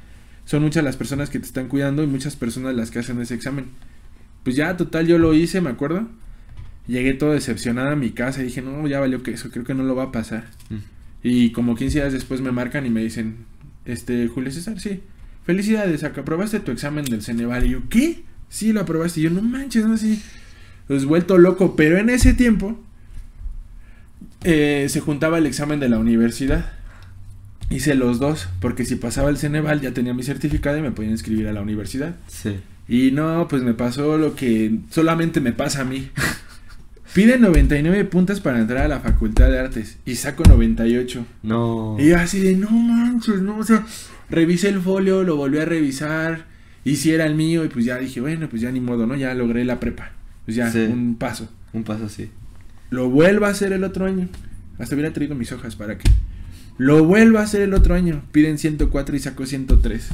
Son 0.44 0.62
muchas 0.62 0.82
las 0.82 0.96
personas 0.96 1.30
que 1.30 1.38
te 1.38 1.46
están 1.46 1.68
cuidando 1.68 2.02
y 2.02 2.06
muchas 2.08 2.34
personas 2.36 2.74
las 2.74 2.90
que 2.90 2.98
hacen 2.98 3.20
ese 3.20 3.34
examen. 3.34 3.66
Pues 4.42 4.56
ya, 4.56 4.76
total, 4.76 5.06
yo 5.06 5.18
lo 5.18 5.34
hice, 5.34 5.60
me 5.60 5.70
acuerdo. 5.70 6.08
Llegué 6.88 7.14
todo 7.14 7.30
decepcionado 7.32 7.90
a 7.90 7.96
mi 7.96 8.10
casa 8.10 8.40
y 8.42 8.46
dije, 8.46 8.60
no, 8.60 8.86
ya 8.88 8.98
valió 8.98 9.22
que 9.22 9.30
eso, 9.30 9.50
creo 9.50 9.64
que 9.64 9.72
no 9.74 9.84
lo 9.84 9.94
va 9.94 10.04
a 10.04 10.12
pasar. 10.12 10.46
Mm. 10.68 10.76
Y 11.22 11.50
como 11.50 11.76
15 11.76 12.00
días 12.00 12.12
después 12.12 12.40
me 12.40 12.52
marcan 12.52 12.84
y 12.86 12.90
me 12.90 13.02
dicen, 13.02 13.46
este, 13.84 14.28
Julio 14.28 14.50
César, 14.50 14.80
sí, 14.80 15.00
felicidades, 15.44 16.04
acá 16.04 16.22
aprobaste 16.22 16.60
tu 16.60 16.72
examen 16.72 17.04
del 17.04 17.22
Ceneval. 17.22 17.66
Y 17.66 17.70
yo, 17.70 17.88
¿qué? 17.88 18.22
Sí, 18.48 18.72
lo 18.72 18.80
aprobaste. 18.80 19.20
Y 19.20 19.24
yo, 19.24 19.30
no 19.30 19.42
manches, 19.42 19.86
no, 19.86 19.96
sí. 19.96 20.20
Pues 20.88 21.04
vuelto 21.04 21.38
loco, 21.38 21.76
pero 21.76 21.96
en 21.96 22.10
ese 22.10 22.34
tiempo 22.34 22.78
eh, 24.44 24.86
se 24.88 25.00
juntaba 25.00 25.38
el 25.38 25.46
examen 25.46 25.80
de 25.80 25.88
la 25.88 25.98
universidad. 25.98 26.72
Hice 27.70 27.94
los 27.94 28.18
dos, 28.18 28.48
porque 28.60 28.84
si 28.84 28.96
pasaba 28.96 29.30
el 29.30 29.38
Ceneval 29.38 29.80
ya 29.80 29.92
tenía 29.92 30.12
mi 30.12 30.22
certificado 30.22 30.76
y 30.76 30.82
me 30.82 30.90
podían 30.90 31.12
inscribir 31.12 31.48
a 31.48 31.52
la 31.52 31.62
universidad. 31.62 32.16
Sí. 32.28 32.58
Y 32.88 33.12
no, 33.12 33.46
pues 33.48 33.62
me 33.62 33.72
pasó 33.72 34.18
lo 34.18 34.34
que 34.34 34.80
solamente 34.90 35.40
me 35.40 35.52
pasa 35.52 35.82
a 35.82 35.84
mí. 35.84 36.10
Pide 37.14 37.38
99 37.38 38.04
puntos 38.06 38.40
para 38.40 38.58
entrar 38.60 38.84
a 38.84 38.88
la 38.88 39.00
Facultad 39.00 39.50
de 39.50 39.58
Artes 39.58 39.98
y 40.06 40.14
saco 40.14 40.44
98. 40.44 41.26
No. 41.42 41.96
Y 41.98 42.12
así 42.12 42.40
de, 42.40 42.56
no 42.56 42.70
manches, 42.70 43.42
no, 43.42 43.58
o 43.58 43.64
sea, 43.64 43.84
revisé 44.30 44.70
el 44.70 44.80
folio, 44.80 45.22
lo 45.22 45.36
volví 45.36 45.58
a 45.58 45.66
revisar, 45.66 46.46
y 46.84 46.96
si 46.96 47.12
era 47.12 47.26
el 47.26 47.34
mío, 47.34 47.64
y 47.64 47.68
pues 47.68 47.84
ya 47.84 47.98
dije, 47.98 48.20
bueno, 48.22 48.48
pues 48.48 48.62
ya 48.62 48.70
ni 48.72 48.80
modo, 48.80 49.06
¿no? 49.06 49.14
Ya 49.14 49.34
logré 49.34 49.64
la 49.66 49.78
prepa. 49.78 50.12
Pues 50.46 50.56
ya, 50.56 50.70
Sí. 50.72 50.78
un 50.78 51.16
paso. 51.16 51.48
Un 51.74 51.84
paso 51.84 52.06
así. 52.06 52.30
Lo 52.90 53.10
vuelvo 53.10 53.44
a 53.46 53.50
hacer 53.50 53.72
el 53.72 53.84
otro 53.84 54.06
año. 54.06 54.28
Hasta 54.78 54.94
hubiera 54.94 55.12
traído 55.12 55.34
mis 55.34 55.52
hojas 55.52 55.76
para 55.76 55.98
que. 55.98 56.08
Lo 56.78 57.04
vuelvo 57.04 57.38
a 57.38 57.42
hacer 57.42 57.60
el 57.60 57.74
otro 57.74 57.94
año. 57.94 58.22
Piden 58.32 58.58
104 58.58 59.14
y 59.14 59.18
sacó 59.18 59.44
103. 59.46 60.08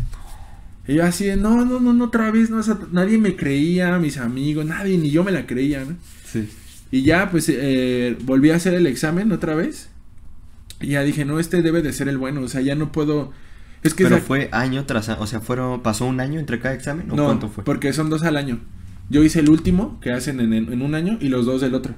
Y 0.89 0.95
yo 0.95 1.05
así 1.05 1.27
de, 1.27 1.37
no, 1.37 1.65
no, 1.65 1.81
no, 1.81 1.93
no, 1.93 2.05
otra 2.07 2.31
vez, 2.31 2.51
no, 2.51 2.59
o 2.59 2.63
sea, 2.63 2.79
nadie 2.93 3.19
me 3.19 3.37
creía, 3.37 3.97
mis 3.99 4.17
amigos, 4.19 4.67
nadie, 4.67 4.99
ni 4.99 5.11
yo 5.11 5.23
me 5.23 5.31
la 5.31 5.47
creía, 5.47 5.85
¿no? 5.85 5.97
Sí. 6.25 6.49
Y 6.91 7.03
ya, 7.03 7.31
pues, 7.31 7.49
eh, 7.49 8.17
volví 8.25 8.51
a 8.51 8.57
hacer 8.57 8.75
el 8.75 8.87
examen 8.87 9.31
otra 9.33 9.55
vez. 9.55 9.91
Y 10.81 10.89
ya 10.89 11.03
dije, 11.03 11.25
no, 11.25 11.39
este 11.41 11.61
debe 11.63 11.83
de 11.83 11.93
ser 11.93 12.09
el 12.09 12.19
bueno, 12.19 12.41
o 12.43 12.49
sea, 12.49 12.61
ya 12.61 12.75
no 12.75 12.93
puedo... 12.93 13.33
Es 13.83 13.95
que 13.95 14.05
Pero 14.05 14.17
esa- 14.17 14.25
fue 14.27 14.49
año 14.53 14.85
tras 14.87 15.09
año, 15.09 15.19
o 15.21 15.27
sea, 15.27 15.41
fueron, 15.41 15.83
pasó 15.83 16.07
un 16.07 16.21
año 16.21 16.41
entre 16.41 16.59
cada 16.61 16.75
examen 16.75 17.11
o 17.11 17.17
No, 17.17 17.27
cuánto 17.27 17.49
fue? 17.49 17.63
porque 17.65 17.93
son 17.93 18.11
dos 18.11 18.23
al 18.23 18.37
año. 18.37 18.59
Yo 19.11 19.23
hice 19.23 19.41
el 19.41 19.49
último, 19.51 19.99
que 20.01 20.13
hacen 20.13 20.41
en, 20.41 20.53
en 20.53 20.83
un 20.83 20.95
año, 20.95 21.17
y 21.21 21.29
los 21.29 21.47
dos 21.47 21.61
del 21.61 21.75
otro. 21.75 21.95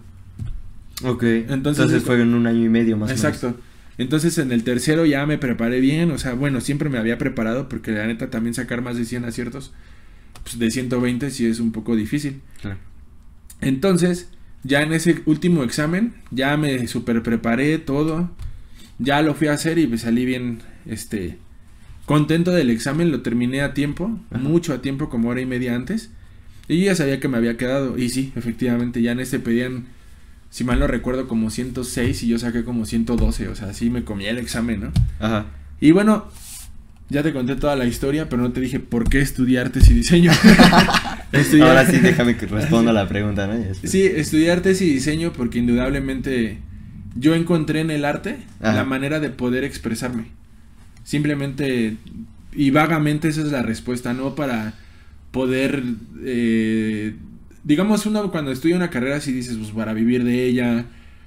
Ok. 1.05 1.23
Entonces- 1.23 1.53
Entonces, 1.85 2.03
fue 2.03 2.21
en 2.21 2.35
un 2.35 2.47
año 2.47 2.65
y 2.65 2.69
medio 2.69 2.97
más 2.97 3.11
o 3.11 3.13
Exacto. 3.13 3.57
Entonces 3.99 4.39
en 4.39 4.51
el 4.51 4.65
tercero 4.65 5.05
ya 5.05 5.27
me 5.27 5.37
preparé 5.37 5.79
bien, 5.81 6.11
o 6.11 6.17
sea, 6.19 6.33
bueno, 6.35 6.61
siempre 6.63 6.89
me 6.89 6.97
había 6.99 7.19
preparado 7.19 7.69
porque 7.69 7.93
la 7.93 8.07
neta 8.07 8.31
también 8.31 8.55
sacar 8.55 8.81
más 8.83 8.97
de 8.97 9.05
100 9.05 9.27
aciertos, 9.27 9.73
pues 10.43 10.59
de 10.59 10.71
120 10.71 11.31
sí 11.31 11.45
es 11.47 11.61
un 11.61 11.71
poco 11.71 11.97
difícil. 11.97 12.33
menos. 12.33 12.61
Claro. 12.63 12.79
Entonces, 13.61 14.29
ya 14.63 14.83
en 14.83 14.93
ese 14.93 15.23
último 15.27 15.63
examen, 15.65 16.15
ya 16.31 16.57
me 16.57 16.87
super 16.87 17.23
preparé 17.23 17.79
todo, 17.79 18.31
ya 18.99 19.23
lo 19.23 19.35
fui 19.35 19.49
a 19.49 19.53
hacer 19.55 19.79
y 19.79 19.87
me 19.87 19.99
salí 19.99 20.25
bien, 20.25 20.61
este, 20.87 21.39
contento 22.07 22.51
del 22.51 22.71
examen, 22.71 23.11
lo 23.11 23.23
terminé 23.23 23.63
a 23.63 23.75
tiempo, 23.75 24.19
Ajá. 24.31 24.43
mucho 24.43 24.75
a 24.75 24.83
tiempo, 24.83 25.09
como 25.09 25.31
hora 25.31 25.41
y 25.41 25.47
media 25.47 25.75
antes, 25.75 26.11
y 26.69 26.85
ya 26.85 26.95
sabía 26.95 27.21
que 27.21 27.29
me 27.29 27.37
había 27.37 27.57
quedado, 27.57 27.99
y 27.99 28.11
sí, 28.11 28.33
efectivamente, 28.37 29.03
ya 29.03 29.13
en 29.13 29.21
este 29.21 29.39
pedían, 29.39 29.87
si 30.51 30.65
mal 30.65 30.79
no 30.79 30.87
recuerdo, 30.87 31.29
como 31.29 31.51
106 31.51 32.23
y 32.23 32.29
yo 32.29 32.39
saqué 32.39 32.65
como 32.65 32.85
112, 32.85 33.49
o 33.49 33.55
sea, 33.55 33.73
sí 33.73 33.91
me 33.91 34.05
comí 34.05 34.27
el 34.27 34.39
examen, 34.39 34.81
¿no? 34.81 34.93
Ajá. 35.19 35.47
Y 35.81 35.93
bueno, 35.93 36.27
ya 37.11 37.23
te 37.23 37.33
conté 37.33 37.57
toda 37.57 37.77
la 37.77 37.85
historia, 37.85 38.29
pero 38.29 38.41
no 38.43 38.53
te 38.53 38.61
dije 38.61 38.81
por 38.81 39.09
qué 39.09 39.21
estudiar 39.21 39.67
artes 39.67 39.91
y 39.91 39.95
diseño. 39.95 40.31
Estudié- 41.33 41.63
Ahora 41.65 41.87
sí, 41.87 41.99
déjame 41.99 42.37
que 42.37 42.47
responda 42.47 42.93
la 42.93 43.07
pregunta, 43.09 43.47
¿no? 43.47 43.55
Sí, 43.85 44.03
estudié 44.03 44.51
artes 44.51 44.81
y 44.83 44.87
diseño 44.91 45.33
porque 45.33 45.59
indudablemente 45.59 46.59
yo 47.17 47.35
encontré 47.35 47.81
en 47.81 47.91
el 47.91 48.05
arte 48.05 48.39
Ajá. 48.61 48.75
la 48.77 48.85
manera 48.85 49.21
de 49.21 49.31
poder 49.31 49.63
expresarme. 49.65 50.27
Simplemente 51.05 51.97
y 52.53 52.71
vagamente 52.71 53.29
esa 53.29 53.41
es 53.43 53.49
la 53.53 53.63
respuesta, 53.63 54.13
¿no? 54.13 54.35
Para 54.35 54.75
poder, 55.31 55.83
eh, 56.25 57.15
digamos, 57.65 58.07
uno 58.07 58.31
cuando 58.31 58.51
estudia 58.53 58.77
una 58.77 58.91
carrera 58.91 59.17
así 59.17 59.33
dices, 59.33 59.57
pues 59.57 59.71
para 59.71 59.93
vivir 59.93 60.25
de 60.25 60.45
ella, 60.47 60.85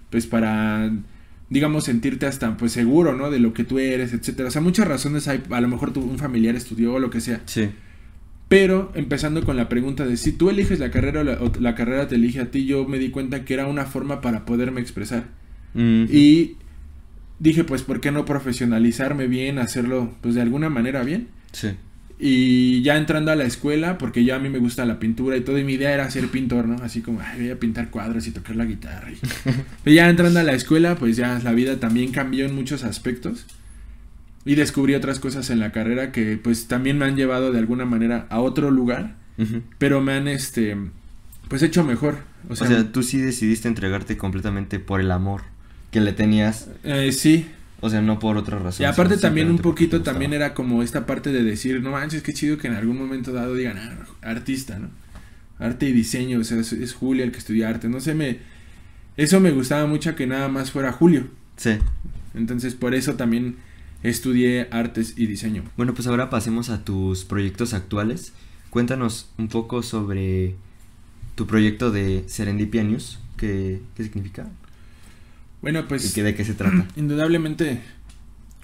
pues 0.09 0.27
para, 0.27 0.91
digamos, 1.53 1.83
sentirte 1.83 2.25
hasta 2.25 2.57
pues 2.57 2.71
seguro, 2.71 3.15
¿no? 3.15 3.29
De 3.29 3.37
lo 3.39 3.53
que 3.53 3.63
tú 3.63 3.77
eres, 3.77 4.11
etcétera. 4.11 4.47
O 4.47 4.51
sea, 4.51 4.59
muchas 4.59 4.87
razones 4.87 5.27
hay, 5.27 5.43
a 5.51 5.61
lo 5.61 5.67
mejor 5.67 5.93
tu, 5.93 6.01
un 6.01 6.17
familiar 6.17 6.55
estudió 6.55 6.95
o 6.95 6.99
lo 6.99 7.11
que 7.11 7.21
sea. 7.21 7.41
Sí. 7.45 7.69
Pero 8.47 8.91
empezando 8.95 9.43
con 9.45 9.55
la 9.55 9.69
pregunta 9.69 10.03
de 10.03 10.17
si 10.17 10.31
tú 10.31 10.49
eliges 10.49 10.79
la 10.79 10.89
carrera 10.89 11.21
o 11.21 11.23
la, 11.23 11.33
o 11.33 11.51
la 11.59 11.75
carrera 11.75 12.07
te 12.07 12.15
elige 12.15 12.41
a 12.41 12.49
ti, 12.49 12.65
yo 12.65 12.87
me 12.87 12.97
di 12.97 13.11
cuenta 13.11 13.45
que 13.45 13.53
era 13.53 13.67
una 13.67 13.85
forma 13.85 14.19
para 14.19 14.45
poderme 14.45 14.81
expresar. 14.81 15.25
Y 15.75 16.57
dije, 17.37 17.63
pues, 17.63 17.83
¿por 17.83 17.99
qué 17.99 18.11
no 18.11 18.25
profesionalizarme 18.25 19.27
bien, 19.27 19.59
hacerlo, 19.59 20.11
pues, 20.21 20.33
de 20.33 20.41
alguna 20.41 20.69
manera 20.69 21.03
bien? 21.03 21.27
Sí. 21.51 21.69
Y 22.19 22.81
ya 22.83 22.95
entrando 22.97 23.31
a 23.31 23.35
la 23.35 23.43
escuela, 23.43 23.97
porque 23.97 24.23
ya 24.23 24.35
a 24.35 24.39
mí 24.39 24.47
me 24.49 24.59
gusta 24.59 24.85
la 24.85 24.99
pintura 24.99 25.35
y 25.35 25.41
todo, 25.41 25.57
y 25.57 25.63
mi 25.63 25.73
idea 25.73 25.93
era 25.93 26.09
ser 26.09 26.27
pintor, 26.29 26.67
¿no? 26.67 26.75
Así 26.83 27.01
como, 27.01 27.19
ay, 27.21 27.39
voy 27.41 27.49
a 27.49 27.59
pintar 27.59 27.89
cuadros 27.89 28.27
y 28.27 28.31
tocar 28.31 28.55
la 28.55 28.65
guitarra. 28.65 29.11
y- 29.11 29.17
Pero 29.83 29.95
ya 29.95 30.09
entrando 30.09 30.39
a 30.39 30.43
la 30.43 30.53
escuela, 30.53 30.95
pues 30.95 31.17
ya 31.17 31.39
la 31.43 31.51
vida 31.51 31.79
también 31.79 32.11
cambió 32.11 32.45
en 32.45 32.55
muchos 32.55 32.83
aspectos. 32.83 33.45
Y 34.45 34.55
descubrí 34.55 34.93
otras 34.93 35.19
cosas 35.19 35.49
en 35.49 35.59
la 35.59 35.71
carrera 35.71 36.11
que 36.11 36.37
pues 36.37 36.67
también 36.67 36.97
me 36.97 37.05
han 37.05 37.15
llevado 37.15 37.51
de 37.53 37.59
alguna 37.59 37.85
manera 37.85 38.25
a 38.29 38.41
otro 38.41 38.71
lugar, 38.71 39.15
pero 39.77 40.01
me 40.01 40.13
han 40.13 40.27
este 40.27 40.77
pues 41.47 41.61
hecho 41.63 41.83
mejor. 41.85 42.17
O 42.49 42.53
O 42.53 42.55
sea, 42.57 42.67
sea, 42.67 42.91
tú 42.91 43.03
sí 43.03 43.19
decidiste 43.19 43.69
entregarte 43.69 44.17
completamente 44.17 44.79
por 44.79 44.99
el 44.99 45.11
amor 45.11 45.43
que 45.91 46.01
le 46.01 46.11
tenías, 46.11 46.67
eh, 46.83 47.11
sí. 47.13 47.45
O 47.83 47.89
sea, 47.89 48.01
no 48.01 48.17
por 48.17 48.37
otra 48.37 48.59
razón. 48.59 48.83
Y 48.83 48.85
aparte 48.85 49.17
también 49.17 49.49
un 49.49 49.57
poquito 49.57 49.97
gustaba. 49.97 50.13
también 50.13 50.31
era 50.31 50.53
como 50.53 50.81
esta 50.81 51.05
parte 51.05 51.33
de 51.33 51.43
decir, 51.43 51.81
no 51.83 51.91
manches, 51.91 52.23
qué 52.23 52.33
chido 52.33 52.57
que 52.57 52.67
en 52.67 52.75
algún 52.75 52.97
momento 52.97 53.33
dado 53.33 53.55
digan, 53.55 53.77
ah, 53.77 54.05
artista, 54.21 54.79
¿no? 54.79 54.89
Arte 55.59 55.89
y 55.89 55.91
diseño, 55.91 56.39
o 56.39 56.43
sea, 56.45 56.59
es, 56.59 56.71
es 56.71 56.93
Julio 56.93 57.25
el 57.25 57.31
que 57.31 57.39
estudia 57.39 57.67
arte. 57.67 57.89
No 57.89 57.99
sé, 57.99 58.15
me 58.15 58.39
eso 59.17 59.41
me 59.41 59.51
gustaba 59.51 59.85
mucho 59.85 60.15
que 60.15 60.25
nada 60.27 60.47
más 60.47 60.71
fuera 60.71 60.93
Julio. 60.93 61.27
Sí. 61.57 61.71
Entonces, 62.33 62.73
por 62.73 62.95
eso 62.95 63.15
también 63.15 63.57
estudié 64.01 64.69
artes 64.71 65.15
y 65.17 65.27
diseño. 65.27 65.63
Bueno, 65.75 65.93
pues 65.93 66.07
ahora 66.07 66.29
pasemos 66.29 66.69
a 66.69 66.85
tus 66.85 67.25
proyectos 67.25 67.73
actuales. 67.73 68.31
Cuéntanos 68.69 69.29
un 69.37 69.49
poco 69.49 69.83
sobre 69.83 70.55
tu 71.35 71.45
proyecto 71.47 71.91
de 71.91 72.23
Serendipia 72.27 72.83
News. 72.83 73.19
¿Qué, 73.37 73.81
qué 73.95 74.03
significa? 74.03 74.47
Bueno, 75.63 75.87
pues 75.87 76.11
¿Y 76.11 76.13
qué, 76.13 76.21
de 76.21 76.35
qué 76.35 76.45
se 76.45 76.53
trata? 76.53 76.85
Indudablemente, 76.95 77.81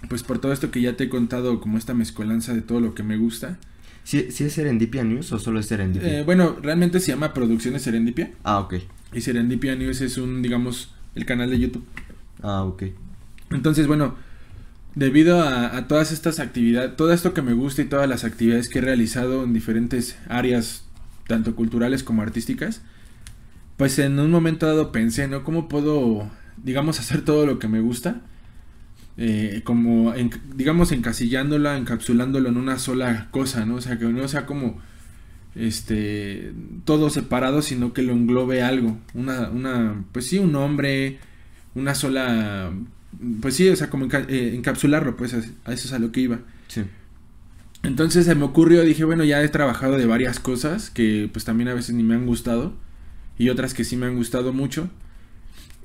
pues 0.10 0.22
por 0.22 0.39
todo 0.39 0.54
esto 0.54 0.70
que 0.70 0.82
ya 0.82 0.95
te 0.95 1.06
he 1.06 1.10
contado, 1.10 1.60
como 1.62 1.78
esta 1.78 1.95
mezcolanza 1.95 2.54
de 2.54 2.62
todo 2.62 2.82
lo 2.82 2.93
que 2.93 3.02
me 3.02 3.18
gusta. 3.18 3.58
¿Sí, 4.04 4.28
sí 4.32 4.43
es 4.43 4.54
Serendipia 4.54 5.04
News 5.04 5.32
o 5.32 5.39
solo 5.39 5.60
es 5.60 5.66
Serendipia? 5.66 6.20
Eh, 6.20 6.24
bueno, 6.24 6.58
realmente 6.62 7.00
se 7.00 7.12
llama 7.12 7.34
Producciones 7.34 7.84
Serendipia. 7.84 8.32
Ah, 8.43 8.60
ok. 8.60 8.76
Y 9.14 9.22
Serendipia 9.22 9.76
News 9.76 10.02
es 10.02 10.18
un, 10.18 10.41
digamos, 10.41 10.93
el 11.16 11.26
canal 11.26 11.50
de 11.50 11.60
YouTube. 11.60 11.86
Ah, 12.43 12.64
ok. 12.64 12.84
Entonces, 13.52 13.88
bueno, 13.88 14.16
debido 14.93 15.41
a, 15.41 15.78
a 15.78 15.88
todas 15.88 16.12
estas 16.12 16.39
actividades, 16.39 16.97
todo 16.97 17.14
esto 17.14 17.34
que 17.34 17.41
me 17.41 17.54
gusta 17.54 17.82
y 17.82 17.86
todas 17.86 18.10
las 18.10 18.26
actividades 18.26 18.68
que 18.68 18.80
he 18.80 18.82
realizado 18.82 19.45
en 19.45 19.54
diferentes 19.54 20.18
áreas, 20.28 20.84
tanto 21.28 21.56
culturales 21.56 22.04
como 22.04 22.22
artísticas, 22.22 22.82
pues 23.78 23.97
en 24.00 24.20
un 24.20 24.30
momento 24.32 24.66
dado 24.66 24.91
pensé, 24.91 25.30
¿no? 25.30 25.45
¿Cómo 25.45 25.70
puedo, 25.70 26.30
digamos, 26.64 26.99
hacer 26.99 27.24
todo 27.24 27.45
lo 27.45 27.60
que 27.60 27.68
me 27.68 27.80
gusta? 27.82 28.22
Eh, 29.18 29.62
como, 29.66 30.14
en- 30.16 30.32
digamos, 30.55 30.91
encasillándola, 30.91 31.78
encapsulándolo 31.78 32.49
en 32.49 32.57
una 32.57 32.80
sola 32.80 33.28
cosa, 33.32 33.66
¿no? 33.66 33.76
O 33.76 33.82
sea, 33.82 33.97
que 33.99 34.05
no 34.05 34.28
sea 34.28 34.45
como 34.45 34.80
este 35.55 36.53
todo 36.86 37.10
separado, 37.10 37.62
sino 37.62 37.91
que 37.93 38.03
lo 38.03 38.14
englobe 38.14 38.62
algo, 38.62 38.97
una 39.14 39.49
una 39.49 40.03
pues 40.12 40.28
sí, 40.28 40.38
un 40.39 40.51
nombre, 40.51 41.18
una 41.76 41.95
sola 41.95 42.72
pues 43.41 43.55
sí, 43.55 43.68
o 43.70 43.76
sea, 43.76 43.89
como 43.89 44.05
eh, 44.12 44.53
encapsularlo, 44.55 45.18
pues 45.18 45.34
a, 45.34 45.39
eso 45.39 45.53
es 45.88 45.93
a 45.93 45.99
lo 45.99 46.12
que 46.12 46.22
iba. 46.22 46.39
Sí. 46.68 46.84
Entonces 47.84 48.26
se 48.26 48.36
me 48.36 48.43
ocurrió, 48.43 48.84
dije, 48.84 49.05
bueno, 49.05 49.24
ya 49.24 49.41
he 49.41 49.49
trabajado 49.49 49.97
de 49.97 50.05
varias 50.05 50.39
cosas 50.39 50.89
que 50.89 51.30
pues 51.32 51.45
también 51.45 51.70
a 51.70 51.74
veces 51.74 51.95
ni 51.95 52.03
me 52.03 52.16
han 52.16 52.26
gustado 52.26 52.74
y 53.38 53.49
otras 53.49 53.74
que 53.74 53.84
sí 53.86 53.95
me 53.95 54.05
han 54.05 54.16
gustado 54.16 54.53
mucho. 54.53 54.89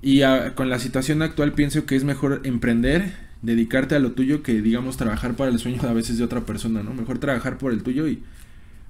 Y 0.07 0.21
con 0.55 0.69
la 0.69 0.79
situación 0.79 1.23
actual 1.23 1.55
pienso 1.55 1.87
que 1.87 1.97
es 1.97 2.05
mejor 2.05 2.43
emprender, 2.45 3.15
dedicarte 3.41 3.95
a 3.95 3.99
lo 3.99 4.13
tuyo 4.13 4.43
que 4.43 4.61
digamos 4.61 4.99
trabajar 4.99 5.35
para 5.35 5.51
el 5.51 5.59
sueño 5.59 5.81
a 5.89 5.95
veces 5.95 6.19
de 6.19 6.25
otra 6.25 6.43
persona, 6.43 6.83
¿no? 6.83 6.93
Mejor 6.93 7.19
trabajar 7.19 7.57
por 7.57 7.73
el 7.73 7.83
tuyo 7.83 8.07
y 8.07 8.23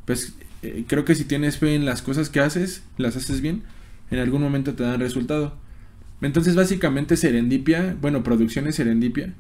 pues 0.06 0.34
eh, 0.62 0.84
creo 0.88 1.04
que 1.04 1.14
si 1.14 1.24
tienes 1.24 1.56
fe 1.56 1.76
en 1.76 1.84
las 1.84 2.02
cosas 2.02 2.30
que 2.30 2.40
haces, 2.40 2.82
las 2.98 3.14
haces 3.14 3.40
bien, 3.40 3.62
en 4.10 4.18
algún 4.18 4.42
momento 4.42 4.74
te 4.74 4.82
dan 4.82 4.98
resultado. 4.98 5.56
Entonces 6.20 6.56
básicamente 6.56 7.16
Serendipia, 7.16 7.96
bueno, 8.00 8.24
Producciones 8.24 8.74
Serendipia, 8.74 9.34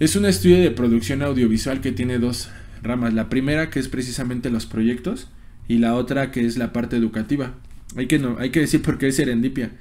es 0.00 0.16
un 0.16 0.26
estudio 0.26 0.58
de 0.58 0.70
producción 0.70 1.22
audiovisual 1.22 1.80
que 1.80 1.92
tiene 1.92 2.18
dos 2.18 2.50
ramas. 2.82 3.14
La 3.14 3.30
primera 3.30 3.70
que 3.70 3.80
es 3.80 3.88
precisamente 3.88 4.50
los 4.50 4.66
proyectos 4.66 5.28
y 5.66 5.78
la 5.78 5.94
otra 5.94 6.30
que 6.30 6.44
es 6.44 6.58
la 6.58 6.74
parte 6.74 6.98
educativa. 6.98 7.54
Hay 7.96 8.06
que, 8.06 8.18
no, 8.18 8.36
hay 8.38 8.50
que 8.50 8.60
decir 8.60 8.82
por 8.82 8.98
qué 8.98 9.08
es 9.08 9.16
serendipia. 9.16 9.72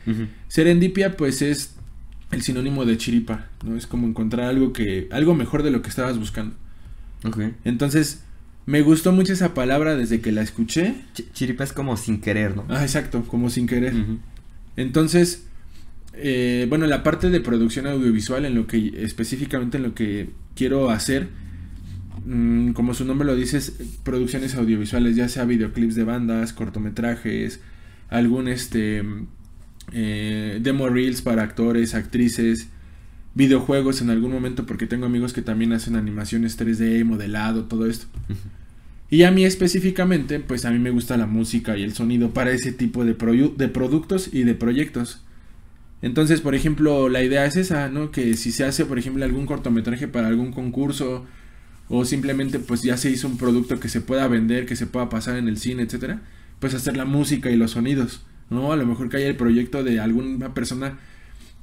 Serendipia 0.48 1.18
pues 1.18 1.42
es 1.42 1.76
el 2.32 2.42
sinónimo 2.42 2.86
de 2.86 2.98
chiripa, 2.98 3.48
¿no? 3.64 3.76
Es 3.76 3.88
como 3.88 4.08
encontrar 4.08 4.48
algo 4.48 4.74
que 4.74 5.08
algo 5.12 5.36
mejor 5.36 5.64
de 5.64 5.72
lo 5.72 5.82
que 5.82 5.90
estabas 5.90 6.18
buscando. 6.18 6.56
Entonces, 7.64 8.24
me 8.66 8.82
gustó 8.82 9.12
mucho 9.12 9.34
esa 9.34 9.54
palabra 9.54 9.96
desde 9.96 10.22
que 10.22 10.32
la 10.32 10.42
escuché. 10.42 10.96
chiripa 11.34 11.64
es 11.64 11.74
como 11.74 11.98
sin 11.98 12.22
querer, 12.22 12.56
¿no? 12.56 12.66
Ah, 12.70 12.84
exacto, 12.84 13.24
como 13.24 13.50
sin 13.50 13.68
querer. 13.68 13.94
Entonces, 14.78 15.46
eh, 16.14 16.66
bueno, 16.70 16.88
la 16.88 17.04
parte 17.04 17.30
de 17.30 17.40
producción 17.40 17.88
audiovisual, 17.88 18.46
en 18.46 18.56
lo 18.56 18.68
que 18.68 19.04
específicamente 19.04 19.78
en 19.78 19.84
lo 19.84 19.94
que 19.94 20.30
quiero 20.56 20.90
hacer, 20.90 21.30
mm, 22.26 22.72
como 22.72 22.94
su 22.94 23.06
nombre 23.06 23.26
lo 23.26 23.36
dice, 23.36 23.58
es 23.58 23.74
producciones 24.04 24.56
audiovisuales, 24.56 25.16
ya 25.16 25.30
sea 25.30 25.46
videoclips 25.46 25.96
de 25.96 26.04
bandas, 26.04 26.54
cortometrajes, 26.54 27.60
algún 28.12 28.48
este 28.48 29.04
eh, 29.92 30.60
demo 30.62 30.90
reels 30.90 31.24
para 31.24 31.42
actores, 31.42 31.96
actrices, 31.96 32.68
videojuegos 33.34 34.02
en 34.02 34.12
algún 34.12 34.32
momento, 34.32 34.68
porque 34.68 34.86
tengo 34.86 35.08
amigos 35.08 35.34
que 35.34 35.42
también 35.42 35.74
hacen 35.74 35.96
animaciones 35.96 36.60
3D, 36.60 37.04
modelado, 37.04 37.66
todo 37.66 37.88
esto. 37.88 38.06
Y 39.10 39.24
a 39.24 39.32
mí 39.32 39.44
específicamente, 39.44 40.40
pues 40.40 40.64
a 40.66 40.72
mí 40.72 40.80
me 40.80 40.92
gusta 40.92 41.18
la 41.18 41.26
música 41.26 41.78
y 41.78 41.84
el 41.84 41.94
sonido 41.94 42.34
para 42.34 42.52
ese 42.52 42.72
tipo 42.72 43.04
de, 43.04 43.14
de 43.58 43.68
productos 43.68 44.30
y 44.32 44.44
de 44.44 44.56
proyectos. 44.56 45.24
Entonces, 46.02 46.42
por 46.42 46.56
ejemplo, 46.56 47.10
la 47.10 47.24
idea 47.24 47.46
es 47.46 47.58
esa, 47.58 47.90
¿no? 47.90 48.12
Que 48.12 48.36
si 48.36 48.52
se 48.52 48.64
hace, 48.64 48.86
por 48.86 48.98
ejemplo, 48.98 49.26
algún 49.26 49.46
cortometraje 49.46 50.08
para 50.08 50.28
algún 50.28 50.52
concurso 50.52 51.26
o 51.90 52.06
simplemente 52.06 52.60
pues 52.60 52.84
ya 52.84 52.96
se 52.96 53.10
hizo 53.10 53.28
un 53.28 53.38
producto 53.38 53.80
que 53.80 53.90
se 53.90 54.00
pueda 54.00 54.28
vender, 54.30 54.66
que 54.66 54.78
se 54.78 54.88
pueda 54.88 55.10
pasar 55.10 55.36
en 55.36 55.50
el 55.50 55.58
cine, 55.58 55.84
etcétera, 55.84 56.22
pues 56.62 56.76
hacer 56.76 56.96
la 56.96 57.06
música 57.06 57.50
y 57.50 57.58
los 57.58 57.72
sonidos, 57.72 58.22
¿no? 58.50 58.72
A 58.72 58.78
lo 58.78 58.86
mejor 58.86 59.10
que 59.10 59.18
haya 59.18 59.28
el 59.28 59.36
proyecto 59.36 59.84
de 59.84 60.00
alguna 60.00 60.54
persona 60.54 61.00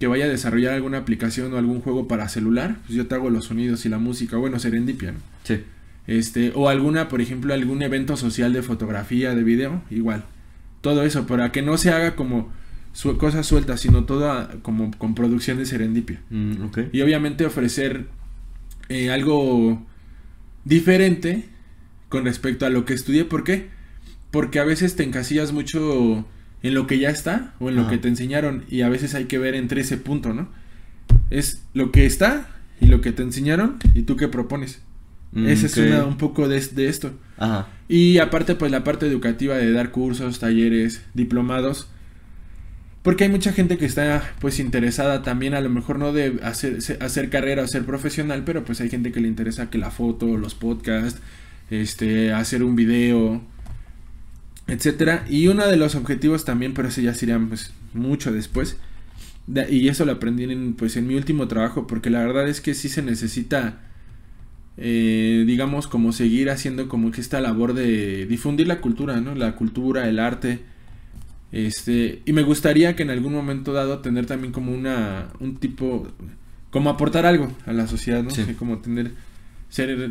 que 0.01 0.09
vaya 0.09 0.27
a 0.27 0.29
desarrollar 0.29 0.75
alguna 0.75 0.99
aplicación 0.99 1.53
o 1.55 1.57
algún 1.57 1.81
juego 1.81 2.09
para 2.09 2.29
celular, 2.29 2.77
pues 2.85 2.97
yo 2.97 3.07
te 3.07 3.15
hago 3.15 3.31
los 3.31 3.47
sonidos 3.47 3.87
y 3.87 3.89
la 3.89 3.99
música, 3.99 4.37
bueno, 4.37 4.59
serendipia, 4.59 5.13
¿no? 5.13 5.19
Sí. 5.45 5.63
Este, 6.09 6.53
o 6.55 6.69
alguna, 6.69 7.09
por 7.09 7.21
ejemplo, 7.21 7.55
algún 7.55 7.83
evento 7.83 8.17
social 8.17 8.53
de 8.53 8.63
fotografía, 8.63 9.35
de 9.35 9.45
video, 9.45 9.83
igual. 9.89 10.25
Todo 10.81 11.05
eso, 11.05 11.27
para 11.27 11.53
que 11.53 11.63
no 11.63 11.79
se 11.79 11.91
haga 11.91 12.17
como 12.17 12.53
cosas 13.19 13.47
sueltas, 13.47 13.81
sino 13.81 14.05
toda 14.05 14.57
como 14.63 14.91
con 14.99 15.15
producción 15.15 15.59
de 15.59 15.67
serendipia. 15.67 16.21
Mm, 16.31 16.55
y 16.93 17.03
obviamente 17.03 17.47
ofrecer 17.47 18.07
eh, 18.89 19.11
algo 19.11 19.87
diferente 20.65 21.45
con 22.09 22.25
respecto 22.25 22.67
a 22.67 22.71
lo 22.71 22.85
que 22.85 22.95
estudié. 22.95 23.25
¿Por 23.25 23.45
qué? 23.45 23.69
Porque 24.31 24.59
a 24.61 24.65
veces 24.65 24.97
te 24.97 25.05
encasillas 25.05 25.53
mucho 25.53 26.27
en 26.63 26.75
lo 26.75 26.87
que 26.87 26.99
ya 26.99 27.11
está 27.11 27.55
o 27.61 27.69
en 27.69 27.77
lo 27.77 27.89
que 27.89 27.99
te 27.99 28.09
enseñaron 28.09 28.65
y 28.69 28.83
a 28.83 28.89
veces 28.89 29.15
hay 29.15 29.25
que 29.27 29.39
ver 29.39 29.55
entre 29.55 29.81
ese 29.81 29.97
punto, 29.97 30.35
¿no? 30.35 30.49
Es 31.31 31.63
lo 31.73 31.93
que 31.93 32.05
está 32.05 32.49
y 32.81 32.87
lo 32.87 33.01
que 33.01 33.13
te 33.13 33.23
enseñaron 33.23 33.77
y 33.95 34.03
tú 34.03 34.17
qué 34.17 34.29
propones. 34.29 34.81
Mm, 35.33 35.47
Ese 35.47 35.67
es 35.67 36.05
un 36.05 36.17
poco 36.17 36.49
de, 36.49 36.61
de 36.61 36.89
esto. 36.89 37.13
Ajá. 37.37 37.69
Y 37.89 38.19
aparte, 38.19 38.55
pues 38.55 38.71
la 38.71 38.85
parte 38.85 39.07
educativa 39.07 39.57
de 39.57 39.73
dar 39.73 39.91
cursos, 39.91 40.39
talleres, 40.39 41.03
diplomados 41.15 41.89
porque 43.09 43.25
hay 43.25 43.31
mucha 43.31 43.53
gente 43.53 43.79
que 43.79 43.87
está 43.87 44.35
pues 44.39 44.59
interesada 44.59 45.23
también 45.23 45.55
a 45.55 45.63
lo 45.63 45.71
mejor 45.71 45.99
no 45.99 46.13
de 46.13 46.41
hacer, 46.43 46.79
hacer 47.01 47.31
carrera 47.31 47.63
o 47.63 47.67
ser 47.67 47.85
profesional, 47.85 48.43
pero 48.45 48.65
pues 48.65 48.83
hay 48.83 48.91
gente 48.91 49.13
que 49.13 49.21
le 49.21 49.29
interesa 49.29 49.71
que 49.71 49.79
la 49.79 49.91
foto, 49.91 50.37
los 50.37 50.55
podcasts, 50.55 51.21
este, 51.71 52.33
hacer 52.33 52.63
un 52.63 52.77
video, 52.77 53.41
etcétera. 54.69 55.25
Y 55.29 55.49
uno 55.49 55.67
de 55.67 55.77
los 55.77 55.95
objetivos 55.95 56.45
también, 56.45 56.75
pero 56.75 56.89
ese 56.89 57.03
ya 57.03 57.15
sería 57.15 57.39
pues 57.39 57.73
mucho 57.95 58.33
después. 58.33 58.77
y 59.71 59.89
eso 59.89 60.05
lo 60.05 60.13
aprendí 60.13 60.45
en, 60.45 60.75
pues, 60.75 60.97
en 60.97 61.07
mi 61.07 61.17
último 61.17 61.49
trabajo, 61.49 61.87
porque 61.87 62.11
la 62.11 62.21
verdad 62.21 62.49
es 62.49 62.61
que 62.61 62.75
sí 62.75 62.89
se 62.89 63.03
necesita, 63.03 63.81
eh, 64.77 65.45
digamos, 65.47 65.89
como 65.89 66.13
seguir 66.13 66.51
haciendo 66.51 66.89
como 66.89 67.11
que 67.11 67.21
esta 67.21 67.41
labor 67.41 67.75
de 67.75 68.27
difundir 68.27 68.69
la 68.69 68.81
cultura, 68.81 69.21
¿no? 69.21 69.35
La 69.35 69.57
cultura, 69.57 70.09
el 70.09 70.19
arte, 70.19 70.61
este, 71.51 72.23
y 72.27 72.33
me 72.33 72.43
gustaría 72.43 72.95
que 72.95 73.03
en 73.03 73.11
algún 73.11 73.33
momento 73.33 73.73
dado 73.73 74.01
tener 74.01 74.27
también 74.27 74.53
como 74.53 74.73
una, 74.73 75.29
un 75.41 75.57
tipo, 75.57 76.09
como 76.71 76.91
aportar 76.91 77.25
algo 77.25 77.53
a 77.65 77.73
la 77.73 77.87
sociedad, 77.87 78.23
¿no? 78.23 78.31
como 78.59 78.79
tener, 78.79 79.13
ser 79.69 80.11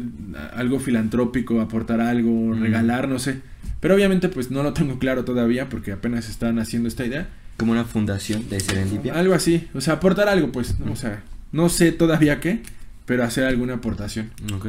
algo 0.53 0.79
filantrópico, 0.79 1.61
aportar 1.61 2.01
algo, 2.01 2.53
regalar, 2.53 3.07
no 3.07 3.19
sé. 3.19 3.41
Pero 3.79 3.95
obviamente 3.95 4.29
pues 4.29 4.51
no 4.51 4.63
lo 4.63 4.73
tengo 4.73 4.99
claro 4.99 5.23
todavía 5.25 5.69
porque 5.69 5.91
apenas 5.91 6.29
están 6.29 6.59
haciendo 6.59 6.87
esta 6.87 7.05
idea. 7.05 7.29
Como 7.57 7.71
una 7.71 7.85
fundación 7.85 8.49
de 8.49 8.59
Serendipia. 8.59 9.13
Algo 9.15 9.33
así, 9.33 9.67
o 9.73 9.81
sea, 9.81 9.95
aportar 9.95 10.29
algo 10.29 10.51
pues, 10.51 10.79
¿no? 10.79 10.91
o 10.91 10.95
sea, 10.95 11.23
no 11.51 11.69
sé 11.69 11.91
todavía 11.91 12.39
qué, 12.39 12.61
pero 13.05 13.23
hacer 13.23 13.45
alguna 13.45 13.75
aportación. 13.75 14.31
Ok. 14.53 14.67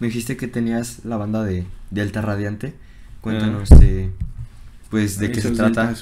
Me 0.00 0.08
dijiste 0.08 0.36
que 0.36 0.48
tenías 0.48 1.04
la 1.04 1.16
banda 1.16 1.44
de 1.44 1.64
Delta 1.90 2.20
Radiante. 2.20 2.74
Cuéntanos 3.20 3.72
ah. 3.72 3.78
de 3.78 4.10
pues 4.90 5.18
de 5.18 5.32
qué 5.32 5.40
se 5.40 5.50
trata. 5.50 5.94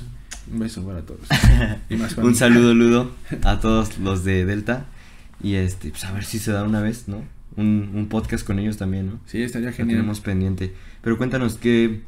Un 0.52 0.60
beso 0.60 0.84
para 0.84 1.02
todos. 1.02 1.20
un 2.18 2.34
saludo, 2.34 2.74
Ludo, 2.74 3.10
a 3.42 3.58
todos 3.58 3.98
los 3.98 4.24
de 4.24 4.44
Delta. 4.44 4.86
Y 5.42 5.54
este, 5.54 5.90
pues 5.90 6.04
a 6.04 6.12
ver 6.12 6.24
si 6.24 6.38
se 6.38 6.52
da 6.52 6.62
una 6.62 6.80
vez, 6.80 7.08
¿no? 7.08 7.22
Un, 7.56 7.90
un 7.94 8.08
podcast 8.08 8.46
con 8.46 8.58
ellos 8.58 8.76
también, 8.76 9.06
¿no? 9.06 9.20
Sí, 9.26 9.42
estaría 9.42 9.72
genial. 9.72 9.98
tenemos 9.98 10.20
pendiente. 10.20 10.74
Pero 11.02 11.16
cuéntanos 11.16 11.56
qué, 11.56 12.02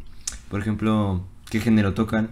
por 0.50 0.60
ejemplo, 0.60 1.24
qué 1.50 1.60
género 1.60 1.94
tocan. 1.94 2.30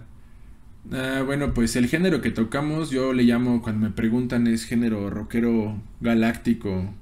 Ah, 0.93 1.23
bueno, 1.25 1.55
pues 1.55 1.77
el 1.77 1.89
género 1.89 2.21
que 2.21 2.31
tocamos, 2.31 2.91
yo 2.91 3.13
le 3.13 3.25
llamo, 3.25 3.63
cuando 3.63 3.87
me 3.87 3.93
preguntan, 3.93 4.47
es 4.47 4.65
género 4.65 5.11
rockero 5.11 5.81
galáctico, 6.01 6.95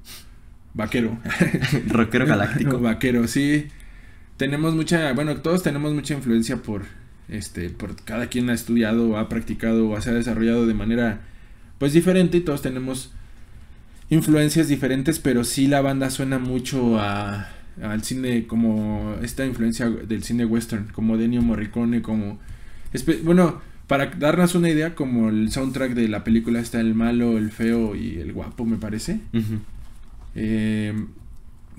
vaquero. 0.73 1.19
rockero 1.89 2.27
galáctico. 2.27 2.79
vaquero, 2.81 3.27
sí. 3.27 3.67
Tenemos 4.37 4.75
mucha, 4.75 5.13
bueno, 5.13 5.37
todos 5.39 5.63
tenemos 5.63 5.93
mucha 5.93 6.15
influencia 6.15 6.57
por 6.57 6.83
este, 7.29 7.71
por 7.71 7.97
cada 8.03 8.27
quien 8.27 8.51
ha 8.51 8.55
estudiado, 8.55 9.17
ha 9.17 9.29
practicado 9.29 9.89
o 9.89 10.01
se 10.01 10.11
ha 10.11 10.15
desarrollado 10.15 10.67
de 10.67 10.75
manera 10.75 11.21
pues 11.79 11.93
diferente 11.93 12.39
y 12.39 12.41
todos 12.41 12.63
tenemos 12.63 13.13
influencias 14.11 14.69
diferentes, 14.69 15.19
pero 15.19 15.45
sí 15.45 15.67
la 15.67 15.81
banda 15.81 16.11
suena 16.11 16.39
mucho 16.39 16.99
a, 17.01 17.49
al 17.83 18.03
cine 18.03 18.47
como 18.47 19.17
esta 19.23 19.45
influencia 19.45 19.89
del 19.89 20.23
cine 20.23 20.45
western, 20.45 20.89
como 20.93 21.17
Denio 21.17 21.43
Morricone, 21.43 22.03
como 22.03 22.39
bueno, 23.25 23.61
para 23.87 24.07
darnos 24.07 24.55
una 24.55 24.71
idea, 24.71 24.95
como 24.95 25.29
el 25.29 25.51
soundtrack 25.51 25.95
de 25.95 26.09
la 26.09 26.25
película 26.25 26.61
está 26.61 26.81
el 26.81 26.95
malo, 26.95 27.37
el 27.37 27.51
feo 27.51 27.95
y 27.97 28.19
el 28.19 28.33
guapo, 28.33 28.65
me 28.65 28.77
parece. 28.77 29.21
Eh, 30.35 30.95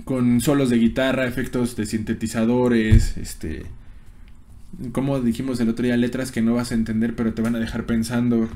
con 0.04 0.42
solos 0.42 0.70
de 0.70 0.78
guitarra, 0.78 1.26
efectos 1.26 1.76
de 1.76 1.86
sintetizadores, 1.86 3.18
este 3.18 3.66
como 4.92 5.22
dijimos 5.22 5.60
el 5.62 5.70
otro 5.70 5.86
día, 5.86 5.96
letras 5.96 6.34
que 6.34 6.42
no 6.42 6.54
vas 6.54 6.72
a 6.72 6.76
entender 6.76 7.16
pero 7.16 7.34
te 7.34 7.42
van 7.42 7.56
a 7.56 7.60
dejar 7.60 7.86
pensando. 7.86 8.50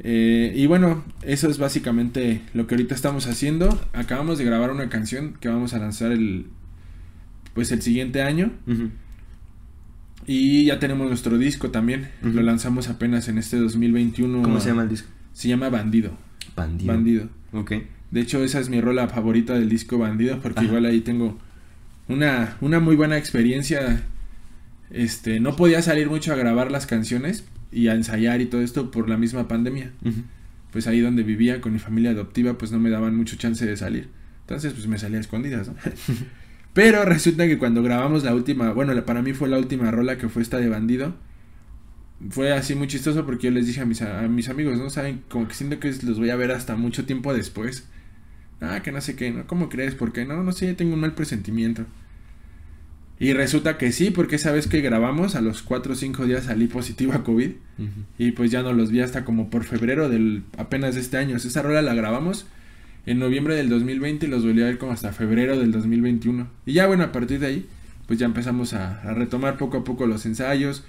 Eh, 0.00 0.52
y 0.54 0.66
bueno, 0.66 1.04
eso 1.22 1.48
es 1.48 1.58
básicamente 1.58 2.42
lo 2.54 2.66
que 2.66 2.74
ahorita 2.74 2.94
estamos 2.94 3.26
haciendo. 3.26 3.80
Acabamos 3.92 4.38
de 4.38 4.44
grabar 4.44 4.70
una 4.70 4.88
canción 4.88 5.34
que 5.40 5.48
vamos 5.48 5.74
a 5.74 5.78
lanzar 5.78 6.12
el 6.12 6.46
pues 7.54 7.72
el 7.72 7.80
siguiente 7.80 8.22
año. 8.22 8.52
Y 10.26 10.66
ya 10.66 10.78
tenemos 10.78 11.08
nuestro 11.08 11.38
disco 11.38 11.70
también. 11.70 12.10
Lo 12.22 12.42
lanzamos 12.42 12.88
apenas 12.88 13.28
en 13.28 13.38
este 13.38 13.56
2021. 13.56 14.42
¿Cómo 14.42 14.60
se 14.60 14.68
llama 14.68 14.82
el 14.82 14.90
disco? 14.90 15.08
Se 15.32 15.48
llama 15.48 15.70
Bandido. 15.70 16.16
Bandido. 16.54 16.92
Bandido. 16.92 17.28
Ok. 17.52 17.72
De 18.10 18.20
hecho, 18.20 18.44
esa 18.44 18.60
es 18.60 18.68
mi 18.68 18.80
rola 18.80 19.08
favorita 19.08 19.54
del 19.54 19.68
disco 19.68 19.98
Bandido, 19.98 20.40
porque 20.40 20.64
igual 20.64 20.84
ahí 20.84 21.00
tengo 21.00 21.38
una, 22.08 22.56
una 22.60 22.78
muy 22.78 22.94
buena 22.94 23.16
experiencia. 23.16 24.02
Este, 24.90 25.40
no 25.40 25.56
podía 25.56 25.80
salir 25.80 26.10
mucho 26.10 26.32
a 26.32 26.36
grabar 26.36 26.70
las 26.70 26.86
canciones 26.86 27.44
y 27.76 27.88
a 27.88 27.94
ensayar 27.94 28.40
y 28.40 28.46
todo 28.46 28.62
esto 28.62 28.90
por 28.90 29.06
la 29.06 29.18
misma 29.18 29.48
pandemia. 29.48 29.92
Pues 30.72 30.86
ahí 30.86 31.00
donde 31.00 31.22
vivía 31.22 31.60
con 31.60 31.74
mi 31.74 31.78
familia 31.78 32.12
adoptiva, 32.12 32.56
pues 32.56 32.72
no 32.72 32.78
me 32.78 32.88
daban 32.88 33.14
mucho 33.14 33.36
chance 33.36 33.66
de 33.66 33.76
salir. 33.76 34.08
Entonces, 34.40 34.72
pues 34.72 34.86
me 34.86 34.98
salía 34.98 35.18
a 35.18 35.20
escondidas, 35.20 35.68
¿no? 35.68 35.74
Pero 36.72 37.04
resulta 37.04 37.46
que 37.46 37.58
cuando 37.58 37.82
grabamos 37.82 38.24
la 38.24 38.34
última, 38.34 38.72
bueno, 38.72 39.04
para 39.04 39.20
mí 39.20 39.34
fue 39.34 39.50
la 39.50 39.58
última 39.58 39.90
rola 39.90 40.16
que 40.16 40.30
fue 40.30 40.40
esta 40.40 40.56
de 40.56 40.70
Bandido. 40.70 41.16
Fue 42.30 42.50
así 42.54 42.74
muy 42.74 42.86
chistoso 42.86 43.26
porque 43.26 43.48
yo 43.48 43.50
les 43.50 43.66
dije 43.66 43.82
a 43.82 43.84
mis, 43.84 44.00
a 44.00 44.22
mis 44.22 44.48
amigos, 44.48 44.78
¿no? 44.78 44.88
Saben, 44.88 45.22
como 45.28 45.46
que 45.46 45.54
siento 45.54 45.78
que 45.78 45.92
los 46.02 46.18
voy 46.18 46.30
a 46.30 46.36
ver 46.36 46.52
hasta 46.52 46.76
mucho 46.76 47.04
tiempo 47.04 47.34
después. 47.34 47.86
Ah, 48.62 48.80
que 48.82 48.90
no 48.90 49.02
sé 49.02 49.16
qué, 49.16 49.30
¿no? 49.30 49.46
¿Cómo 49.46 49.68
crees? 49.68 49.94
¿Por 49.94 50.14
qué? 50.14 50.24
No, 50.24 50.42
no 50.42 50.52
sé, 50.52 50.72
tengo 50.72 50.94
un 50.94 51.00
mal 51.00 51.14
presentimiento. 51.14 51.84
Y 53.18 53.32
resulta 53.32 53.78
que 53.78 53.92
sí, 53.92 54.10
porque 54.10 54.36
esa 54.36 54.52
vez 54.52 54.66
que 54.66 54.82
grabamos, 54.82 55.36
a 55.36 55.40
los 55.40 55.62
4 55.62 55.94
o 55.94 55.96
5 55.96 56.26
días 56.26 56.44
salí 56.44 56.66
positivo 56.66 57.14
a 57.14 57.24
COVID. 57.24 57.50
Y 58.18 58.32
pues 58.32 58.50
ya 58.50 58.62
no 58.62 58.72
los 58.72 58.90
vi 58.90 59.00
hasta 59.00 59.24
como 59.24 59.48
por 59.48 59.64
febrero 59.64 60.08
del 60.08 60.42
apenas 60.58 60.94
de 60.94 61.00
este 61.00 61.16
año. 61.16 61.36
Esa 61.36 61.62
rola 61.62 61.82
la 61.82 61.94
grabamos 61.94 62.46
en 63.06 63.20
noviembre 63.20 63.54
del 63.54 63.68
2020 63.68 64.26
y 64.26 64.28
los 64.28 64.44
volví 64.44 64.62
a 64.62 64.66
ver 64.66 64.78
como 64.78 64.92
hasta 64.92 65.12
febrero 65.12 65.58
del 65.58 65.72
2021. 65.72 66.48
Y 66.66 66.74
ya 66.74 66.86
bueno, 66.86 67.04
a 67.04 67.12
partir 67.12 67.38
de 67.40 67.46
ahí, 67.46 67.66
pues 68.06 68.18
ya 68.18 68.26
empezamos 68.26 68.74
a, 68.74 69.00
retomar 69.14 69.56
poco 69.56 69.78
a 69.78 69.84
poco 69.84 70.06
los 70.06 70.26
ensayos. 70.26 70.84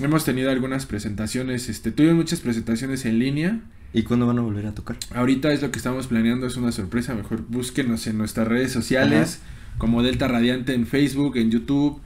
Hemos 0.00 0.24
tenido 0.24 0.50
algunas 0.50 0.86
presentaciones, 0.86 1.68
este, 1.68 1.92
tuvimos 1.92 2.16
muchas 2.16 2.40
presentaciones 2.40 3.04
en 3.04 3.18
línea. 3.18 3.60
¿Y 3.94 4.02
cuándo 4.02 4.26
van 4.26 4.38
a 4.38 4.42
volver 4.42 4.66
a 4.66 4.74
tocar? 4.74 4.98
Ahorita 5.14 5.50
es 5.50 5.62
lo 5.62 5.70
que 5.70 5.78
estamos 5.78 6.08
planeando, 6.08 6.46
es 6.46 6.56
una 6.56 6.72
sorpresa. 6.72 7.14
Mejor 7.14 7.46
búsquenos 7.48 8.06
en 8.06 8.18
nuestras 8.18 8.46
redes 8.46 8.70
sociales, 8.70 9.40
como 9.78 10.02
Delta 10.02 10.28
Radiante 10.28 10.74
en 10.74 10.86
Facebook, 10.86 11.36
en 11.36 11.50
YouTube. 11.50 12.00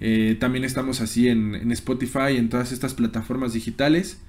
Eh, 0.00 0.36
también 0.38 0.64
estamos 0.64 1.00
así 1.00 1.28
en, 1.28 1.54
en, 1.54 1.72
Spotify, 1.72 2.36
en 2.36 2.48
todas 2.48 2.72
estas 2.72 2.94
plataformas 2.94 3.54
digitales. 3.54 4.20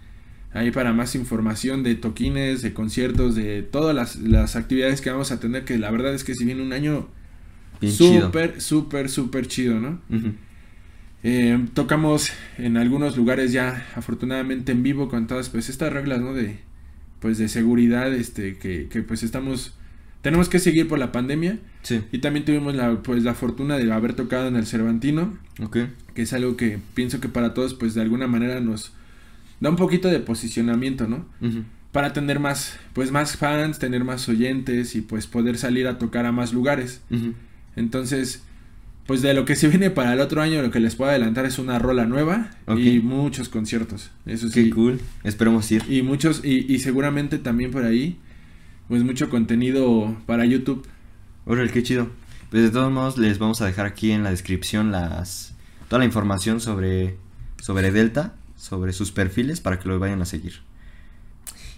Ahí 0.53 0.71
para 0.71 0.93
más 0.93 1.13
información 1.15 1.83
de 1.83 1.95
toquines, 1.95 2.61
de 2.61 2.73
conciertos, 2.73 3.35
de 3.35 3.63
todas 3.63 4.17
las, 4.17 4.55
actividades 4.55 5.01
que 5.01 5.11
vamos 5.11 5.31
a 5.31 5.39
tener, 5.39 5.65
que 5.65 5.77
la 5.77 5.91
verdad 5.91 6.13
es 6.13 6.23
que 6.23 6.33
si 6.33 6.45
viene 6.45 6.63
un 6.63 6.73
año 6.73 7.09
súper, 7.81 8.61
súper, 8.61 9.09
súper 9.09 9.47
chido, 9.47 9.79
¿no? 9.79 10.01
Eh, 11.23 11.65
tocamos 11.73 12.31
en 12.57 12.77
algunos 12.77 13.17
lugares 13.17 13.51
ya, 13.51 13.85
afortunadamente 13.95 14.71
en 14.71 14.83
vivo, 14.83 15.09
con 15.09 15.27
todas 15.27 15.49
pues 15.49 15.67
estas 15.67 15.91
reglas, 15.91 16.21
¿no? 16.21 16.33
De, 16.33 16.59
pues 17.19 17.37
de 17.37 17.49
seguridad, 17.49 18.13
este, 18.13 18.57
que, 18.57 18.87
que 18.87 19.01
pues 19.03 19.23
estamos, 19.23 19.77
tenemos 20.21 20.49
que 20.49 20.59
seguir 20.59 20.87
por 20.87 20.99
la 20.99 21.11
pandemia. 21.11 21.59
Sí. 21.83 22.01
Y 22.11 22.19
también 22.19 22.45
tuvimos 22.45 22.75
la, 22.75 23.01
pues 23.01 23.23
la 23.23 23.33
fortuna 23.33 23.77
de 23.77 23.91
haber 23.91 24.13
tocado 24.13 24.47
en 24.47 24.55
el 24.55 24.65
Cervantino. 24.65 25.37
Ok. 25.61 25.77
Que 26.13 26.23
es 26.23 26.33
algo 26.33 26.57
que 26.57 26.79
pienso 26.93 27.19
que 27.19 27.29
para 27.29 27.53
todos, 27.53 27.73
pues 27.73 27.93
de 27.93 28.01
alguna 28.01 28.27
manera 28.27 28.59
nos 28.59 28.93
da 29.59 29.69
un 29.69 29.75
poquito 29.75 30.09
de 30.09 30.19
posicionamiento, 30.19 31.07
¿no? 31.07 31.25
Para 31.91 32.13
tener 32.13 32.39
más, 32.39 32.77
pues 32.93 33.11
más 33.11 33.37
fans, 33.37 33.79
tener 33.79 34.03
más 34.03 34.27
oyentes 34.29 34.95
y 34.95 35.01
pues 35.01 35.27
poder 35.27 35.57
salir 35.57 35.87
a 35.87 35.97
tocar 35.97 36.25
a 36.25 36.31
más 36.31 36.53
lugares. 36.53 37.01
Entonces, 37.75 38.43
pues 39.05 39.21
de 39.21 39.33
lo 39.33 39.45
que 39.45 39.55
se 39.55 39.67
viene 39.69 39.89
para 39.89 40.13
el 40.13 40.19
otro 40.19 40.41
año, 40.41 40.61
lo 40.61 40.71
que 40.71 40.79
les 40.79 40.95
puedo 40.95 41.09
adelantar 41.09 41.45
es 41.45 41.57
una 41.57 41.79
rola 41.79 42.05
nueva 42.05 42.51
y 42.77 42.99
muchos 42.99 43.49
conciertos. 43.49 44.11
Eso 44.25 44.49
sí. 44.49 44.65
Qué 44.65 44.69
cool. 44.71 44.99
Esperemos 45.23 45.71
ir. 45.71 45.83
Y 45.89 46.01
muchos, 46.01 46.41
y, 46.43 46.71
y 46.71 46.79
seguramente 46.79 47.37
también 47.37 47.71
por 47.71 47.83
ahí, 47.85 48.17
pues 48.87 49.03
mucho 49.03 49.29
contenido 49.29 50.15
para 50.25 50.45
YouTube. 50.45 50.87
Órale, 51.45 51.71
qué 51.71 51.83
chido. 51.83 52.09
Pues 52.49 52.63
de 52.63 52.69
todos 52.69 52.91
modos 52.91 53.17
les 53.17 53.39
vamos 53.39 53.61
a 53.61 53.65
dejar 53.65 53.85
aquí 53.85 54.11
en 54.11 54.23
la 54.23 54.31
descripción 54.31 54.91
las 54.91 55.53
toda 55.89 55.99
la 55.99 56.05
información 56.05 56.59
sobre 56.59 57.17
sobre 57.61 57.91
Delta 57.91 58.35
sobre 58.57 58.91
sus 58.91 59.11
perfiles 59.11 59.61
para 59.61 59.79
que 59.79 59.87
lo 59.87 59.99
vayan 59.99 60.21
a 60.21 60.25
seguir. 60.25 60.61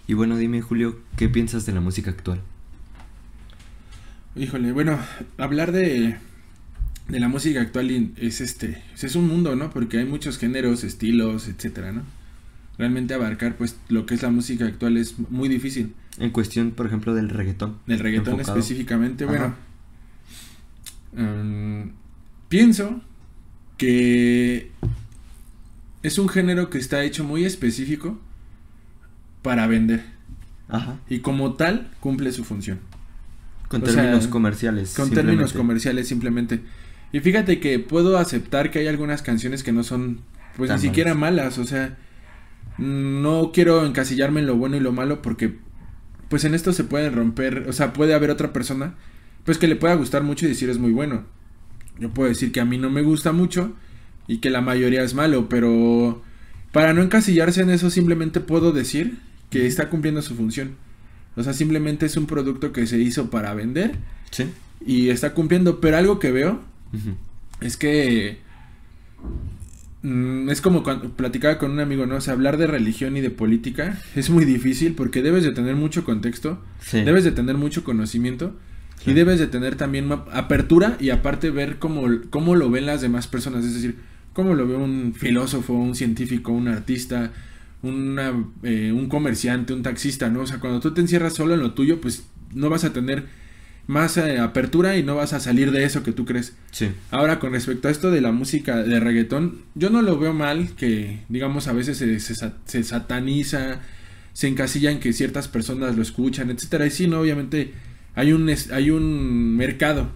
Y 0.06 0.14
bueno, 0.14 0.36
dime 0.36 0.60
Julio, 0.60 1.00
¿qué 1.16 1.28
piensas 1.28 1.66
de 1.66 1.72
la 1.72 1.80
música 1.80 2.10
actual? 2.10 2.40
Híjole, 4.34 4.72
bueno, 4.72 4.98
hablar 5.38 5.72
de, 5.72 6.16
de 7.08 7.20
la 7.20 7.28
música 7.28 7.60
actual 7.60 8.12
es 8.16 8.40
este, 8.40 8.82
es 9.00 9.14
un 9.14 9.28
mundo, 9.28 9.54
¿no? 9.56 9.70
Porque 9.70 9.98
hay 9.98 10.06
muchos 10.06 10.38
géneros, 10.38 10.84
estilos, 10.84 11.48
etcétera, 11.48 11.92
¿no? 11.92 12.02
Realmente 12.78 13.14
abarcar 13.14 13.56
pues 13.56 13.76
lo 13.88 14.06
que 14.06 14.14
es 14.14 14.22
la 14.22 14.30
música 14.30 14.64
actual 14.64 14.96
es 14.96 15.18
muy 15.30 15.48
difícil. 15.48 15.94
En 16.18 16.30
cuestión, 16.30 16.72
por 16.72 16.86
ejemplo, 16.86 17.14
del 17.14 17.28
reggaetón. 17.28 17.78
Del 17.86 17.98
reggaetón 17.98 18.40
específicamente, 18.40 19.24
bueno. 19.24 19.54
Mm, 21.12 21.90
pienso 22.48 23.02
que 23.76 24.70
es 26.02 26.18
un 26.18 26.28
género 26.28 26.70
que 26.70 26.78
está 26.78 27.02
hecho 27.04 27.24
muy 27.24 27.44
específico 27.44 28.18
para 29.42 29.66
vender. 29.66 30.04
Ajá. 30.68 30.98
Y 31.08 31.20
como 31.20 31.54
tal, 31.54 31.90
cumple 32.00 32.32
su 32.32 32.44
función. 32.44 32.78
Con 33.68 33.82
términos 33.82 34.26
comerciales. 34.26 34.94
Con 34.94 35.10
términos 35.10 35.52
comerciales, 35.52 36.08
simplemente. 36.08 36.60
Y 37.12 37.20
fíjate 37.20 37.60
que 37.60 37.78
puedo 37.78 38.18
aceptar 38.18 38.70
que 38.70 38.80
hay 38.80 38.88
algunas 38.88 39.22
canciones 39.22 39.62
que 39.62 39.72
no 39.72 39.84
son, 39.84 40.20
pues 40.56 40.70
ni 40.70 40.78
siquiera 40.78 41.14
malas. 41.14 41.58
O 41.58 41.64
sea, 41.64 41.96
no 42.80 43.52
quiero 43.52 43.84
encasillarme 43.84 44.40
en 44.40 44.46
lo 44.46 44.56
bueno 44.56 44.76
y 44.76 44.80
lo 44.80 44.92
malo 44.92 45.22
porque, 45.22 45.58
pues 46.28 46.44
en 46.44 46.54
esto 46.54 46.72
se 46.72 46.84
pueden 46.84 47.14
romper. 47.14 47.66
O 47.68 47.72
sea, 47.72 47.92
puede 47.92 48.14
haber 48.14 48.30
otra 48.30 48.52
persona, 48.52 48.94
pues 49.44 49.58
que 49.58 49.68
le 49.68 49.76
pueda 49.76 49.94
gustar 49.94 50.22
mucho 50.22 50.46
y 50.46 50.48
decir 50.48 50.70
es 50.70 50.78
muy 50.78 50.92
bueno. 50.92 51.24
Yo 51.98 52.10
puedo 52.10 52.28
decir 52.28 52.50
que 52.50 52.60
a 52.60 52.64
mí 52.64 52.78
no 52.78 52.90
me 52.90 53.02
gusta 53.02 53.32
mucho 53.32 53.74
y 54.26 54.38
que 54.38 54.50
la 54.50 54.62
mayoría 54.62 55.02
es 55.02 55.14
malo, 55.14 55.48
pero 55.48 56.22
para 56.72 56.94
no 56.94 57.02
encasillarse 57.02 57.60
en 57.62 57.70
eso 57.70 57.90
simplemente 57.90 58.40
puedo 58.40 58.72
decir 58.72 59.18
que 59.50 59.66
está 59.66 59.90
cumpliendo 59.90 60.22
su 60.22 60.34
función. 60.34 60.76
O 61.36 61.42
sea, 61.42 61.52
simplemente 61.52 62.06
es 62.06 62.16
un 62.16 62.26
producto 62.26 62.72
que 62.72 62.86
se 62.86 62.98
hizo 62.98 63.28
para 63.30 63.54
vender. 63.54 63.96
Sí. 64.30 64.44
Y 64.84 65.10
está 65.10 65.34
cumpliendo, 65.34 65.80
pero 65.80 65.98
algo 65.98 66.18
que 66.18 66.30
veo 66.30 66.60
es 67.60 67.76
que 67.76 68.38
es 70.02 70.60
como 70.62 70.82
cuando 70.82 71.10
platicaba 71.10 71.58
con 71.58 71.72
un 71.72 71.80
amigo, 71.80 72.06
¿no? 72.06 72.16
O 72.16 72.20
sea, 72.20 72.32
hablar 72.32 72.56
de 72.56 72.66
religión 72.66 73.16
y 73.16 73.20
de 73.20 73.30
política 73.30 73.98
es 74.16 74.30
muy 74.30 74.44
difícil 74.44 74.94
porque 74.94 75.22
debes 75.22 75.44
de 75.44 75.52
tener 75.52 75.76
mucho 75.76 76.04
contexto, 76.04 76.62
debes 76.92 77.24
de 77.24 77.32
tener 77.32 77.56
mucho 77.56 77.84
conocimiento 77.84 78.54
y 79.06 79.12
debes 79.12 79.38
de 79.38 79.46
tener 79.46 79.76
también 79.76 80.10
apertura 80.32 80.96
y 81.00 81.10
aparte 81.10 81.50
ver 81.50 81.78
cómo, 81.78 82.06
cómo 82.30 82.56
lo 82.56 82.70
ven 82.70 82.86
las 82.86 83.00
demás 83.00 83.26
personas. 83.26 83.64
Es 83.64 83.74
decir, 83.74 83.96
como 84.32 84.54
lo 84.54 84.66
ve 84.66 84.76
un 84.76 85.14
filósofo, 85.14 85.74
un 85.74 85.94
científico, 85.94 86.52
un 86.52 86.68
artista, 86.68 87.32
una, 87.82 88.32
eh, 88.62 88.92
un 88.92 89.08
comerciante, 89.08 89.72
un 89.72 89.82
taxista, 89.82 90.28
¿no? 90.28 90.40
O 90.40 90.46
sea, 90.46 90.60
cuando 90.60 90.80
tú 90.80 90.92
te 90.92 91.00
encierras 91.00 91.34
solo 91.34 91.54
en 91.54 91.60
lo 91.60 91.72
tuyo, 91.72 92.00
pues 92.00 92.26
no 92.54 92.68
vas 92.70 92.84
a 92.84 92.92
tener 92.92 93.24
más 93.90 94.16
eh, 94.16 94.38
apertura 94.38 94.96
y 94.96 95.02
no 95.02 95.16
vas 95.16 95.32
a 95.32 95.40
salir 95.40 95.72
de 95.72 95.84
eso 95.84 96.02
que 96.02 96.12
tú 96.12 96.24
crees. 96.24 96.54
Sí. 96.70 96.90
Ahora, 97.10 97.38
con 97.38 97.52
respecto 97.52 97.88
a 97.88 97.90
esto 97.90 98.10
de 98.10 98.20
la 98.20 98.32
música 98.32 98.82
de 98.82 99.00
reggaetón, 99.00 99.62
yo 99.74 99.90
no 99.90 100.00
lo 100.00 100.18
veo 100.18 100.32
mal 100.32 100.70
que, 100.76 101.20
digamos, 101.28 101.68
a 101.68 101.72
veces 101.72 101.98
se, 101.98 102.20
se, 102.20 102.82
sataniza, 102.84 103.80
se 104.32 104.48
encasilla 104.48 104.90
en 104.90 105.00
que 105.00 105.12
ciertas 105.12 105.48
personas 105.48 105.96
lo 105.96 106.02
escuchan, 106.02 106.50
etcétera. 106.50 106.86
Y 106.86 106.90
sí, 106.90 107.08
no, 107.08 107.20
obviamente 107.20 107.74
hay 108.14 108.32
un, 108.32 108.50
hay 108.72 108.90
un 108.90 109.56
mercado 109.56 110.10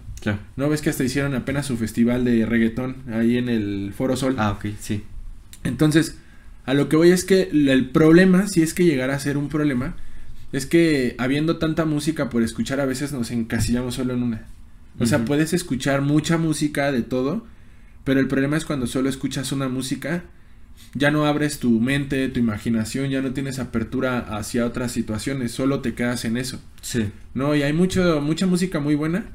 ¿No 0.55 0.69
ves 0.69 0.81
que 0.81 0.89
hasta 0.89 1.03
hicieron 1.03 1.35
apenas 1.35 1.65
su 1.65 1.77
festival 1.77 2.23
de 2.23 2.45
reggaetón 2.45 2.97
ahí 3.11 3.37
en 3.37 3.49
el 3.49 3.93
Foro 3.95 4.15
Sol? 4.15 4.35
Ah, 4.37 4.51
ok, 4.51 4.67
sí. 4.79 5.03
Entonces, 5.63 6.17
a 6.65 6.73
lo 6.73 6.89
que 6.89 6.95
voy 6.95 7.11
es 7.11 7.23
que 7.25 7.49
el 7.51 7.89
problema, 7.89 8.47
si 8.47 8.61
es 8.61 8.73
que 8.73 8.85
llegara 8.85 9.15
a 9.15 9.19
ser 9.19 9.37
un 9.37 9.49
problema, 9.49 9.95
es 10.55 10.65
que 10.65 11.15
habiendo 11.17 11.57
tanta 11.57 11.83
música 11.83 12.29
por 12.29 12.41
escuchar, 12.41 12.79
a 12.79 12.85
veces 12.85 13.11
nos 13.11 13.29
encasillamos 13.29 13.95
solo 13.95 14.13
en 14.13 14.23
una. 14.23 14.45
O 14.97 15.05
sea, 15.05 15.25
puedes 15.25 15.51
escuchar 15.51 16.01
mucha 16.01 16.37
música 16.37 16.93
de 16.93 17.01
todo, 17.01 17.45
pero 18.05 18.21
el 18.21 18.29
problema 18.29 18.55
es 18.55 18.63
cuando 18.63 18.87
solo 18.87 19.09
escuchas 19.09 19.51
una 19.51 19.67
música, 19.67 20.23
ya 20.93 21.11
no 21.11 21.25
abres 21.25 21.59
tu 21.59 21.81
mente, 21.81 22.29
tu 22.29 22.39
imaginación, 22.39 23.09
ya 23.09 23.21
no 23.21 23.33
tienes 23.33 23.59
apertura 23.59 24.19
hacia 24.37 24.65
otras 24.65 24.93
situaciones, 24.93 25.51
solo 25.51 25.81
te 25.81 25.93
quedas 25.93 26.23
en 26.23 26.37
eso. 26.37 26.61
Sí. 26.81 27.11
No, 27.33 27.53
y 27.53 27.63
hay 27.63 27.73
mucho, 27.73 28.21
mucha 28.21 28.47
música 28.47 28.79
muy 28.79 28.95
buena, 28.95 29.25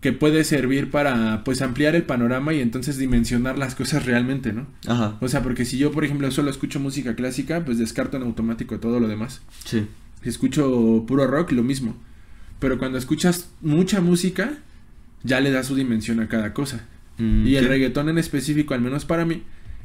que 0.00 0.12
puede 0.12 0.44
servir 0.44 0.92
para 0.92 1.42
pues 1.42 1.60
ampliar 1.60 1.96
el 1.96 2.04
panorama 2.04 2.54
y 2.54 2.60
entonces 2.60 2.98
dimensionar 2.98 3.58
las 3.58 3.74
cosas 3.74 4.06
realmente, 4.06 4.52
¿no? 4.52 4.68
Ajá. 4.86 5.18
O 5.20 5.26
sea, 5.26 5.42
porque 5.42 5.64
si 5.64 5.76
yo, 5.76 5.90
por 5.90 6.04
ejemplo, 6.04 6.30
solo 6.30 6.50
escucho 6.50 6.78
música 6.78 7.16
clásica, 7.16 7.64
pues 7.64 7.78
descarto 7.78 8.16
en 8.16 8.22
automático 8.22 8.78
todo 8.78 9.00
lo 9.00 9.08
demás. 9.08 9.42
Sí. 9.64 9.88
Si 10.22 10.28
escucho 10.28 11.04
puro 11.06 11.26
rock, 11.26 11.52
lo 11.52 11.62
mismo. 11.62 11.96
Pero 12.58 12.78
cuando 12.78 12.98
escuchas 12.98 13.48
mucha 13.62 14.00
música, 14.00 14.58
ya 15.22 15.40
le 15.40 15.50
da 15.50 15.62
su 15.62 15.74
dimensión 15.74 16.20
a 16.20 16.28
cada 16.28 16.52
cosa. 16.52 16.86
Mm, 17.18 17.46
y 17.46 17.56
el 17.56 17.68
reggaetón 17.68 18.08
en 18.08 18.18
específico, 18.18 18.74
al 18.74 18.80
menos 18.80 19.04
para 19.04 19.24
mí, 19.24 19.42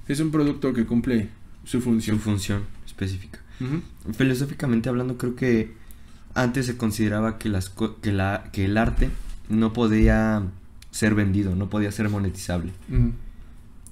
es 0.08 0.20
un 0.20 0.32
producto 0.32 0.74
que 0.74 0.86
cumple 0.86 1.30
su 1.64 1.82
función. 1.82 2.18
Su 2.18 2.24
función 2.24 2.64
específica. 2.86 3.40
Filosóficamente 4.18 4.90
hablando, 4.90 5.18
creo 5.18 5.36
que 5.36 5.74
antes 6.34 6.66
se 6.66 6.76
consideraba 6.76 7.38
que, 7.38 7.48
las 7.48 7.70
que, 8.02 8.12
la, 8.12 8.50
que 8.52 8.66
el 8.66 8.78
arte 8.78 9.10
no 9.48 9.72
podía 9.72 10.44
ser 10.92 11.16
vendido, 11.16 11.56
no 11.56 11.70
podía 11.70 11.92
ser 11.92 12.10
monetizable. 12.10 12.74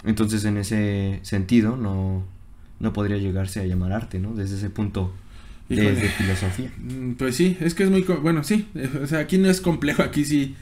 Entonces, 0.04 0.44
en 0.44 0.58
ese 0.58 1.20
sentido, 1.24 1.78
no, 1.78 2.24
no 2.80 2.94
podría 2.94 3.18
llegarse 3.18 3.62
a 3.62 3.66
llamar 3.66 3.94
arte, 3.94 4.20
¿no? 4.20 4.34
Desde 4.34 4.58
ese 4.58 4.70
punto 4.70 5.14
de, 5.76 5.84
Híjole. 5.84 6.00
de 6.02 6.10
filosofía. 6.10 6.72
Mm, 6.78 7.12
Pues 7.14 7.36
sí, 7.36 7.58
es 7.60 7.74
que 7.76 7.84
es 7.84 7.90
muy... 7.90 8.02
Bueno, 8.02 8.44
sí, 8.44 8.68
eh, 8.76 8.90
o 9.04 9.08
sea, 9.08 9.20
aquí 9.20 9.38
no 9.38 9.50
es 9.50 9.62
complejo, 9.62 10.02
aquí 10.04 10.26
sí... 10.26 10.56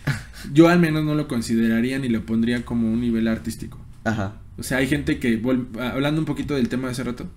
Yo 0.54 0.70
al 0.70 0.80
menos 0.80 1.04
no 1.06 1.14
lo 1.16 1.28
consideraría 1.28 2.00
ni 2.00 2.10
lo 2.10 2.26
pondría 2.26 2.66
como 2.66 2.92
un 2.92 3.00
nivel 3.02 3.28
artístico. 3.28 3.80
Ajá. 4.04 4.38
O 4.58 4.64
sea, 4.64 4.78
hay 4.80 4.88
gente 4.88 5.20
que, 5.20 5.42
vol- 5.42 5.68
hablando 5.80 6.20
un 6.20 6.26
poquito 6.26 6.56
del 6.56 6.68
tema 6.68 6.88
de 6.88 6.94
hace 6.94 7.04
rato, 7.04 7.30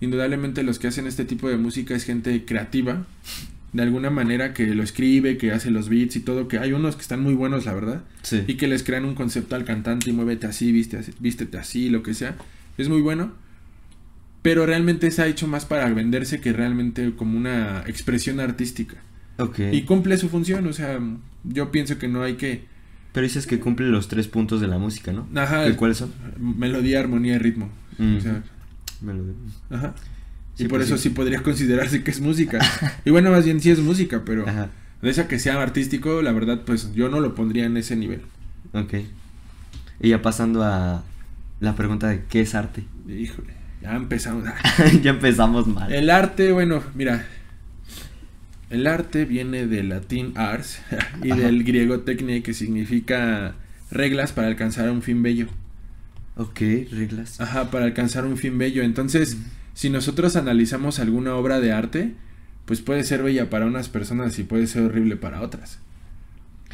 indudablemente 0.00 0.62
los 0.62 0.78
que 0.78 0.88
hacen 0.88 1.06
este 1.06 1.24
tipo 1.24 1.48
de 1.48 1.56
música 1.56 1.94
es 1.94 2.04
gente 2.04 2.44
creativa, 2.44 3.06
de 3.72 3.82
alguna 3.82 4.10
manera 4.10 4.52
que 4.52 4.66
lo 4.74 4.82
escribe, 4.82 5.38
que 5.38 5.52
hace 5.52 5.70
los 5.70 5.88
beats 5.88 6.16
y 6.16 6.20
todo, 6.20 6.48
que 6.48 6.58
hay 6.58 6.72
unos 6.72 6.96
que 6.96 7.02
están 7.02 7.22
muy 7.22 7.34
buenos, 7.34 7.64
la 7.64 7.72
verdad, 7.74 8.02
Sí. 8.22 8.42
y 8.46 8.54
que 8.54 8.66
les 8.68 8.82
crean 8.82 9.04
un 9.04 9.14
concepto 9.14 9.54
al 9.56 9.64
cantante 9.64 10.10
y 10.10 10.12
muévete 10.12 10.46
así, 10.46 10.72
viste 10.72 10.98
así, 10.98 11.12
vístete 11.20 11.56
así, 11.58 11.88
lo 11.88 12.02
que 12.02 12.12
sea. 12.14 12.36
Es 12.76 12.88
muy 12.88 13.00
bueno. 13.00 13.32
Pero 14.42 14.66
realmente 14.66 15.10
se 15.12 15.22
ha 15.22 15.26
hecho 15.26 15.46
más 15.46 15.64
para 15.66 15.88
venderse 15.90 16.40
que 16.40 16.52
realmente 16.52 17.14
como 17.14 17.38
una 17.38 17.84
expresión 17.86 18.40
artística. 18.40 18.96
Y 19.72 19.82
cumple 19.82 20.16
su 20.18 20.28
función, 20.28 20.66
o 20.66 20.72
sea, 20.72 21.00
yo 21.44 21.70
pienso 21.72 21.98
que 21.98 22.08
no 22.08 22.22
hay 22.22 22.34
que... 22.34 22.66
Pero 23.12 23.24
dices 23.24 23.46
que 23.46 23.58
cumple 23.60 23.88
los 23.88 24.08
tres 24.08 24.26
puntos 24.28 24.60
de 24.60 24.68
la 24.68 24.78
música, 24.78 25.12
¿no? 25.12 25.28
Ajá, 25.34 25.68
¿Y 25.68 25.74
¿Cuáles 25.74 25.98
son? 25.98 26.12
melodía, 26.38 27.00
armonía 27.00 27.34
y 27.34 27.38
ritmo. 27.38 27.70
Mm. 27.98 28.16
O 28.16 28.20
sea, 28.20 28.42
Me 29.00 29.12
lo- 29.14 29.24
ajá. 29.70 29.94
Sí, 30.54 30.64
y 30.64 30.68
por 30.68 30.78
pues 30.78 30.88
eso 30.88 30.96
sí. 30.96 31.04
sí. 31.04 31.08
podría 31.10 31.42
considerarse 31.42 32.02
que 32.04 32.10
es 32.10 32.20
música. 32.20 32.58
y 33.04 33.10
bueno, 33.10 33.30
más 33.30 33.44
bien 33.44 33.60
sí 33.60 33.70
es 33.70 33.80
música, 33.80 34.22
pero 34.24 34.48
Ajá. 34.48 34.70
de 35.02 35.10
esa 35.10 35.26
que 35.28 35.38
sea 35.38 35.60
artístico, 35.62 36.20
la 36.22 36.32
verdad, 36.32 36.62
pues 36.64 36.92
yo 36.94 37.08
no 37.08 37.20
lo 37.20 37.34
pondría 37.34 37.64
en 37.66 37.76
ese 37.76 37.96
nivel. 37.96 38.20
Ok. 38.72 38.94
Y 40.00 40.08
ya 40.10 40.22
pasando 40.22 40.62
a 40.62 41.02
la 41.60 41.74
pregunta 41.76 42.08
de 42.08 42.22
qué 42.28 42.40
es 42.42 42.54
arte. 42.54 42.84
Híjole, 43.08 43.54
ya 43.82 43.96
empezamos. 43.96 44.44
ya 45.02 45.10
empezamos 45.10 45.66
mal. 45.66 45.92
El 45.92 46.10
arte, 46.10 46.52
bueno, 46.52 46.82
mira. 46.94 47.26
El 48.70 48.86
arte 48.86 49.24
viene 49.26 49.66
del 49.66 49.90
latín 49.90 50.32
ars 50.36 50.80
y 51.22 51.30
Ajá. 51.30 51.40
del 51.42 51.64
griego 51.64 52.00
techne, 52.00 52.42
que 52.42 52.54
significa 52.54 53.54
reglas 53.90 54.32
para 54.32 54.48
alcanzar 54.48 54.90
un 54.90 55.02
fin 55.02 55.22
bello. 55.22 55.46
Ok, 56.36 56.60
reglas. 56.90 57.40
Ajá, 57.40 57.70
para 57.70 57.84
alcanzar 57.84 58.24
un 58.24 58.38
fin 58.38 58.56
bello. 58.56 58.82
Entonces, 58.82 59.36
si 59.74 59.90
nosotros 59.90 60.36
analizamos 60.36 60.98
alguna 60.98 61.34
obra 61.34 61.60
de 61.60 61.72
arte, 61.72 62.14
pues 62.64 62.80
puede 62.80 63.04
ser 63.04 63.22
bella 63.22 63.50
para 63.50 63.66
unas 63.66 63.88
personas 63.90 64.38
y 64.38 64.44
puede 64.44 64.66
ser 64.66 64.82
horrible 64.84 65.16
para 65.16 65.42
otras. 65.42 65.78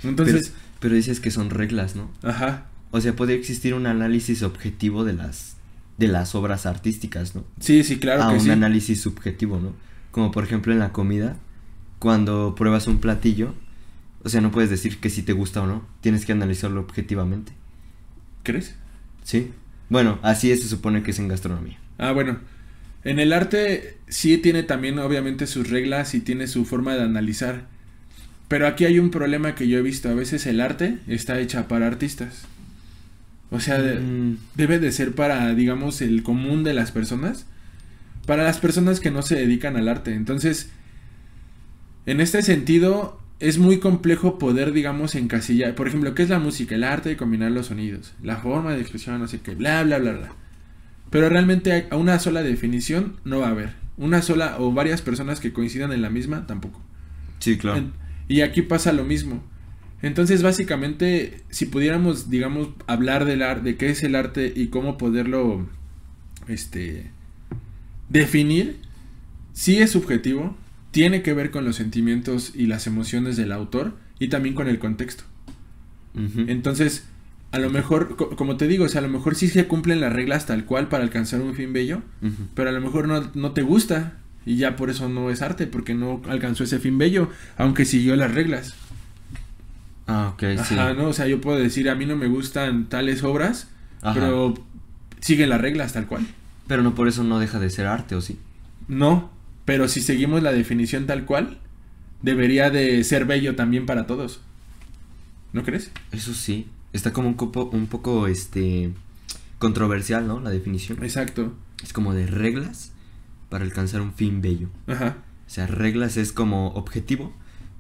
Entonces, 0.05 0.51
pero, 0.51 0.63
pero 0.81 0.95
dices 0.95 1.19
que 1.19 1.33
son 1.33 1.51
reglas, 1.51 1.97
¿no? 1.97 2.13
ajá, 2.23 2.67
O 2.93 3.01
sea, 3.01 3.17
puede 3.17 3.35
existir 3.35 3.75
un 3.75 3.87
análisis 3.87 4.45
objetivo 4.45 5.05
de 5.05 5.15
las 5.15 5.57
de 5.99 6.09
las 6.09 6.35
obras 6.35 6.65
artísticas, 6.65 7.35
¿no? 7.35 7.45
sí, 7.61 7.85
sí, 7.85 7.99
claro 7.99 8.23
a 8.23 8.29
que 8.29 8.35
un 8.37 8.41
sí. 8.41 8.51
análisis 8.51 9.01
subjetivo, 9.01 9.59
¿no? 9.59 9.73
Como 10.11 10.31
por 10.31 10.45
ejemplo 10.45 10.73
en 10.73 10.79
la 10.79 10.93
comida, 10.93 11.37
cuando 11.99 12.55
pruebas 12.55 12.87
un 12.87 12.99
platillo, 12.99 13.55
o 14.23 14.29
sea, 14.29 14.41
no 14.41 14.51
puedes 14.51 14.71
decir 14.71 14.99
que 14.99 15.11
si 15.11 15.23
te 15.23 15.33
gusta 15.33 15.63
o 15.63 15.67
no, 15.67 15.87
tienes 16.01 16.25
que 16.25 16.33
analizarlo 16.33 16.81
objetivamente. 16.81 17.53
¿Crees? 18.43 18.75
¿Sí? 19.25 19.51
Bueno, 19.89 20.19
así 20.23 20.51
es, 20.51 20.63
se 20.63 20.69
supone 20.69 21.03
que 21.03 21.11
es 21.11 21.19
en 21.19 21.29
gastronomía. 21.29 21.79
Ah, 21.99 22.13
bueno. 22.13 22.39
En 23.05 23.19
el 23.19 23.33
arte 23.33 23.97
sí 24.09 24.39
tiene 24.39 24.63
también 24.65 24.99
obviamente 24.99 25.47
sus 25.47 25.71
reglas 25.71 26.15
y 26.15 26.21
tiene 26.21 26.47
su 26.47 26.65
forma 26.65 26.95
de 26.95 27.03
analizar. 27.03 27.67
Pero 28.49 28.67
aquí 28.67 28.85
hay 28.85 28.99
un 28.99 29.11
problema 29.11 29.55
que 29.55 29.69
yo 29.69 29.79
he 29.79 29.83
visto. 29.83 30.09
A 30.09 30.15
veces 30.15 30.47
el 30.47 30.61
arte 30.61 30.99
está 31.07 31.39
hecha 31.41 31.69
para 31.69 31.87
artistas. 31.87 32.47
O 33.51 33.61
sea, 33.61 33.79
Mm, 33.79 34.37
debe 34.57 34.79
de 34.79 34.93
ser 34.93 35.15
para, 35.15 35.55
digamos, 35.55 36.01
el 36.03 36.23
común 36.23 36.65
de 36.65 36.75
las 36.75 36.93
personas. 36.93 37.47
Para 38.27 38.45
las 38.45 38.59
personas 38.59 39.01
que 39.01 39.11
no 39.11 39.23
se 39.23 39.37
dedican 39.37 39.77
al 39.77 39.89
arte. 39.89 40.13
Entonces, 40.15 40.71
en 42.07 42.21
este 42.21 42.43
sentido, 42.43 43.21
es 43.41 43.59
muy 43.59 43.79
complejo 43.79 44.39
poder, 44.39 44.73
digamos, 44.73 45.15
encasillar. 45.15 45.75
Por 45.75 45.89
ejemplo, 45.89 46.15
¿qué 46.15 46.23
es 46.25 46.29
la 46.29 46.39
música? 46.39 46.75
El 46.75 46.85
arte 46.85 47.11
de 47.11 47.17
combinar 47.17 47.51
los 47.53 47.67
sonidos. 47.67 48.15
La 48.23 48.37
forma 48.37 48.73
de 48.75 48.81
expresión, 48.81 49.19
no 49.21 49.29
sé 49.29 49.41
qué, 49.41 49.55
bla, 49.55 49.83
bla, 49.85 49.99
bla, 49.99 50.13
bla. 50.13 50.33
Pero 51.11 51.29
realmente 51.29 51.87
a 51.91 51.97
una 51.97 52.19
sola 52.19 52.43
definición 52.43 53.17
no 53.25 53.41
va 53.41 53.49
a 53.49 53.51
haber. 53.53 53.71
Una 53.97 54.23
sola 54.23 54.57
o 54.59 54.73
varias 54.73 55.03
personas 55.03 55.41
que 55.41 55.53
coincidan 55.53 55.93
en 55.93 56.03
la 56.03 56.11
misma, 56.11 56.47
tampoco. 56.47 56.83
sí, 57.39 57.57
claro. 57.57 57.79
En- 57.79 57.93
y 58.29 58.43
aquí 58.43 58.61
pasa 58.63 58.93
lo 58.93 59.05
mismo. 59.05 59.43
Entonces, 60.03 60.43
básicamente, 60.43 61.41
si 61.51 61.67
pudiéramos, 61.67 62.31
digamos, 62.31 62.69
hablar 62.87 63.25
del 63.25 63.43
arte, 63.43 63.63
de 63.71 63.77
qué 63.77 63.91
es 63.91 64.03
el 64.05 64.15
arte 64.15 64.53
y 64.55 64.69
cómo 64.69 64.97
poderlo, 64.97 65.67
este, 66.47 67.11
definir, 68.09 68.77
sí 69.53 69.79
es 69.79 69.91
subjetivo, 69.91 70.57
tiene 70.91 71.23
que 71.23 71.33
ver 71.35 71.51
con 71.51 71.65
los 71.65 71.77
sentimientos 71.77 72.53
y 72.55 72.67
las 72.67 72.87
emociones 72.87 73.37
del 73.37 73.53
autor 73.53 73.97
y 74.19 74.29
también 74.29 74.55
con 74.55 74.69
el 74.69 74.79
contexto. 74.79 75.25
Entonces, 76.49 77.05
a 77.53 77.59
lo 77.59 77.71
mejor, 77.71 78.17
co- 78.17 78.31
como 78.37 78.57
te 78.57 78.67
digo, 78.69 78.85
o 78.85 78.89
sea, 78.89 79.01
a 79.01 79.03
lo 79.03 79.09
mejor 79.11 79.35
sí 79.35 79.49
se 79.49 79.67
cumplen 79.67 80.01
las 80.01 80.13
reglas 80.13 80.47
tal 80.47 80.65
cual 80.65 80.89
para 80.89 81.05
alcanzar 81.05 81.41
un 81.41 81.55
fin 81.55 81.73
bello, 81.73 82.03
pero 82.55 82.71
a 82.71 82.73
lo 82.73 82.81
mejor 82.81 83.09
no, 83.09 83.31
no 83.35 83.53
te 83.53 83.63
gusta 83.63 84.19
y 84.47 84.57
ya 84.57 84.77
por 84.77 84.91
eso 84.91 85.09
no 85.09 85.31
es 85.31 85.43
arte, 85.43 85.67
porque 85.67 85.95
no 85.95 86.23
alcanzó 86.29 86.65
ese 86.65 86.79
fin 86.79 86.99
bello, 86.99 87.31
aunque 87.57 87.85
siguió 87.85 88.17
las 88.17 88.33
reglas. 88.33 88.75
Ah, 90.09 90.31
ok, 90.35 90.43
sí. 90.65 90.75
Ajá, 90.75 90.95
¿no? 90.95 91.09
O 91.09 91.13
sea, 91.13 91.27
yo 91.29 91.41
puedo 91.41 91.59
decir, 91.59 91.89
a 91.89 91.95
mí 91.95 92.07
no 92.07 92.17
me 92.17 92.27
gustan 92.27 92.89
tales 92.89 93.23
obras, 93.23 93.69
Ajá. 94.03 94.15
pero 94.15 94.55
siguen 95.21 95.51
las 95.51 95.61
reglas 95.61 95.93
tal 95.93 96.07
cual. 96.07 96.27
Pero 96.67 96.83
no 96.83 96.95
por 96.95 97.07
eso 97.09 97.23
no 97.25 97.39
deja 97.39 97.61
de 97.61 97.71
ser 97.71 97.87
arte, 97.87 98.15
¿o 98.15 98.21
sí? 98.21 98.39
No, 98.89 99.31
pero 99.65 99.87
si 99.87 100.01
seguimos 100.01 100.43
la 100.43 100.51
definición 100.53 101.07
tal 101.07 101.25
cual, 101.27 101.59
debería 102.23 102.71
de 102.71 103.05
ser 103.05 103.27
bello 103.27 103.55
también 103.55 103.87
para 103.87 104.07
todos. 104.07 104.41
¿No 105.53 105.63
crees? 105.63 105.91
Eso 106.13 106.35
sí. 106.35 106.67
Está 106.93 107.13
como 107.13 107.29
un, 107.29 107.37
copo- 107.37 107.69
un 107.73 107.87
poco, 107.87 108.27
este, 108.29 108.91
controversial, 109.59 110.27
¿no? 110.27 110.41
La 110.41 110.51
definición. 110.51 111.03
Exacto. 111.03 111.53
Es 111.83 111.93
como 111.93 112.15
de 112.15 112.27
reglas 112.27 112.93
para 113.51 113.65
alcanzar 113.65 114.01
un 114.01 114.13
fin 114.13 114.41
bello. 114.41 114.69
Ajá. 114.87 115.17
O 115.47 115.51
sea, 115.51 115.67
reglas 115.67 116.17
es 116.17 116.33
como 116.33 116.69
objetivo 116.73 117.33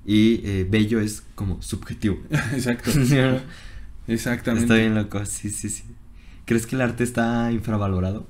y 0.08 0.40
eh, 0.42 0.66
bello 0.68 1.00
es 1.00 1.22
como 1.34 1.60
subjetivo. 1.60 2.18
Exacto. 2.30 2.90
Está 2.98 3.42
Exactamente. 4.08 4.74
bien 4.74 4.94
loco, 4.94 5.22
sí, 5.26 5.50
sí, 5.50 5.68
sí. 5.68 5.84
¿Crees 6.46 6.66
que 6.66 6.76
el 6.76 6.80
arte 6.80 7.04
está 7.04 7.52
infravalorado? 7.52 8.26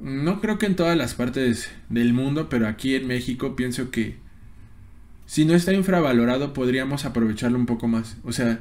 No 0.00 0.40
creo 0.40 0.56
que 0.56 0.64
en 0.64 0.74
todas 0.74 0.96
las 0.96 1.12
partes 1.12 1.68
del 1.90 2.14
mundo, 2.14 2.48
pero 2.48 2.66
aquí 2.68 2.94
en 2.94 3.06
México 3.06 3.54
pienso 3.54 3.90
que 3.90 4.16
si 5.26 5.44
no 5.44 5.52
está 5.52 5.74
infravalorado 5.74 6.54
podríamos 6.54 7.04
aprovecharlo 7.04 7.58
un 7.58 7.66
poco 7.66 7.86
más. 7.86 8.16
O 8.24 8.32
sea, 8.32 8.60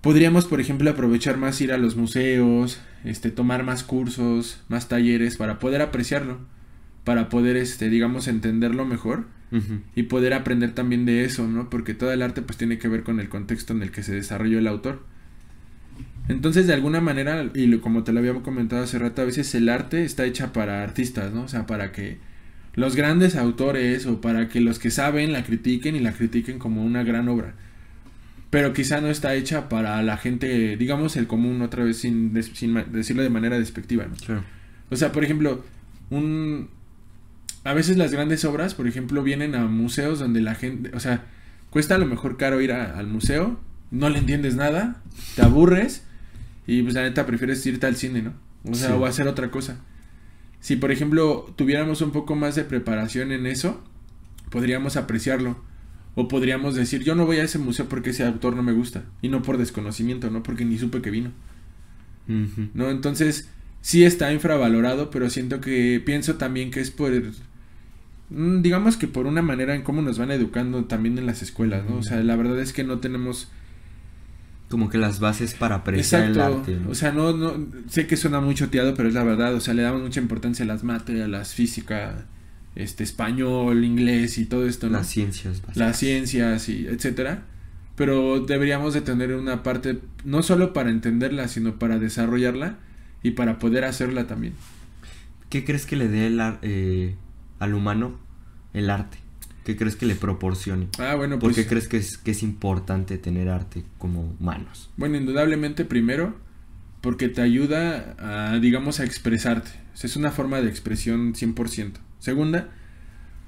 podríamos, 0.00 0.46
por 0.46 0.60
ejemplo, 0.60 0.90
aprovechar 0.90 1.36
más 1.36 1.60
ir 1.60 1.70
a 1.70 1.78
los 1.78 1.94
museos, 1.94 2.80
este, 3.04 3.30
tomar 3.30 3.62
más 3.62 3.84
cursos, 3.84 4.64
más 4.66 4.88
talleres 4.88 5.36
para 5.36 5.60
poder 5.60 5.80
apreciarlo, 5.80 6.40
para 7.04 7.28
poder, 7.28 7.56
este, 7.56 7.88
digamos, 7.88 8.26
entenderlo 8.26 8.84
mejor 8.84 9.32
Y 9.94 10.04
poder 10.04 10.34
aprender 10.34 10.72
también 10.72 11.04
de 11.06 11.24
eso, 11.24 11.46
¿no? 11.46 11.70
Porque 11.70 11.94
todo 11.94 12.12
el 12.12 12.22
arte 12.22 12.42
pues 12.42 12.58
tiene 12.58 12.78
que 12.78 12.88
ver 12.88 13.04
con 13.04 13.20
el 13.20 13.28
contexto 13.28 13.72
en 13.72 13.82
el 13.82 13.92
que 13.92 14.02
se 14.02 14.12
desarrolló 14.12 14.58
el 14.58 14.66
autor. 14.66 15.04
Entonces, 16.28 16.66
de 16.66 16.72
alguna 16.74 17.00
manera, 17.00 17.50
y 17.54 17.66
lo- 17.66 17.80
como 17.80 18.02
te 18.02 18.12
lo 18.12 18.18
había 18.18 18.34
comentado 18.34 18.82
hace 18.82 18.98
rato, 18.98 19.22
a 19.22 19.26
veces 19.26 19.54
el 19.54 19.68
arte 19.68 20.04
está 20.04 20.24
hecha 20.24 20.52
para 20.52 20.82
artistas, 20.82 21.32
¿no? 21.32 21.42
O 21.42 21.48
sea, 21.48 21.66
para 21.66 21.92
que 21.92 22.18
los 22.74 22.96
grandes 22.96 23.36
autores 23.36 24.06
o 24.06 24.20
para 24.20 24.48
que 24.48 24.60
los 24.60 24.78
que 24.80 24.90
saben 24.90 25.32
la 25.32 25.44
critiquen 25.44 25.94
y 25.94 26.00
la 26.00 26.12
critiquen 26.12 26.58
como 26.58 26.84
una 26.84 27.04
gran 27.04 27.28
obra. 27.28 27.54
Pero 28.50 28.72
quizá 28.72 29.00
no 29.00 29.08
está 29.08 29.34
hecha 29.34 29.68
para 29.68 30.02
la 30.02 30.16
gente, 30.16 30.76
digamos, 30.76 31.16
el 31.16 31.26
común, 31.26 31.60
otra 31.62 31.84
vez 31.84 31.98
sin, 31.98 32.32
decirlo 32.32 33.22
de 33.22 33.30
manera 33.30 33.58
despectiva, 33.58 34.06
¿no? 34.06 34.14
Claro. 34.16 34.42
O 34.90 34.96
sea, 34.96 35.12
por 35.12 35.24
ejemplo, 35.24 35.64
un... 36.10 36.68
A 37.64 37.72
veces 37.74 37.96
las 37.96 38.12
grandes 38.12 38.44
obras, 38.44 38.74
por 38.74 38.86
ejemplo, 38.86 39.22
vienen 39.22 39.54
a 39.54 39.64
museos 39.66 40.18
donde 40.18 40.40
la 40.40 40.54
gente... 40.54 40.90
O 40.94 41.00
sea, 41.00 41.24
cuesta 41.70 41.94
a 41.94 41.98
lo 41.98 42.06
mejor 42.06 42.36
caro 42.36 42.60
ir 42.60 42.72
a- 42.72 42.98
al 42.98 43.06
museo, 43.06 43.58
no 43.90 44.08
le 44.10 44.18
entiendes 44.18 44.54
nada, 44.54 45.02
te 45.34 45.42
aburres 45.42 46.04
y 46.66 46.82
pues 46.82 46.94
la 46.94 47.02
neta 47.02 47.26
prefieres 47.26 47.64
irte 47.66 47.86
al 47.86 47.96
cine, 47.96 48.22
¿no? 48.22 48.34
O 48.70 48.74
sea, 48.74 48.88
Sí. 48.88 48.94
o 48.98 49.06
hacer 49.06 49.28
otra 49.28 49.50
cosa. 49.50 49.78
Si, 50.60 50.76
por 50.76 50.90
ejemplo, 50.92 51.52
tuviéramos 51.56 52.00
un 52.00 52.10
poco 52.12 52.34
más 52.36 52.54
de 52.54 52.64
preparación 52.64 53.32
en 53.32 53.46
eso, 53.46 53.82
podríamos 54.50 54.96
apreciarlo. 54.96 55.58
O 56.16 56.28
podríamos 56.28 56.74
decir, 56.76 57.02
yo 57.02 57.14
no 57.16 57.26
voy 57.26 57.38
a 57.38 57.42
ese 57.44 57.58
museo 57.58 57.88
porque 57.88 58.10
ese 58.10 58.24
autor 58.24 58.54
no 58.54 58.62
me 58.62 58.72
gusta. 58.72 59.02
Y 59.20 59.28
no 59.28 59.42
por 59.42 59.58
desconocimiento, 59.58 60.30
¿no? 60.30 60.42
Porque 60.42 60.64
ni 60.64 60.78
supe 60.78 61.02
que 61.02 61.10
vino. 61.10 61.32
¿no? 62.26 62.90
Entonces, 62.90 63.48
sí 63.80 64.04
está 64.04 64.32
infravalorado, 64.32 65.10
pero 65.10 65.28
siento 65.30 65.60
que 65.60 66.00
pienso 66.04 66.36
también 66.36 66.70
que 66.70 66.80
es 66.80 66.90
por, 66.90 67.12
digamos 68.34 68.96
que 68.96 69.06
por 69.06 69.26
una 69.26 69.42
manera 69.42 69.74
en 69.74 69.82
cómo 69.82 70.02
nos 70.02 70.18
van 70.18 70.30
educando 70.30 70.84
también 70.84 71.18
en 71.18 71.26
las 71.26 71.42
escuelas, 71.42 71.84
¿no? 71.88 71.96
O 71.96 72.02
sea, 72.02 72.22
la 72.22 72.36
verdad 72.36 72.58
es 72.58 72.72
que 72.72 72.84
no 72.84 72.98
tenemos 72.98 73.50
como 74.68 74.88
que 74.88 74.98
las 74.98 75.20
bases 75.20 75.54
para 75.54 75.76
apreciar 75.76 76.24
el 76.24 76.40
arte. 76.40 76.80
O 76.88 76.94
sea, 76.94 77.12
no, 77.12 77.32
no, 77.36 77.66
sé 77.88 78.06
que 78.06 78.16
suena 78.16 78.40
muy 78.40 78.54
choteado, 78.54 78.94
pero 78.94 79.08
es 79.08 79.14
la 79.14 79.22
verdad. 79.22 79.54
O 79.54 79.60
sea, 79.60 79.74
le 79.74 79.82
damos 79.82 80.02
mucha 80.02 80.20
importancia 80.20 80.64
a 80.64 80.68
las 80.68 80.82
materias, 80.82 81.26
a 81.26 81.28
las 81.28 81.54
física, 81.54 82.26
este, 82.74 83.04
español, 83.04 83.84
inglés 83.84 84.36
y 84.38 84.46
todo 84.46 84.66
esto, 84.66 84.88
¿no? 84.88 84.98
Las 84.98 85.08
ciencias. 85.08 85.62
Las 85.74 85.98
ciencias 85.98 86.68
y 86.68 86.86
etcétera. 86.86 87.44
Pero 87.94 88.40
deberíamos 88.40 88.94
de 88.94 89.02
tener 89.02 89.32
una 89.34 89.62
parte, 89.62 90.00
no 90.24 90.42
solo 90.42 90.72
para 90.72 90.90
entenderla, 90.90 91.46
sino 91.46 91.78
para 91.78 92.00
desarrollarla 92.00 92.78
y 93.22 93.32
para 93.32 93.60
poder 93.60 93.84
hacerla 93.84 94.26
también. 94.26 94.54
¿Qué 95.50 95.64
crees 95.64 95.86
que 95.86 95.94
le 95.94 96.08
dé 96.08 96.26
el, 96.26 96.40
eh, 96.62 97.14
al 97.60 97.74
humano 97.74 98.23
el 98.74 98.90
arte? 98.90 99.18
¿Qué 99.64 99.76
crees 99.76 99.96
que 99.96 100.04
le 100.04 100.14
proporcione? 100.14 100.88
Ah, 100.98 101.14
bueno, 101.14 101.38
pues. 101.38 101.54
¿Por 101.54 101.62
qué 101.62 101.66
crees 101.66 101.88
que 101.88 101.96
es, 101.96 102.18
que 102.18 102.32
es 102.32 102.42
importante 102.42 103.16
tener 103.16 103.48
arte 103.48 103.82
como 103.96 104.34
humanos? 104.38 104.90
Bueno, 104.98 105.16
indudablemente, 105.16 105.86
primero, 105.86 106.36
porque 107.00 107.28
te 107.28 107.40
ayuda 107.40 108.14
a, 108.18 108.58
digamos, 108.58 109.00
a 109.00 109.04
expresarte. 109.04 109.70
es 110.02 110.16
una 110.16 110.30
forma 110.30 110.60
de 110.60 110.68
expresión 110.68 111.34
100%. 111.34 111.92
Segunda, 112.18 112.68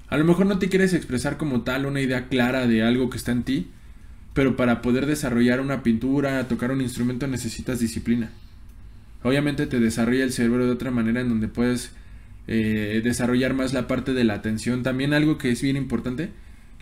a 0.08 0.16
lo 0.16 0.24
mejor 0.24 0.46
no 0.46 0.58
te 0.58 0.68
quieres 0.68 0.94
expresar 0.94 1.36
como 1.36 1.62
tal 1.62 1.84
una 1.84 2.00
idea 2.00 2.28
clara 2.28 2.66
de 2.66 2.82
algo 2.82 3.10
que 3.10 3.18
está 3.18 3.32
en 3.32 3.42
ti, 3.42 3.70
pero 4.32 4.56
para 4.56 4.80
poder 4.80 5.06
desarrollar 5.06 5.60
una 5.60 5.82
pintura, 5.82 6.46
tocar 6.48 6.70
un 6.70 6.80
instrumento 6.80 7.26
necesitas 7.26 7.80
disciplina. 7.80 8.30
Obviamente 9.22 9.66
te 9.66 9.80
desarrolla 9.80 10.24
el 10.24 10.32
cerebro 10.32 10.66
de 10.66 10.72
otra 10.72 10.90
manera 10.90 11.20
en 11.20 11.28
donde 11.28 11.48
puedes 11.48 11.92
eh, 12.48 13.00
desarrollar 13.02 13.54
más 13.54 13.72
la 13.72 13.86
parte 13.86 14.12
de 14.12 14.24
la 14.24 14.34
atención. 14.34 14.82
También 14.82 15.14
algo 15.14 15.38
que 15.38 15.50
es 15.50 15.62
bien 15.62 15.76
importante, 15.76 16.30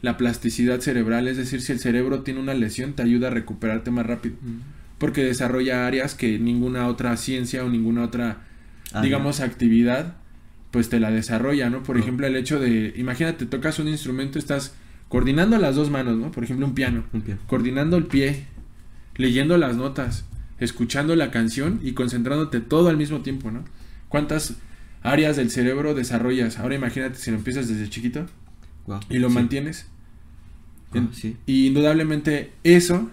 la 0.02 0.16
plasticidad 0.16 0.80
cerebral, 0.80 1.28
es 1.28 1.36
decir, 1.36 1.62
si 1.62 1.72
el 1.72 1.78
cerebro 1.78 2.22
tiene 2.22 2.40
una 2.40 2.54
lesión, 2.54 2.92
te 2.92 3.02
ayuda 3.02 3.28
a 3.28 3.30
recuperarte 3.30 3.90
más 3.90 4.06
rápido. 4.06 4.36
Porque 4.98 5.24
desarrolla 5.24 5.86
áreas 5.86 6.14
que 6.14 6.38
ninguna 6.38 6.88
otra 6.88 7.16
ciencia 7.16 7.64
o 7.64 7.68
ninguna 7.68 8.02
otra, 8.02 8.42
digamos, 9.02 9.40
actividad, 9.40 10.16
pues 10.70 10.88
te 10.88 11.00
la 11.00 11.10
desarrolla, 11.10 11.70
¿no? 11.70 11.82
Por 11.82 11.98
ejemplo, 11.98 12.26
el 12.26 12.36
hecho 12.36 12.60
de, 12.60 12.92
imagínate, 12.96 13.46
tocas 13.46 13.78
un 13.78 13.88
instrumento, 13.88 14.38
estás 14.38 14.74
coordinando 15.08 15.56
las 15.58 15.76
dos 15.76 15.90
manos, 15.90 16.18
¿no? 16.18 16.30
Por 16.32 16.44
ejemplo, 16.44 16.66
un 16.66 16.74
piano, 16.74 17.04
un 17.12 17.22
piano. 17.22 17.40
coordinando 17.46 17.96
el 17.96 18.06
pie, 18.06 18.46
leyendo 19.16 19.56
las 19.56 19.76
notas, 19.76 20.26
escuchando 20.58 21.16
la 21.16 21.30
canción 21.30 21.80
y 21.82 21.92
concentrándote 21.92 22.60
todo 22.60 22.88
al 22.88 22.96
mismo 22.96 23.20
tiempo, 23.20 23.50
¿no? 23.50 23.64
¿Cuántas 24.08 24.56
áreas 25.04 25.36
del 25.36 25.50
cerebro 25.50 25.94
desarrollas. 25.94 26.58
Ahora 26.58 26.74
imagínate 26.74 27.16
si 27.16 27.30
lo 27.30 27.36
empiezas 27.36 27.68
desde 27.68 27.88
chiquito 27.88 28.26
y 29.08 29.18
lo 29.18 29.30
mantienes. 29.30 29.86
Y 31.46 31.66
indudablemente 31.68 32.52
eso 32.64 33.10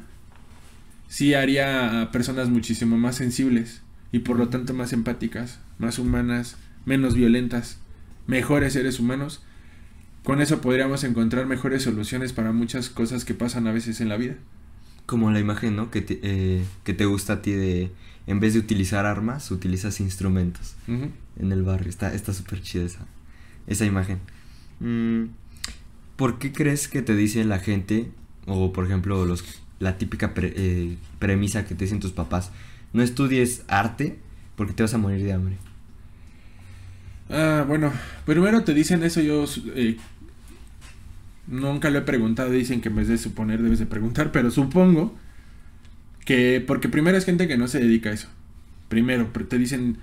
sí 1.08 1.34
haría 1.34 2.02
a 2.02 2.12
personas 2.12 2.50
muchísimo 2.50 2.98
más 2.98 3.16
sensibles 3.18 3.82
y 4.12 4.20
por 4.20 4.38
lo 4.38 4.50
tanto 4.50 4.74
más 4.74 4.94
empáticas, 4.94 5.60
más 5.78 6.00
humanas, 6.00 6.58
menos 6.86 7.14
violentas, 7.14 7.78
mejores 8.26 8.74
seres 8.74 9.00
humanos. 9.00 9.44
Con 10.24 10.42
eso 10.42 10.62
podríamos 10.62 11.04
encontrar 11.04 11.46
mejores 11.46 11.84
soluciones 11.84 12.32
para 12.32 12.52
muchas 12.52 12.90
cosas 12.90 13.26
que 13.26 13.34
pasan 13.34 13.68
a 13.68 13.72
veces 13.72 14.00
en 14.00 14.10
la 14.10 14.18
vida. 14.18 14.36
Como 15.08 15.32
la 15.32 15.40
imagen, 15.40 15.76
¿no? 15.76 15.92
Que 15.92 16.02
te, 16.02 16.20
eh, 16.22 16.64
que 16.84 16.94
te 16.94 17.06
gusta 17.06 17.34
a 17.34 17.42
ti 17.42 17.52
de, 17.52 17.92
en 18.28 18.40
vez 18.40 18.54
de 18.54 18.60
utilizar 18.60 19.06
armas, 19.06 19.52
utilizas 19.52 20.00
instrumentos 20.00 20.76
en 20.88 21.52
el 21.52 21.64
barrio. 21.64 21.90
Está 21.90 22.34
súper 22.34 22.62
chida 22.62 22.86
esa, 22.86 23.06
esa 23.68 23.86
imagen. 23.86 24.20
Mm, 24.80 25.26
¿Por 26.16 26.38
qué 26.40 26.52
crees 26.52 26.88
que 26.88 27.02
te 27.02 27.16
dice 27.16 27.44
la 27.46 27.60
gente, 27.60 28.12
o 28.46 28.74
por 28.74 28.86
ejemplo, 28.86 29.26
los, 29.26 29.44
la 29.80 29.98
típica 29.98 30.34
eh, 30.38 30.98
premisa 31.20 31.66
que 31.66 31.76
te 31.76 31.86
dicen 31.86 32.00
tus 32.00 32.12
papás, 32.12 32.52
no 32.94 33.02
estudies 33.02 33.64
arte 33.68 34.20
porque 34.56 34.74
te 34.74 34.84
vas 34.84 34.94
a 34.94 34.98
morir 34.98 35.24
de 35.24 35.34
hambre? 35.34 35.58
Ah, 37.30 37.66
bueno, 37.68 37.92
primero 38.26 38.64
te 38.64 38.74
dicen 38.74 39.04
eso, 39.04 39.22
yo 39.22 39.46
eh, 39.76 39.98
nunca 41.48 41.90
lo 41.90 42.00
he 42.00 42.04
preguntado, 42.04 42.52
dicen 42.52 42.82
que 42.82 42.90
en 42.90 42.98
vez 42.98 43.08
de 43.08 43.18
suponer 43.18 43.62
debes 43.62 43.80
de 43.80 43.86
preguntar, 43.86 44.32
pero 44.32 44.52
supongo 44.52 45.16
que, 46.26 46.64
porque 46.66 46.90
primero 46.90 47.18
es 47.18 47.26
gente 47.26 47.48
que 47.48 47.58
no 47.58 47.68
se 47.68 47.80
dedica 47.80 48.10
a 48.10 48.14
eso. 48.14 48.30
Primero, 48.90 49.28
te 49.28 49.58
dicen, 49.58 49.98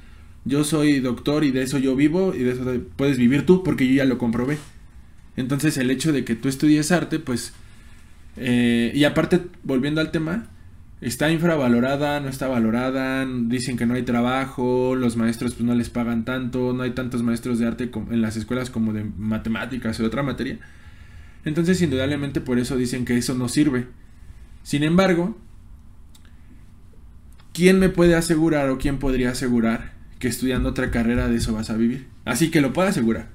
yo 0.45 0.64
soy 0.64 1.01
doctor 1.01 1.45
y 1.45 1.51
de 1.51 1.62
eso 1.62 1.79
yo 1.79 1.95
vivo 1.95 2.35
y 2.35 2.39
de 2.39 2.53
eso 2.53 2.64
puedes 2.97 3.19
vivir 3.19 3.45
tú 3.45 3.62
porque 3.62 3.87
yo 3.87 3.95
ya 3.95 4.05
lo 4.05 4.19
comprobé. 4.19 4.59
Entonces 5.37 5.77
el 5.79 5.91
hecho 5.91 6.12
de 6.12 6.25
que 6.25 6.35
tú 6.35 6.49
estudies 6.49 6.91
arte, 6.93 7.19
pues... 7.19 7.53
Eh, 8.37 8.93
y 8.95 9.05
aparte, 9.05 9.41
volviendo 9.64 10.01
al 10.01 10.11
tema, 10.11 10.49
está 11.01 11.31
infravalorada, 11.31 12.21
no 12.21 12.29
está 12.29 12.49
valorada, 12.49 13.27
dicen 13.27 13.77
que 13.77 13.87
no 13.87 13.95
hay 13.95 14.03
trabajo, 14.03 14.95
los 14.95 15.16
maestros 15.16 15.55
pues 15.55 15.64
no 15.64 15.75
les 15.75 15.91
pagan 15.91 16.25
tanto, 16.25 16.73
no 16.73 16.83
hay 16.83 16.91
tantos 16.91 17.23
maestros 17.23 17.59
de 17.59 17.66
arte 17.66 17.91
en 18.11 18.21
las 18.23 18.37
escuelas 18.37 18.71
como 18.71 18.93
de 18.93 19.05
matemáticas 19.05 19.99
o 19.99 20.03
de 20.03 20.09
otra 20.09 20.23
materia. 20.23 20.59
Entonces 21.45 21.81
indudablemente 21.83 22.41
por 22.41 22.59
eso 22.59 22.77
dicen 22.77 23.05
que 23.05 23.16
eso 23.16 23.35
no 23.35 23.49
sirve. 23.49 23.87
Sin 24.62 24.83
embargo, 24.83 25.37
¿quién 27.59 27.80
me 27.80 27.88
puede 27.88 28.14
asegurar 28.14 28.70
o 28.70 28.78
quién 28.78 28.98
podría 28.98 29.30
asegurar 29.32 29.90
que 30.20 30.28
estudiando 30.28 30.68
otra 30.68 30.92
carrera 30.92 31.26
de 31.28 31.38
eso 31.38 31.52
vas 31.54 31.70
a 31.70 31.76
vivir. 31.76 32.06
Así 32.24 32.52
que 32.52 32.61
lo 32.61 32.72
puedo 32.72 32.86
asegurar. 32.86 33.26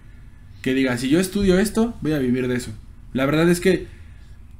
Que 0.62 0.74
diga, 0.74 0.98
si 0.98 1.10
yo 1.10 1.20
estudio 1.20 1.60
esto, 1.60 1.98
voy 2.00 2.14
a 2.14 2.20
vivir 2.20 2.48
de 2.48 2.56
eso. 2.56 2.72
La 3.12 3.26
verdad 3.26 3.50
es 3.50 3.60
que 3.60 3.88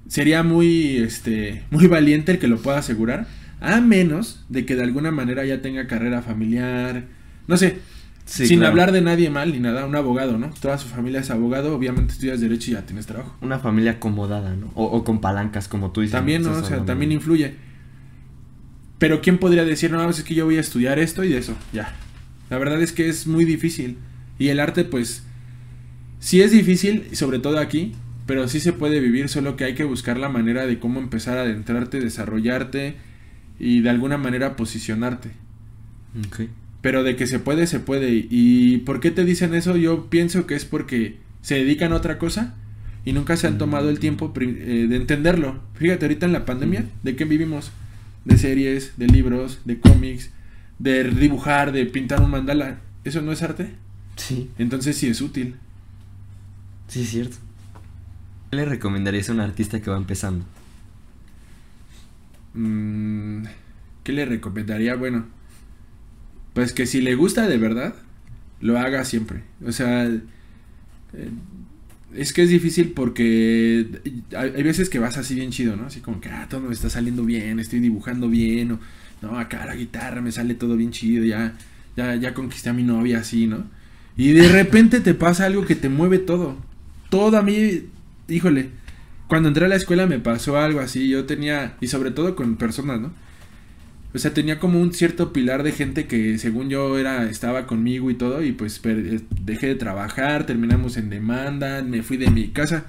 sería 0.10 0.44
muy, 0.44 0.98
este, 0.98 1.64
muy 1.72 1.88
valiente 1.88 2.34
el 2.34 2.40
que 2.40 2.50
lo 2.50 2.62
pueda 2.62 2.80
asegurar. 2.80 3.26
A 3.62 3.80
menos 3.80 4.44
de 4.50 4.66
que 4.66 4.76
de 4.76 4.84
alguna 4.84 5.12
manera 5.12 5.46
ya 5.46 5.62
tenga 5.62 5.88
carrera 5.88 6.22
familiar. 6.22 7.06
No 7.48 7.56
sé, 7.56 7.78
sin 8.26 8.66
hablar 8.66 8.92
de 8.92 9.00
nadie 9.00 9.30
mal 9.30 9.54
ni 9.54 9.60
nada, 9.60 9.86
un 9.86 9.96
abogado, 9.96 10.38
¿no? 10.38 10.50
Toda 10.60 10.78
su 10.78 10.90
familia 10.90 11.22
es 11.22 11.32
abogado, 11.32 11.74
obviamente 11.74 12.12
estudias 12.12 12.42
derecho 12.42 12.72
y 12.72 12.74
ya 12.74 12.82
tienes 12.82 13.06
trabajo. 13.06 13.34
Una 13.40 13.60
familia 13.60 13.92
acomodada, 13.92 14.58
¿no? 14.58 14.72
O, 14.76 15.06
con 15.06 15.22
palancas, 15.22 15.70
como 15.70 15.92
tú 15.92 16.02
dices. 16.02 16.12
También, 16.12 16.44
¿no? 16.44 16.52
O 16.52 16.64
sea, 16.66 16.84
también 16.84 17.14
influye. 17.14 17.56
Pero 19.04 19.20
¿quién 19.20 19.38
podría 19.38 19.66
decir, 19.66 19.92
no, 19.92 20.10
es 20.10 20.24
que 20.24 20.34
yo 20.34 20.46
voy 20.46 20.56
a 20.56 20.62
estudiar 20.62 20.98
esto 20.98 21.26
y 21.26 21.28
de 21.28 21.38
eso? 21.38 21.58
Ya. 21.74 21.94
La 22.50 22.58
verdad 22.58 22.82
es 22.82 22.94
que 22.94 23.10
es 23.10 23.28
muy 23.28 23.44
difícil. 23.44 23.98
Y 24.40 24.48
el 24.48 24.62
arte, 24.62 24.86
pues, 24.86 25.24
sí 26.22 26.42
es 26.42 26.54
difícil, 26.54 27.08
sobre 27.12 27.40
todo 27.40 27.60
aquí, 27.60 27.96
pero 28.26 28.48
sí 28.48 28.62
se 28.62 28.72
puede 28.72 29.02
vivir, 29.02 29.28
solo 29.28 29.58
que 29.58 29.66
hay 29.66 29.76
que 29.76 29.84
buscar 29.84 30.18
la 30.18 30.30
manera 30.30 30.66
de 30.66 30.80
cómo 30.80 31.02
empezar 31.02 31.38
a 31.38 31.42
adentrarte, 31.42 32.00
desarrollarte 32.00 32.96
y 33.60 33.82
de 33.82 33.90
alguna 33.90 34.18
manera 34.18 34.56
posicionarte. 34.56 35.32
Pero 36.82 37.04
de 37.04 37.18
que 37.18 37.28
se 37.28 37.40
puede, 37.40 37.68
se 37.68 37.82
puede. 37.82 38.26
¿Y 38.30 38.78
por 38.86 39.02
qué 39.02 39.12
te 39.12 39.26
dicen 39.26 39.54
eso? 39.54 39.76
Yo 39.76 40.10
pienso 40.10 40.48
que 40.48 40.56
es 40.56 40.64
porque 40.64 41.18
se 41.42 41.56
dedican 41.56 41.92
a 41.92 41.98
otra 41.98 42.18
cosa 42.18 42.56
y 43.04 43.12
nunca 43.12 43.36
se 43.36 43.48
han 43.48 43.58
tomado 43.58 43.90
el 43.90 44.00
tiempo 44.00 44.34
eh, 44.40 44.86
de 44.88 44.96
entenderlo. 44.96 45.60
Fíjate, 45.74 46.06
ahorita 46.06 46.26
en 46.26 46.32
la 46.32 46.46
pandemia, 46.46 46.86
¿de 47.04 47.18
qué 47.18 47.26
vivimos? 47.26 47.74
De 48.26 48.38
series, 48.38 48.98
de 48.98 49.08
libros, 49.08 49.62
de 49.66 49.80
cómics, 49.80 50.32
de 50.80 51.04
dibujar, 51.04 51.72
de 51.72 51.86
pintar 51.86 52.22
un 52.22 52.32
mandala, 52.32 52.80
¿eso 53.04 53.22
no 53.22 53.32
es 53.32 53.42
arte? 53.42 53.74
Sí. 54.16 54.50
Entonces 54.58 54.98
sí 54.98 55.08
es 55.08 55.22
útil. 55.22 55.56
Sí, 56.88 57.02
es 57.02 57.10
cierto. 57.10 57.38
¿Qué 58.52 58.58
le 58.58 58.66
recomendarías 58.66 59.30
a 59.30 59.34
un 59.34 59.40
artista 59.40 59.82
que 59.82 59.90
va 59.90 59.98
empezando? 59.98 60.46
Mm, 62.54 63.46
¿Qué 64.04 64.12
le 64.14 64.26
recomendaría? 64.26 64.96
Bueno, 64.96 65.26
pues 66.54 66.72
que 66.72 66.86
si 66.86 67.02
le 67.02 67.16
gusta 67.16 67.48
de 67.48 67.58
verdad, 67.58 67.96
lo 68.62 68.78
haga 68.78 69.06
siempre. 69.06 69.44
O 69.66 69.72
sea, 69.72 70.06
eh, 70.06 70.22
es 72.16 72.34
que 72.34 72.44
es 72.44 72.50
difícil 72.50 72.92
porque 72.92 73.88
hay, 74.36 74.64
veces 74.64 74.90
que 74.90 75.00
vas 75.00 75.18
así 75.18 75.36
bien 75.36 75.52
chido, 75.52 75.76
¿no? 75.76 75.88
Así 75.88 76.00
como 76.00 76.22
que, 76.22 76.30
ah, 76.30 76.48
todo 76.50 76.62
me 76.62 76.74
está 76.74 76.90
saliendo 76.90 77.24
bien, 77.24 77.60
estoy 77.60 77.80
dibujando 77.80 78.30
bien, 78.30 78.74
o 78.74 78.80
no, 79.22 79.40
acá 79.40 79.66
la 79.66 79.76
guitarra 79.76 80.22
me 80.22 80.32
sale 80.32 80.54
todo 80.56 80.76
bien 80.76 80.92
chido, 80.92 81.24
ya, 81.24 81.54
ya, 81.96 82.16
ya 82.16 82.34
conquisté 82.34 82.70
a 82.70 82.74
mi 82.74 82.84
novia 82.84 83.20
así, 83.20 83.48
¿no? 83.48 83.66
Y 84.16 84.34
de 84.34 84.48
repente 84.50 85.00
te 85.00 85.14
pasa 85.14 85.46
algo 85.46 85.66
que 85.66 85.76
te 85.76 85.90
mueve 85.90 86.20
todo. 86.20 86.58
Todo 87.10 87.38
a 87.38 87.42
mí, 87.42 87.84
híjole, 88.28 88.70
cuando 89.28 89.50
entré 89.50 89.66
a 89.66 89.70
la 89.70 89.76
escuela 89.76 90.06
me 90.06 90.20
pasó 90.20 90.58
algo 90.58 90.80
así, 90.80 91.10
yo 91.10 91.26
tenía, 91.26 91.76
y 91.82 91.88
sobre 91.88 92.12
todo 92.12 92.36
con 92.36 92.56
personas, 92.58 93.02
¿no? 93.02 93.12
O 94.16 94.20
sea, 94.20 94.34
tenía 94.34 94.60
como 94.60 94.80
un 94.80 94.94
cierto 94.94 95.34
pilar 95.34 95.64
de 95.64 95.72
gente 95.72 96.06
que 96.06 96.38
según 96.38 96.70
yo 96.70 97.00
era, 97.00 97.30
estaba 97.30 97.66
conmigo 97.66 98.12
y 98.12 98.14
todo, 98.14 98.44
y 98.44 98.52
pues 98.52 98.80
eh, 98.84 99.22
dejé 99.44 99.68
de 99.68 99.76
trabajar, 99.76 100.46
terminamos 100.46 100.98
en 100.98 101.10
demanda, 101.10 101.82
me 101.82 102.04
fui 102.04 102.18
de 102.18 102.30
mi 102.30 102.50
casa. 102.50 102.86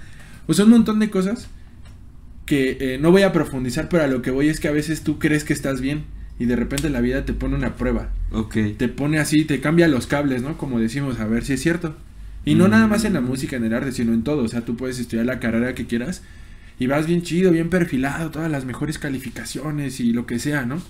O 0.46 0.52
sea, 0.52 0.66
un 0.66 0.72
montón 0.72 0.98
de 0.98 1.08
cosas 1.08 1.48
que 2.44 2.76
eh, 2.80 2.98
no 2.98 3.10
voy 3.10 3.22
a 3.22 3.32
profundizar, 3.32 3.88
pero 3.88 4.04
a 4.04 4.06
lo 4.06 4.20
que 4.20 4.30
voy 4.30 4.48
es 4.48 4.60
que 4.60 4.68
a 4.68 4.72
veces 4.72 5.02
tú 5.02 5.18
crees 5.18 5.44
que 5.44 5.54
estás 5.54 5.80
bien 5.80 6.04
y 6.38 6.44
de 6.44 6.56
repente 6.56 6.90
la 6.90 7.00
vida 7.00 7.24
te 7.24 7.32
pone 7.32 7.54
una 7.54 7.76
prueba. 7.76 8.10
Ok. 8.30 8.56
Te 8.76 8.88
pone 8.88 9.18
así, 9.18 9.44
te 9.44 9.60
cambia 9.60 9.88
los 9.88 10.06
cables, 10.06 10.42
¿no? 10.42 10.58
Como 10.58 10.78
decimos, 10.78 11.20
a 11.20 11.26
ver 11.26 11.44
si 11.44 11.54
es 11.54 11.62
cierto. 11.62 11.96
Y 12.44 12.54
no 12.54 12.68
nada 12.68 12.86
más 12.86 13.06
en 13.06 13.14
la 13.14 13.22
mm. 13.22 13.26
música, 13.26 13.56
en 13.56 13.64
el 13.64 13.72
arte, 13.72 13.92
sino 13.92 14.12
en 14.12 14.24
todo. 14.24 14.42
O 14.42 14.48
sea, 14.48 14.62
tú 14.62 14.76
puedes 14.76 14.98
estudiar 14.98 15.24
la 15.24 15.40
carrera 15.40 15.74
que 15.74 15.86
quieras 15.86 16.22
y 16.78 16.86
vas 16.86 17.06
bien 17.06 17.22
chido, 17.22 17.50
bien 17.52 17.70
perfilado, 17.70 18.30
todas 18.30 18.50
las 18.50 18.64
mejores 18.64 18.98
calificaciones 18.98 20.00
y 20.00 20.12
lo 20.12 20.26
que 20.26 20.38
sea, 20.38 20.66
¿no? 20.66 20.82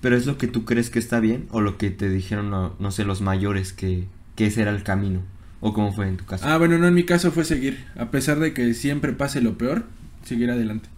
Pero 0.00 0.16
es 0.16 0.26
lo 0.26 0.38
que 0.38 0.46
tú 0.46 0.64
crees 0.64 0.90
que 0.90 0.98
está 0.98 1.20
bien 1.20 1.46
o 1.50 1.60
lo 1.60 1.76
que 1.76 1.90
te 1.90 2.08
dijeron, 2.08 2.50
no, 2.50 2.74
no 2.78 2.90
sé, 2.90 3.04
los 3.04 3.20
mayores 3.20 3.72
que, 3.72 4.06
que 4.34 4.46
ese 4.46 4.62
era 4.62 4.70
el 4.70 4.82
camino. 4.82 5.22
¿O 5.60 5.74
cómo 5.74 5.92
fue 5.92 6.08
en 6.08 6.16
tu 6.16 6.24
caso? 6.24 6.46
Ah, 6.48 6.56
bueno, 6.56 6.78
no, 6.78 6.88
en 6.88 6.94
mi 6.94 7.04
caso 7.04 7.30
fue 7.30 7.44
seguir. 7.44 7.84
A 7.96 8.10
pesar 8.10 8.38
de 8.38 8.54
que 8.54 8.72
siempre 8.72 9.12
pase 9.12 9.42
lo 9.42 9.58
peor, 9.58 9.84
seguir 10.24 10.50
adelante. 10.50 10.88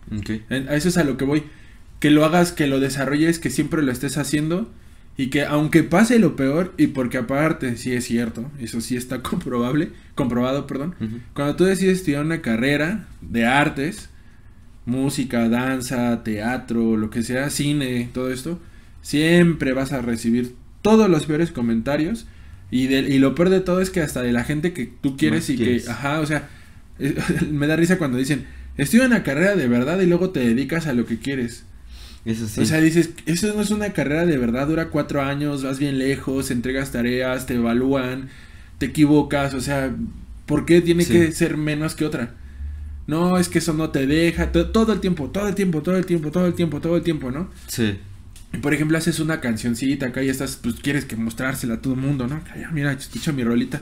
A 0.50 0.76
eso 0.76 0.88
es 0.88 0.96
a 0.96 1.04
lo 1.04 1.16
que 1.16 1.24
voy. 1.24 1.42
Que 1.98 2.10
lo 2.10 2.24
hagas, 2.24 2.52
que 2.52 2.66
lo 2.66 2.78
desarrolles, 2.78 3.38
que 3.38 3.50
siempre 3.50 3.82
lo 3.82 3.90
estés 3.90 4.18
haciendo. 4.18 4.70
Y 5.16 5.28
que 5.28 5.44
aunque 5.44 5.82
pase 5.82 6.18
lo 6.18 6.36
peor, 6.36 6.72
y 6.78 6.88
porque 6.88 7.18
aparte, 7.18 7.76
sí 7.76 7.92
es 7.92 8.04
cierto, 8.04 8.50
eso 8.58 8.80
sí 8.80 8.96
está 8.96 9.22
comprobable, 9.22 9.90
comprobado, 10.14 10.66
perdón. 10.66 10.94
Cuando 11.34 11.56
tú 11.56 11.64
decides 11.64 11.98
estudiar 11.98 12.24
una 12.24 12.40
carrera 12.40 13.08
de 13.20 13.44
artes, 13.44 14.08
música, 14.86 15.48
danza, 15.48 16.22
teatro, 16.22 16.96
lo 16.96 17.10
que 17.10 17.22
sea, 17.22 17.50
cine, 17.50 18.08
todo 18.14 18.30
esto, 18.30 18.58
siempre 19.02 19.72
vas 19.72 19.92
a 19.92 20.00
recibir 20.00 20.54
todos 20.80 21.08
los 21.10 21.26
peores 21.26 21.52
comentarios. 21.52 22.26
Y, 22.70 22.86
de- 22.86 23.00
y 23.00 23.18
lo 23.18 23.34
peor 23.34 23.50
de 23.50 23.60
todo 23.60 23.80
es 23.82 23.90
que 23.90 24.00
hasta 24.00 24.22
de 24.22 24.32
la 24.32 24.44
gente 24.44 24.72
que 24.72 24.86
tú 25.00 25.16
quieres 25.18 25.42
Más 25.42 25.50
y 25.50 25.56
quieres. 25.56 25.84
que, 25.84 25.90
ajá, 25.90 26.20
o 26.20 26.26
sea, 26.26 26.48
me 27.50 27.66
da 27.66 27.76
risa 27.76 27.98
cuando 27.98 28.16
dicen, 28.16 28.46
estudia 28.78 29.04
una 29.06 29.22
carrera 29.22 29.56
de 29.56 29.68
verdad 29.68 30.00
y 30.00 30.06
luego 30.06 30.30
te 30.30 30.40
dedicas 30.40 30.86
a 30.86 30.94
lo 30.94 31.04
que 31.04 31.18
quieres. 31.18 31.64
Eso 32.24 32.46
sí. 32.48 32.60
O 32.60 32.64
sea, 32.64 32.80
dices, 32.80 33.10
eso 33.26 33.52
no 33.54 33.60
es 33.62 33.70
una 33.70 33.92
carrera 33.92 34.24
de 34.24 34.38
verdad, 34.38 34.68
dura 34.68 34.88
cuatro 34.88 35.20
años, 35.22 35.64
vas 35.64 35.78
bien 35.80 35.98
lejos, 35.98 36.50
entregas 36.50 36.92
tareas, 36.92 37.46
te 37.46 37.54
evalúan, 37.54 38.28
te 38.78 38.86
equivocas, 38.86 39.52
o 39.54 39.60
sea, 39.60 39.94
¿por 40.46 40.64
qué 40.64 40.80
tiene 40.80 41.04
Sí. 41.04 41.12
que 41.12 41.32
ser 41.32 41.56
menos 41.56 41.94
que 41.96 42.04
otra? 42.06 42.34
No, 43.08 43.36
es 43.38 43.48
que 43.48 43.58
eso 43.58 43.74
no 43.74 43.90
te 43.90 44.06
deja, 44.06 44.52
to- 44.52 44.70
todo 44.70 44.92
el 44.92 45.00
tiempo, 45.00 45.28
todo 45.30 45.48
el 45.48 45.54
tiempo, 45.56 45.82
todo 45.82 45.96
el 45.96 46.06
tiempo, 46.06 46.30
todo 46.30 46.46
el 46.46 46.54
tiempo, 46.54 46.80
todo 46.80 46.96
el 46.96 47.02
tiempo, 47.02 47.30
¿no? 47.32 47.50
sí. 47.66 47.98
Por 48.60 48.74
ejemplo, 48.74 48.98
haces 48.98 49.18
una 49.18 49.40
cancioncita 49.40 50.06
acá 50.06 50.22
y 50.22 50.28
estás, 50.28 50.56
pues 50.62 50.74
quieres 50.76 51.04
que 51.06 51.16
mostrársela 51.16 51.74
a 51.74 51.80
todo 51.80 51.94
el 51.94 52.00
mundo, 52.00 52.26
¿no? 52.28 52.40
Ay, 52.54 52.64
mira, 52.72 52.92
escucha 52.92 53.32
mi 53.32 53.42
rolita. 53.44 53.80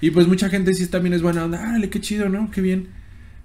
Y 0.00 0.10
pues 0.10 0.26
mucha 0.26 0.48
gente 0.50 0.74
sí 0.74 0.86
también 0.88 1.14
es 1.14 1.22
buena 1.22 1.44
onda, 1.44 1.58
dale, 1.58 1.88
qué 1.88 2.00
chido, 2.00 2.28
¿no? 2.28 2.50
Qué 2.50 2.60
bien. 2.60 2.88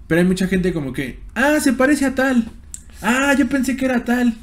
Pero 0.08 0.20
hay 0.20 0.26
mucha 0.26 0.48
gente 0.48 0.72
como 0.72 0.92
que, 0.92 1.20
ah, 1.34 1.58
se 1.60 1.72
parece 1.72 2.04
a 2.04 2.14
tal. 2.14 2.48
Ah, 3.00 3.34
yo 3.38 3.48
pensé 3.48 3.76
que 3.76 3.84
era 3.84 4.04
tal. 4.04 4.34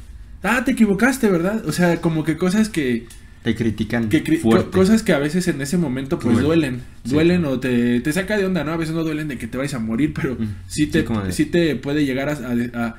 Ah, 0.41 0.63
te 0.63 0.71
equivocaste, 0.71 1.29
¿verdad? 1.29 1.65
O 1.67 1.71
sea, 1.73 1.99
como 1.99 2.23
que 2.23 2.37
cosas 2.37 2.69
que, 2.69 3.05
Te 3.43 3.53
critican 3.55 4.07
que 4.09 4.23
cri- 4.23 4.39
fuerte. 4.39 4.65
co- 4.65 4.71
cosas 4.71 5.03
que 5.03 5.11
a 5.13 5.19
veces 5.19 5.47
en 5.49 5.61
ese 5.61 5.77
momento 5.77 6.17
pues 6.19 6.39
Duelen. 6.39 6.81
duelen, 7.03 7.41
Sí. 7.41 7.47
o 7.47 7.59
te, 7.59 7.99
te 8.01 8.13
saca 8.13 8.37
de 8.37 8.45
onda, 8.45 8.63
¿no? 8.63 8.71
A 8.71 8.77
veces 8.77 8.95
no 8.95 9.03
duelen 9.03 9.27
de 9.27 9.37
que 9.37 9.47
te 9.47 9.57
vayas 9.57 9.73
a 9.73 9.79
morir, 9.79 10.13
pero 10.13 10.35
Mm. 10.35 10.47
sí 10.67 10.87
te, 10.87 11.05
Sí, 11.31 11.45
te 11.45 11.75
puede 11.75 12.05
llegar 12.05 12.29
a, 12.29 12.33
a- 12.33 12.85
a 12.87 12.95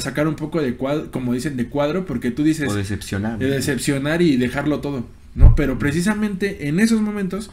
sacar 0.00 0.26
un 0.26 0.36
poco 0.36 0.60
de 0.62 0.74
cuadro, 0.74 1.10
como 1.10 1.34
dicen, 1.34 1.56
de 1.56 1.66
cuadro, 1.68 2.06
porque 2.06 2.30
tú 2.30 2.42
dices, 2.44 2.68
O 2.70 2.74
decepcionar. 2.74 3.38
de 3.38 3.48
decepcionar 3.48 4.22
y 4.22 4.36
dejarlo 4.36 4.80
todo, 4.80 5.06
¿no? 5.34 5.54
Pero 5.54 5.78
precisamente 5.78 6.68
en 6.68 6.80
esos 6.80 7.00
momentos 7.00 7.50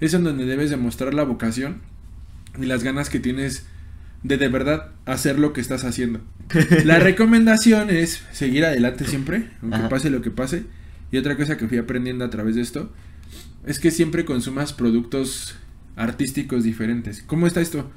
es 0.00 0.14
en 0.14 0.24
donde 0.24 0.46
debes 0.46 0.70
demostrar 0.70 1.14
la 1.14 1.24
vocación 1.24 1.80
y 2.60 2.66
las 2.66 2.82
ganas 2.82 3.10
que 3.10 3.20
tienes 3.20 3.66
de 4.22 4.38
de 4.38 4.48
verdad 4.48 4.90
hacer 5.04 5.38
lo 5.38 5.52
que 5.52 5.60
estás 5.60 5.84
haciendo. 5.84 6.20
La 6.84 6.98
recomendación 6.98 7.90
es 7.90 8.22
seguir 8.32 8.64
adelante 8.64 9.04
siempre, 9.06 9.50
aunque 9.60 9.76
Ajá. 9.78 9.88
pase 9.90 10.08
lo 10.10 10.22
que 10.22 10.30
pase. 10.30 10.64
Y 11.12 11.18
otra 11.18 11.36
cosa 11.36 11.56
que 11.58 11.68
fui 11.68 11.76
aprendiendo 11.78 12.24
a 12.24 12.30
través 12.30 12.54
de 12.56 12.62
esto 12.62 12.90
es 13.66 13.78
que 13.78 13.90
siempre 13.90 14.24
consumas 14.24 14.72
productos 14.72 15.56
artísticos 15.96 16.64
diferentes. 16.64 17.22
¿Cómo 17.26 17.46
está 17.46 17.60
esto? 17.60 17.90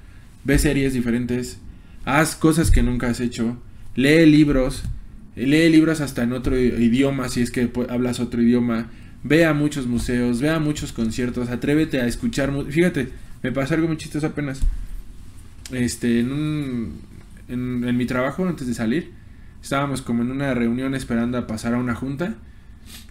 Ve 0.43 0.59
series 0.59 0.93
diferentes, 0.93 1.59
haz 2.05 2.35
cosas 2.35 2.71
que 2.71 2.83
nunca 2.83 3.07
has 3.09 3.19
hecho, 3.19 3.57
lee 3.97 4.25
libros, 4.25 4.83
lee 5.35 5.69
libros 5.69 5.99
hasta 5.99 6.23
en 6.23 6.31
otro 6.31 6.57
idioma 6.57 7.27
si 7.27 7.41
es 7.41 7.51
que 7.51 7.69
hablas 7.89 8.21
otro 8.21 8.41
idioma, 8.41 8.87
ve 9.23 9.43
a 9.43 9.53
muchos 9.53 9.87
museos, 9.87 10.39
ve 10.39 10.49
a 10.49 10.59
muchos 10.59 10.93
conciertos, 10.93 11.49
atrévete 11.49 11.99
a 11.99 12.07
escuchar. 12.07 12.53
Fíjate, 12.69 13.09
me 13.43 13.51
pasó 13.51 13.73
algo 13.73 13.87
muy 13.87 13.97
chistoso 13.97 14.27
apenas. 14.27 14.61
Este, 15.71 16.21
en 16.21 16.31
un. 16.31 17.01
En, 17.49 17.97
mi 17.97 18.05
trabajo, 18.05 18.47
antes 18.47 18.67
de 18.67 18.73
salir, 18.73 19.11
estábamos 19.61 20.01
como 20.01 20.21
en 20.21 20.31
una 20.31 20.53
reunión 20.53 20.95
esperando 20.95 21.37
a 21.37 21.47
pasar 21.47 21.73
a 21.73 21.77
una 21.77 21.95
junta. 21.95 22.35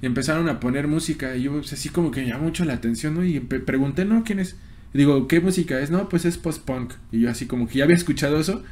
Y 0.01 0.07
empezaron 0.07 0.49
a 0.49 0.61
poner 0.61 0.89
música. 0.89 1.37
Y 1.37 1.43
yo, 1.43 1.53
pues, 1.53 1.73
así 1.73 1.89
como 1.89 2.11
que 2.11 2.23
me 2.23 2.29
llamó 2.29 2.45
mucho 2.45 2.65
la 2.65 2.75
atención, 2.75 3.15
¿no? 3.15 3.25
Y 3.25 3.41
pregunté, 3.41 4.05
¿no? 4.05 4.25
¿Quién 4.25 4.39
es? 4.39 4.57
Digo, 4.95 5.27
¿qué 5.29 5.41
música 5.41 5.81
es? 5.81 5.91
No, 5.91 6.09
pues 6.09 6.25
es 6.25 6.39
post-punk. 6.39 6.93
Y 7.13 7.21
yo, 7.21 7.31
así 7.31 7.47
como 7.47 7.67
que 7.69 7.79
ya 7.79 7.85
había 7.85 7.97
escuchado 7.97 8.39
eso. 8.39 8.63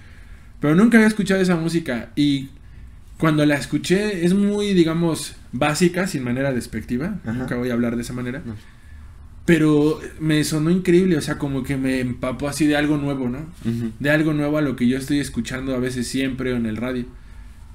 Pero 0.61 0.75
nunca 0.75 0.99
había 0.99 1.09
escuchado 1.09 1.41
esa 1.41 1.57
música. 1.57 2.11
Y 2.17 2.49
cuando 3.19 3.45
la 3.47 3.55
escuché, 3.55 4.25
es 4.25 4.35
muy, 4.35 4.75
digamos, 4.75 5.37
básica, 5.53 6.07
sin 6.07 6.25
manera 6.25 6.53
despectiva. 6.53 7.19
Ajá. 7.23 7.33
Nunca 7.33 7.57
voy 7.57 7.71
a 7.71 7.75
hablar 7.75 7.97
de 7.97 8.03
esa 8.03 8.13
manera. 8.13 8.43
No. 8.45 8.55
Pero 9.45 10.01
me 10.21 10.43
sonó 10.43 10.71
increíble, 10.71 11.19
o 11.19 11.21
sea, 11.21 11.37
como 11.37 11.63
que 11.63 11.77
me 11.77 12.01
empapó 12.01 12.49
así 12.49 12.67
de 12.67 12.77
algo 12.77 12.97
nuevo, 12.97 13.29
¿no? 13.29 13.47
De 14.01 14.11
algo 14.11 14.33
nuevo 14.33 14.57
a 14.57 14.63
lo 14.63 14.75
que 14.75 14.89
yo 14.89 14.97
estoy 14.97 15.21
escuchando 15.21 15.75
a 15.75 15.79
veces 15.79 16.07
siempre 16.07 16.55
o 16.55 16.57
en 16.57 16.65
el 16.65 16.79
radio. 16.79 17.05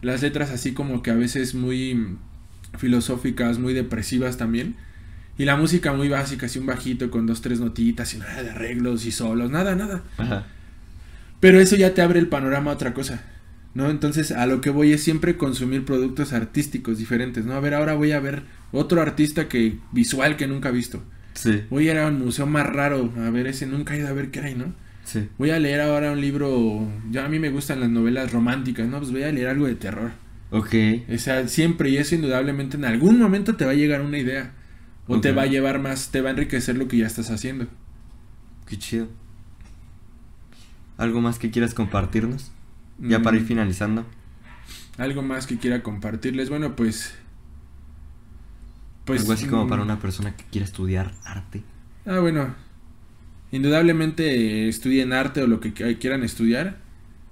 Las 0.01 0.23
letras 0.23 0.49
así 0.49 0.73
como 0.73 1.03
que 1.03 1.11
a 1.11 1.15
veces 1.15 1.53
muy 1.53 2.17
filosóficas, 2.79 3.59
muy 3.59 3.75
depresivas 3.75 4.37
también. 4.37 4.77
Y 5.37 5.45
la 5.45 5.57
música 5.57 5.93
muy 5.93 6.09
básica, 6.09 6.47
así 6.47 6.57
un 6.57 6.65
bajito 6.65 7.11
con 7.11 7.27
dos, 7.27 7.41
tres 7.41 7.59
notitas 7.59 8.15
y 8.15 8.17
nada 8.17 8.41
de 8.41 8.49
arreglos 8.49 9.05
y 9.05 9.11
solos, 9.11 9.51
nada, 9.51 9.75
nada. 9.75 10.03
Ajá. 10.17 10.47
Pero 11.39 11.59
eso 11.59 11.75
ya 11.75 11.93
te 11.93 12.01
abre 12.01 12.19
el 12.19 12.27
panorama 12.27 12.71
a 12.71 12.73
otra 12.73 12.93
cosa, 12.93 13.23
¿no? 13.73 13.89
Entonces 13.89 14.31
a 14.31 14.45
lo 14.45 14.61
que 14.61 14.69
voy 14.69 14.91
es 14.91 15.03
siempre 15.03 15.37
consumir 15.37 15.85
productos 15.85 16.33
artísticos 16.33 16.97
diferentes, 16.97 17.45
¿no? 17.45 17.53
A 17.53 17.59
ver, 17.59 17.73
ahora 17.73 17.93
voy 17.93 18.11
a 18.11 18.19
ver 18.19 18.43
otro 18.71 19.01
artista 19.01 19.47
que 19.47 19.77
visual 19.91 20.37
que 20.37 20.47
nunca 20.47 20.69
he 20.69 20.73
visto. 20.73 21.03
Sí, 21.33 21.63
Voy 21.69 21.87
a 21.87 21.93
ir 21.93 21.99
a 21.99 22.07
un 22.07 22.19
museo 22.19 22.45
más 22.47 22.67
raro, 22.67 23.13
a 23.17 23.29
ver 23.29 23.47
ese, 23.47 23.65
nunca 23.65 23.95
he 23.95 23.99
ido 23.99 24.09
a 24.09 24.13
ver 24.13 24.29
qué 24.31 24.41
hay, 24.41 24.55
¿no? 24.55 24.73
sí. 25.05 25.29
Voy 25.37 25.51
a 25.51 25.59
leer 25.59 25.79
ahora 25.81 26.11
un 26.11 26.19
libro, 26.19 26.85
ya 27.11 27.25
a 27.25 27.29
mí 27.29 27.39
me 27.39 27.49
gustan 27.49 27.79
las 27.79 27.89
novelas 27.89 28.31
románticas, 28.31 28.87
¿no? 28.87 28.97
Pues 28.97 29.11
voy 29.11 29.23
a 29.23 29.31
leer 29.31 29.47
algo 29.47 29.65
de 29.65 29.75
terror. 29.75 30.11
Ok. 30.51 30.75
O 31.13 31.17
sea, 31.17 31.47
siempre 31.47 31.89
y 31.89 31.97
eso 31.97 32.15
indudablemente 32.15 32.77
en 32.77 32.85
algún 32.85 33.19
momento 33.19 33.55
te 33.55 33.65
va 33.65 33.71
a 33.71 33.75
llegar 33.75 34.01
una 34.01 34.17
idea. 34.17 34.53
O 35.07 35.21
te 35.21 35.31
va 35.31 35.43
a 35.43 35.47
llevar 35.47 35.79
más, 35.79 36.11
te 36.11 36.21
va 36.21 36.29
a 36.29 36.31
enriquecer 36.31 36.77
lo 36.77 36.87
que 36.87 36.97
ya 36.97 37.07
estás 37.07 37.31
haciendo. 37.31 37.67
Qué 38.67 38.77
chido. 38.77 39.07
¿Algo 40.99 41.21
más 41.21 41.39
que 41.39 41.49
quieras 41.49 41.73
compartirnos? 41.73 42.51
Ya 42.99 43.21
para 43.23 43.37
ir 43.37 43.43
Mm, 43.43 43.47
finalizando. 43.47 44.05
Algo 44.97 45.21
más 45.23 45.47
que 45.47 45.57
quiera 45.57 45.81
compartirles. 45.81 46.49
Bueno, 46.49 46.75
pues... 46.75 47.15
Pues... 49.05 49.21
Algo 49.21 49.33
así 49.33 49.47
como 49.47 49.65
mm, 49.65 49.69
para 49.69 49.81
una 49.81 49.99
persona 49.99 50.35
que 50.35 50.43
quiera 50.51 50.65
estudiar 50.65 51.13
arte. 51.23 51.63
Ah, 52.05 52.19
bueno. 52.19 52.53
Indudablemente 53.51 54.67
estudien 54.69 55.13
arte 55.13 55.41
o 55.41 55.47
lo 55.47 55.59
que 55.59 55.73
qui- 55.73 55.97
quieran 55.97 56.23
estudiar, 56.23 56.77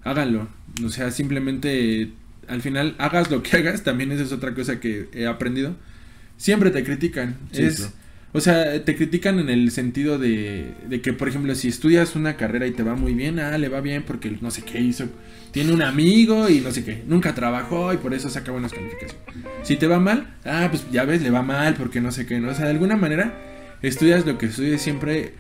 háganlo. 0.04 0.48
O 0.84 0.90
sea, 0.90 1.12
simplemente 1.12 2.14
al 2.48 2.62
final 2.62 2.96
hagas 2.98 3.30
lo 3.30 3.44
que 3.44 3.58
hagas, 3.58 3.84
también 3.84 4.12
esa 4.12 4.24
es 4.24 4.32
otra 4.32 4.56
cosa 4.56 4.80
que 4.80 5.10
he 5.14 5.28
aprendido. 5.28 5.76
Siempre 6.38 6.72
te 6.72 6.84
critican. 6.84 7.38
Sí, 7.52 7.64
es, 7.64 7.78
claro. 7.78 7.92
O 8.34 8.42
sea, 8.42 8.84
te 8.84 8.96
critican 8.96 9.40
en 9.40 9.50
el 9.50 9.72
sentido 9.72 10.20
de, 10.20 10.74
de 10.88 11.02
que, 11.02 11.14
por 11.14 11.30
ejemplo, 11.30 11.56
si 11.56 11.70
estudias 11.70 12.16
una 12.16 12.36
carrera 12.36 12.68
y 12.68 12.72
te 12.72 12.84
va 12.84 12.96
muy 12.96 13.14
bien, 13.14 13.40
ah, 13.40 13.58
le 13.58 13.70
va 13.70 13.82
bien 13.82 14.04
porque 14.04 14.38
no 14.42 14.52
sé 14.52 14.64
qué 14.64 14.80
hizo. 14.80 15.06
Tiene 15.52 15.72
un 15.72 15.82
amigo 15.82 16.50
y 16.50 16.60
no 16.60 16.72
sé 16.72 16.84
qué. 16.84 17.04
Nunca 17.08 17.34
trabajó 17.34 17.94
y 17.94 17.98
por 17.98 18.14
eso 18.14 18.30
saca 18.30 18.52
buenas 18.52 18.74
calificaciones. 18.74 19.26
Si 19.64 19.78
te 19.78 19.88
va 19.88 20.00
mal, 20.00 20.36
ah, 20.46 20.68
pues 20.70 20.86
ya 20.92 21.06
ves, 21.06 21.22
le 21.22 21.32
va 21.32 21.42
mal 21.42 21.76
porque 21.76 22.02
no 22.02 22.12
sé 22.12 22.26
qué, 22.26 22.40
¿no? 22.40 22.50
O 22.50 22.54
sea, 22.54 22.66
de 22.66 22.72
alguna 22.72 22.98
manera, 22.98 23.34
estudias 23.82 24.26
lo 24.26 24.38
que 24.38 24.48
estudies, 24.48 24.82
siempre 24.82 25.34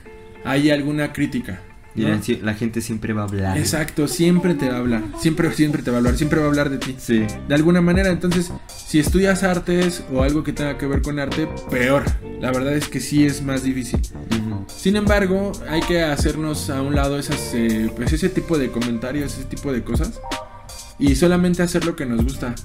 hay 0.45 0.69
alguna 0.69 1.11
crítica. 1.11 1.61
¿No? 2.03 2.09
la, 2.09 2.21
la 2.43 2.53
gente 2.53 2.81
siempre 2.81 3.13
va 3.13 3.21
a 3.21 3.25
hablar. 3.25 3.57
Exacto, 3.57 4.07
siempre 4.07 4.55
te 4.55 4.69
va 4.69 4.75
a 4.75 4.79
hablar. 4.79 5.03
Siempre, 5.19 5.51
siempre 5.53 5.81
te 5.83 5.91
va 5.91 5.97
a 5.97 5.99
hablar. 5.99 6.17
Siempre 6.17 6.39
va 6.39 6.45
a 6.45 6.49
hablar 6.49 6.69
de 6.69 6.77
ti. 6.77 6.95
Sí. 6.97 7.25
De 7.47 7.55
alguna 7.55 7.81
manera, 7.81 8.09
entonces, 8.09 8.51
si 8.67 8.99
estudias 8.99 9.43
artes 9.43 10.03
o 10.13 10.23
algo 10.23 10.43
que 10.43 10.53
tenga 10.53 10.77
que 10.77 10.85
ver 10.87 11.01
con 11.01 11.19
arte, 11.19 11.47
peor. 11.69 12.03
La 12.39 12.51
verdad 12.51 12.75
es 12.75 12.87
que 12.87 12.99
sí 12.99 13.25
es 13.25 13.41
más 13.41 13.63
difícil. 13.63 13.99
Ujú. 14.31 14.65
Sin 14.67 14.95
embargo, 14.95 15.51
hay 15.69 15.81
que 15.81 16.03
hacernos 16.03 16.69
a 16.69 16.81
un 16.81 16.95
lado 16.95 17.17
esas, 17.17 17.51
eh, 17.53 17.91
pues 17.95 18.13
ese 18.13 18.29
tipo 18.29 18.57
de 18.57 18.71
comentarios, 18.71 19.33
ese 19.37 19.45
tipo 19.45 19.73
de 19.73 19.83
cosas. 19.83 20.19
Y 20.99 21.15
solamente 21.15 21.61
hacer 21.63 21.85
lo 21.85 21.95
que 21.95 22.05
nos 22.05 22.23
gusta. 22.23 22.55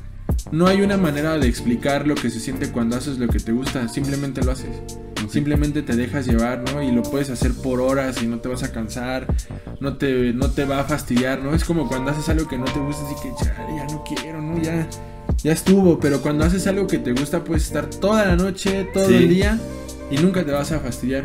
No 0.51 0.67
hay 0.67 0.81
una 0.83 0.97
manera 0.97 1.39
de 1.39 1.49
explicar 1.49 2.07
lo 2.07 2.15
que 2.15 2.31
se 2.31 2.41
siente 2.41 2.71
cuando 2.71 2.97
haces 2.97 3.19
lo 3.19 3.29
que 3.29 3.39
te 3.39 3.53
gusta. 3.53 3.89
Simplemente 3.89 4.43
lo 4.43 4.53
haces. 4.53 4.71
Simplemente 5.31 5.83
te 5.83 5.95
dejas 5.97 6.27
llevar, 6.27 6.63
¿no? 6.73 6.83
Y 6.83 6.91
lo 6.93 7.03
puedes 7.03 7.31
hacer 7.31 7.53
por 7.53 7.81
horas 7.81 8.23
y 8.23 8.27
no 8.27 8.41
te 8.41 8.49
vas 8.49 8.63
a 8.65 8.73
cansar. 8.73 9.27
No 9.81 9.97
te, 9.97 10.33
no 10.33 10.51
te 10.51 10.65
va 10.65 10.81
a 10.81 10.85
fastidiar, 10.85 11.43
¿no? 11.43 11.55
Es 11.55 11.65
como 11.65 11.89
cuando 11.89 12.11
haces 12.11 12.29
algo 12.29 12.47
que 12.49 12.59
no 12.59 12.65
te 12.65 12.79
gusta, 12.81 13.03
así 13.07 13.15
que 13.23 13.45
"Chale, 13.45 13.77
ya 13.77 13.85
no 13.87 14.05
quiero, 14.05 14.43
¿no? 14.43 14.61
Ya, 14.61 14.87
ya 15.43 15.53
estuvo. 15.53 15.99
Pero 16.01 16.21
cuando 16.21 16.45
haces 16.45 16.67
algo 16.67 16.87
que 16.87 16.99
te 16.99 17.13
gusta, 17.13 17.45
puedes 17.45 17.65
estar 17.65 17.87
toda 17.87 18.25
la 18.27 18.37
noche, 18.37 18.87
todo 18.93 19.09
Sí. 19.09 19.15
el 19.15 19.29
día 19.29 19.59
y 20.11 20.17
nunca 20.17 20.45
te 20.45 20.53
vas 20.53 20.73
a 20.73 20.81
fastidiar. 20.81 21.25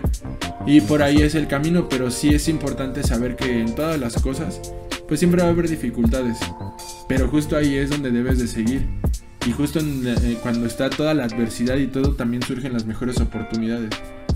Y 0.65 0.81
por 0.81 1.01
ahí 1.01 1.17
es 1.21 1.33
el 1.35 1.47
camino, 1.47 1.89
pero 1.89 2.11
sí 2.11 2.29
es 2.33 2.47
importante 2.47 3.03
saber 3.03 3.35
que 3.35 3.61
en 3.61 3.73
todas 3.75 3.99
las 3.99 4.21
cosas 4.21 4.61
pues 5.07 5.19
siempre 5.19 5.41
va 5.41 5.47
a 5.47 5.51
haber 5.51 5.69
dificultades. 5.69 6.37
Pero 7.07 7.27
justo 7.27 7.55
ahí 7.55 7.75
es 7.75 7.89
donde 7.89 8.11
debes 8.11 8.39
de 8.39 8.47
seguir. 8.47 8.87
Y 9.45 9.51
justo 9.51 9.79
eh, 9.79 10.37
cuando 10.41 10.65
está 10.65 10.89
toda 10.89 11.13
la 11.13 11.23
adversidad 11.23 11.77
y 11.77 11.87
todo, 11.87 12.15
también 12.15 12.43
surgen 12.43 12.73
las 12.73 12.85
mejores 12.85 13.19
oportunidades. 13.21 13.91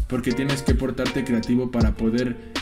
Porque 0.08 0.32
tienes 0.32 0.62
que 0.62 0.74
portarte 0.74 1.24
creativo 1.24 1.72
para 1.72 1.92
poder 1.92 2.54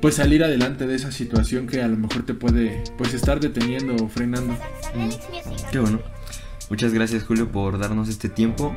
pues 0.00 0.16
salir 0.16 0.44
adelante 0.44 0.86
de 0.86 0.94
esa 0.94 1.10
situación 1.10 1.66
que 1.66 1.82
a 1.82 1.88
lo 1.88 1.96
mejor 1.96 2.24
te 2.24 2.34
puede 2.34 2.84
pues 2.96 3.14
estar 3.14 3.40
deteniendo 3.40 3.96
o 3.96 4.08
frenando. 4.08 4.52
Mm. 4.94 5.70
Qué 5.72 5.80
bueno. 5.80 6.00
Muchas 6.68 6.92
gracias 6.92 7.24
Julio 7.24 7.50
por 7.50 7.78
darnos 7.78 8.08
este 8.08 8.28
tiempo 8.28 8.74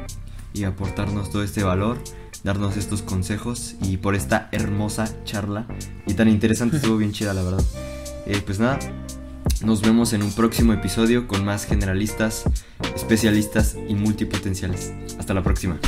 y 0.53 0.63
aportarnos 0.63 1.31
todo 1.31 1.43
este 1.43 1.63
valor, 1.63 1.97
darnos 2.43 2.77
estos 2.77 3.01
consejos 3.01 3.75
y 3.81 3.97
por 3.97 4.15
esta 4.15 4.49
hermosa 4.51 5.23
charla 5.23 5.65
y 6.05 6.13
tan 6.13 6.29
interesante, 6.29 6.77
estuvo 6.77 6.97
bien 6.97 7.11
chida 7.11 7.33
la 7.33 7.43
verdad. 7.43 7.63
Eh, 8.29 8.43
pues 8.45 8.59
nada, 8.59 8.77
nos 9.63 9.81
vemos 9.81 10.13
en 10.13 10.21
un 10.21 10.31
próximo 10.31 10.71
episodio 10.71 11.27
con 11.27 11.43
más 11.43 11.65
generalistas, 11.65 12.43
especialistas 12.95 13.75
y 13.87 13.95
multipotenciales. 13.95 14.93
Hasta 15.17 15.33
la 15.33 15.41
próxima. 15.41 15.79